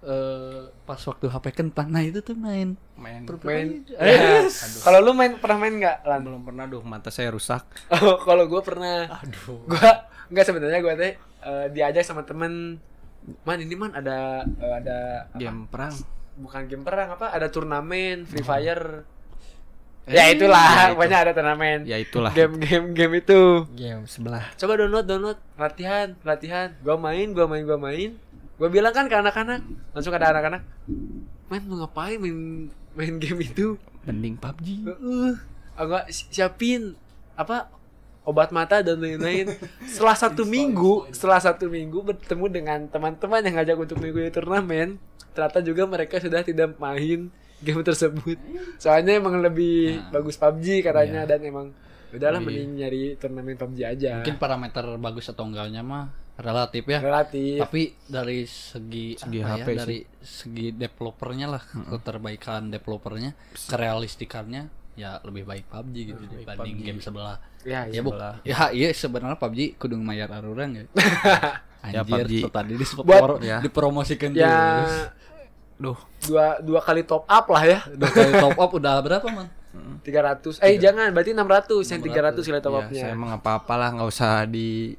eh, 0.00 0.60
pas 0.82 1.00
waktu 1.00 1.26
HP 1.26 1.46
kentang 1.52 1.88
nah 1.88 2.00
itu 2.00 2.18
tuh 2.18 2.34
main 2.34 2.78
Main. 2.94 3.22
main 3.38 3.66
Eh, 3.92 4.46
kalau 4.80 4.98
lu 5.00 5.12
main 5.12 5.34
pernah 5.34 5.58
main 5.60 5.74
nggak 5.76 5.96
lan 6.02 6.20
Belum 6.20 6.42
pernah 6.42 6.64
duh, 6.64 6.82
mata 6.82 7.08
saya 7.08 7.30
rusak. 7.30 7.62
oh, 7.94 8.18
kalau 8.18 8.44
gue 8.44 8.58
pernah 8.60 9.06
Aduh. 9.16 9.62
gua 9.64 9.90
nggak 10.26 10.44
sebenarnya 10.44 10.78
gue 10.78 10.94
teh 10.96 11.12
eh, 11.40 11.66
diajak 11.70 12.02
sama 12.02 12.22
temen 12.22 12.82
man 13.42 13.58
ini 13.58 13.72
man 13.72 13.92
ada 13.92 14.42
eh, 14.42 14.74
ada 14.76 14.98
apa? 15.26 15.36
Game 15.36 15.66
perang. 15.66 15.94
bukan 16.34 16.62
game 16.64 16.82
perang 16.82 17.08
apa 17.12 17.30
ada 17.30 17.46
turnamen 17.48 18.22
free 18.24 18.42
fire 18.42 19.02
Eh, 20.04 20.16
ya 20.16 20.24
itulah 20.32 20.56
ya 20.56 20.82
itu. 20.82 20.92
pokoknya 20.94 21.18
ada 21.20 21.32
turnamen 21.32 21.78
Ya 21.84 21.96
itulah. 21.96 22.32
game 22.32 22.56
game 22.58 22.86
game 22.92 23.14
itu 23.18 23.68
Game 23.70 24.06
sebelah. 24.06 24.40
coba 24.54 24.72
download 24.74 25.04
download 25.04 25.38
latihan 25.54 26.16
latihan 26.22 26.72
gua 26.80 26.96
main 26.96 27.28
gua 27.30 27.44
main 27.44 27.62
gua 27.62 27.76
main 27.76 28.16
gua 28.58 28.68
bilang 28.68 28.90
kan 28.90 29.06
ke 29.06 29.14
anak-anak 29.14 29.62
langsung 29.94 30.12
ada 30.12 30.34
anak-anak 30.34 30.62
main 31.46 31.62
lu 31.64 31.78
ngapain 31.78 32.18
main 32.18 32.38
main 32.92 33.14
game 33.16 33.40
itu 33.40 33.78
Mending 34.08 34.40
PUBG. 34.40 34.66
Heeh. 34.88 35.32
Enggak 35.76 36.04
si- 36.08 36.24
siapin 36.32 36.96
apa 37.36 37.68
obat 38.24 38.48
mata 38.50 38.80
dan 38.80 38.96
lain-lain. 38.96 39.52
Setelah 39.84 40.16
satu 40.16 40.48
minggu, 40.48 41.12
setelah 41.12 41.36
satu 41.36 41.68
minggu 41.68 42.00
bertemu 42.00 42.46
dengan 42.48 42.78
teman-teman 42.88 43.44
yang 43.44 43.60
ngajak 43.60 43.76
untuk 43.76 44.00
mengikuti 44.00 44.32
turnamen, 44.32 44.96
ternyata 45.36 45.60
juga 45.60 45.84
mereka 45.84 46.16
sudah 46.16 46.40
tidak 46.40 46.72
main 46.80 47.28
game 47.60 47.82
tersebut. 47.84 48.40
Soalnya 48.80 49.20
emang 49.20 49.36
lebih 49.44 50.00
bagus 50.08 50.40
PUBG 50.40 50.80
katanya 50.80 51.28
dan 51.28 51.44
emang 51.44 51.76
udahlah 52.08 52.40
mending 52.40 52.80
nyari 52.80 53.02
turnamen 53.20 53.60
PUBG 53.60 53.80
aja. 53.84 54.24
mungkin 54.24 54.40
parameter 54.40 54.84
bagus 54.96 55.28
atau 55.28 55.44
enggaknya 55.44 55.84
mah 55.84 56.08
relatif 56.38 56.84
ya 56.84 56.98
relatif. 57.00 57.58
tapi 57.58 57.82
dari 58.04 58.46
segi, 58.46 59.14
Segi 59.14 59.38
apa 59.38 59.56
HP 59.56 59.66
ya, 59.66 59.76
dari 59.76 59.98
segi 60.18 60.66
developernya 60.70 61.46
lah 61.48 61.62
keterbaikan 61.90 62.68
developernya 62.68 63.34
kerealistikannya 63.68 64.62
ya 64.94 65.18
lebih 65.20 65.42
baik 65.44 65.66
PUBG 65.66 65.96
gitu 66.08 66.22
dibanding 66.24 66.74
PUBG. 66.74 66.84
game 66.84 67.00
sebelah 67.00 67.36
Ya, 67.60 67.84
ya 67.84 67.90
ya. 67.90 68.00
sebelah. 68.00 68.34
ya 68.44 68.56
iya 68.70 68.88
sebenarnya 68.90 69.34
PUBG 69.36 69.60
kudu 69.76 69.94
mayar 69.96 70.30
arurang 70.32 70.74
ya 70.74 70.84
Ya, 71.84 72.02
anjir 72.02 72.26
PUBG. 72.26 72.32
tuh 72.40 72.52
tadi 72.52 72.72
di 72.72 72.86
Buat- 72.98 73.38
ya. 73.40 73.58
dipromosikan 73.58 74.30
Ya 74.30 74.46
terus 74.82 74.94
Duh, 75.76 75.98
dua 76.24 76.58
dua 76.58 76.80
kali 76.80 77.02
top 77.02 77.22
up 77.24 77.46
lah 77.48 77.62
ya. 77.64 77.78
udah 77.88 78.08
kali 78.08 78.32
top 78.36 78.56
up 78.56 78.70
udah 78.72 78.94
berapa 78.98 79.26
man 79.28 79.46
300. 80.00 80.58
Eh 80.58 80.74
jangan, 80.76 81.12
berarti 81.12 81.30
600 81.30 81.86
yang 81.88 82.00
300 82.00 82.40
kali 82.40 82.58
top 82.58 82.72
ya, 82.72 82.80
upnya. 82.80 82.98
saya 83.00 83.12
emang 83.12 83.30
apa-apalah 83.32 83.88
nggak 83.92 84.08
usah 84.08 84.42
di 84.42 84.96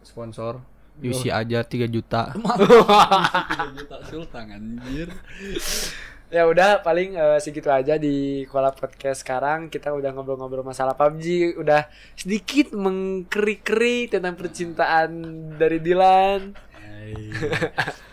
sponsor. 0.00 0.58
UC 1.00 1.28
aja 1.28 1.60
3 1.60 1.88
juta. 1.88 2.30
3 2.36 3.76
juta 3.76 3.96
sultan 4.08 4.44
anjir. 4.52 5.12
Ya 6.26 6.42
udah 6.42 6.82
paling 6.82 7.14
eh, 7.14 7.38
segitu 7.38 7.70
aja 7.70 7.94
di 8.00 8.42
Kola 8.50 8.74
Podcast 8.74 9.22
sekarang. 9.22 9.70
Kita 9.70 9.94
udah 9.94 10.10
ngobrol-ngobrol 10.10 10.66
masalah 10.66 10.98
PUBG, 10.98 11.54
udah 11.60 11.86
sedikit 12.18 12.74
mengkeri-keri 12.74 14.10
tentang 14.10 14.34
percintaan 14.34 15.10
dari 15.54 15.78
Dilan. 15.78 16.40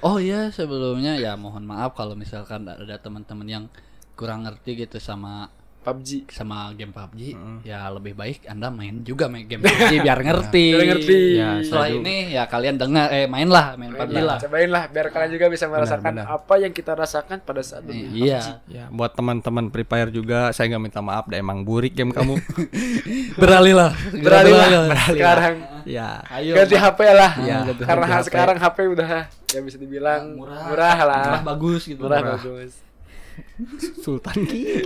Oh 0.05 0.21
iya 0.21 0.53
sebelumnya 0.53 1.17
ya 1.17 1.33
mohon 1.33 1.65
maaf 1.65 1.97
kalau 1.97 2.13
misalkan 2.13 2.69
ada 2.69 2.99
teman-teman 3.01 3.47
yang 3.49 3.65
kurang 4.13 4.45
ngerti 4.45 4.85
gitu 4.85 5.01
sama 5.01 5.49
PUBG. 5.83 6.09
sama 6.29 6.71
game 6.71 6.89
PUBG 6.89 7.21
Mm. 7.33 7.57
ya 7.61 7.87
lebih 7.89 8.13
baik 8.13 8.43
anda 8.45 8.67
main 8.67 9.01
juga 9.01 9.27
main 9.27 9.43
game 9.43 9.59
PUBG 9.59 9.99
biar 10.01 10.19
ngerti 10.19 10.65
Biar 10.71 10.85
ngerti. 10.89 11.21
Ya, 11.35 11.49
setelah 11.59 11.89
ini 11.91 12.15
ya 12.31 12.43
kalian 12.45 12.75
dengar 12.75 13.07
eh 13.09 13.25
main 13.25 13.45
lah 13.45 13.75
main 13.75 13.91
PUBG 13.91 14.15
lah 14.17 14.37
Cobain 14.39 14.69
lah 14.69 14.83
biar 14.87 15.07
kalian 15.09 15.31
juga 15.31 15.45
bisa 15.47 15.67
merasakan 15.67 16.13
benar. 16.15 16.25
apa 16.31 16.53
yang 16.57 16.71
kita 16.71 16.91
rasakan 16.93 17.37
pada 17.39 17.59
saat 17.59 17.83
bermain 17.83 18.09
iya 18.09 18.41
Ya, 18.65 18.87
buat 18.89 19.11
teman-teman 19.11 19.67
Free 19.67 19.83
Fire 19.83 20.09
juga 20.09 20.49
saya 20.49 20.69
nggak 20.69 20.83
minta 20.83 20.99
maaf, 20.99 21.25
dah 21.25 21.35
emang 21.35 21.61
burik 21.61 21.91
game 21.91 22.09
kamu. 22.09 22.39
beralih 23.35 23.75
lah 23.75 23.91
Beralih 24.13 24.53
lah 24.53 24.67
sekarang. 25.05 25.55
ya. 25.83 26.21
ayo 26.31 26.53
ganti 26.55 26.75
HP 26.75 26.99
lah. 27.11 27.31
Iya, 27.35 27.57
ganti 27.65 27.83
Karena 27.83 28.05
HP. 28.07 28.23
sekarang 28.25 28.57
HP 28.57 28.77
udah 28.89 29.09
ya 29.47 29.59
bisa 29.59 29.77
dibilang 29.77 30.33
murah 30.33 30.63
murah, 30.65 30.97
lah. 31.03 31.23
murah 31.27 31.41
bagus 31.45 31.81
gitu 31.85 32.01
Murah, 32.01 32.19
Murah. 32.19 32.37
bagus. 32.39 32.71
Sultan 34.01 34.37
Ki. 34.49 34.81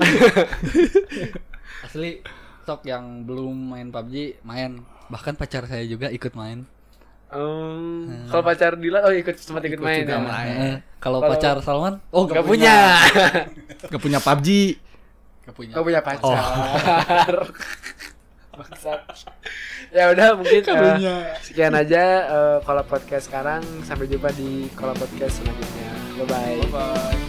asli 1.86 2.20
stok 2.68 2.84
yang 2.84 3.24
belum 3.24 3.76
main 3.76 3.88
PUBG 3.88 4.44
main 4.44 4.84
bahkan 5.08 5.40
pacar 5.40 5.64
saya 5.72 5.88
juga 5.88 6.12
ikut 6.12 6.36
main 6.36 6.68
Um, 7.28 8.08
kalau 8.32 8.40
pacar 8.40 8.80
Dilan 8.80 9.04
oh 9.04 9.12
ikut 9.12 9.36
sempat 9.36 9.60
ikut, 9.68 9.84
main. 9.84 10.08
juga 10.08 10.16
ya. 10.16 10.24
main. 10.24 10.56
Eh, 10.56 10.78
kalau 10.96 11.20
pacar 11.20 11.60
Salman 11.60 12.00
oh 12.16 12.24
Gak 12.24 12.40
punya. 12.40 13.04
Gak 13.84 14.00
punya 14.00 14.20
PUBG. 14.32 14.80
Gak 15.44 15.52
punya 15.52 15.74
Gak 15.76 15.84
punya 15.84 16.00
pacar. 16.00 17.36
Bangsat. 18.58 19.00
ya 19.92 20.10
udah 20.16 20.40
mungkin 20.40 20.62
eh, 20.66 21.36
sekian 21.44 21.76
aja 21.76 22.04
eh, 22.32 22.58
kalau 22.64 22.84
podcast 22.88 23.28
sekarang 23.28 23.60
sampai 23.84 24.08
jumpa 24.08 24.32
di 24.32 24.72
kalau 24.72 24.96
podcast 24.96 25.44
selanjutnya. 25.44 25.92
Bye 26.24 26.28
bye. 26.32 26.64
bye 26.72 27.27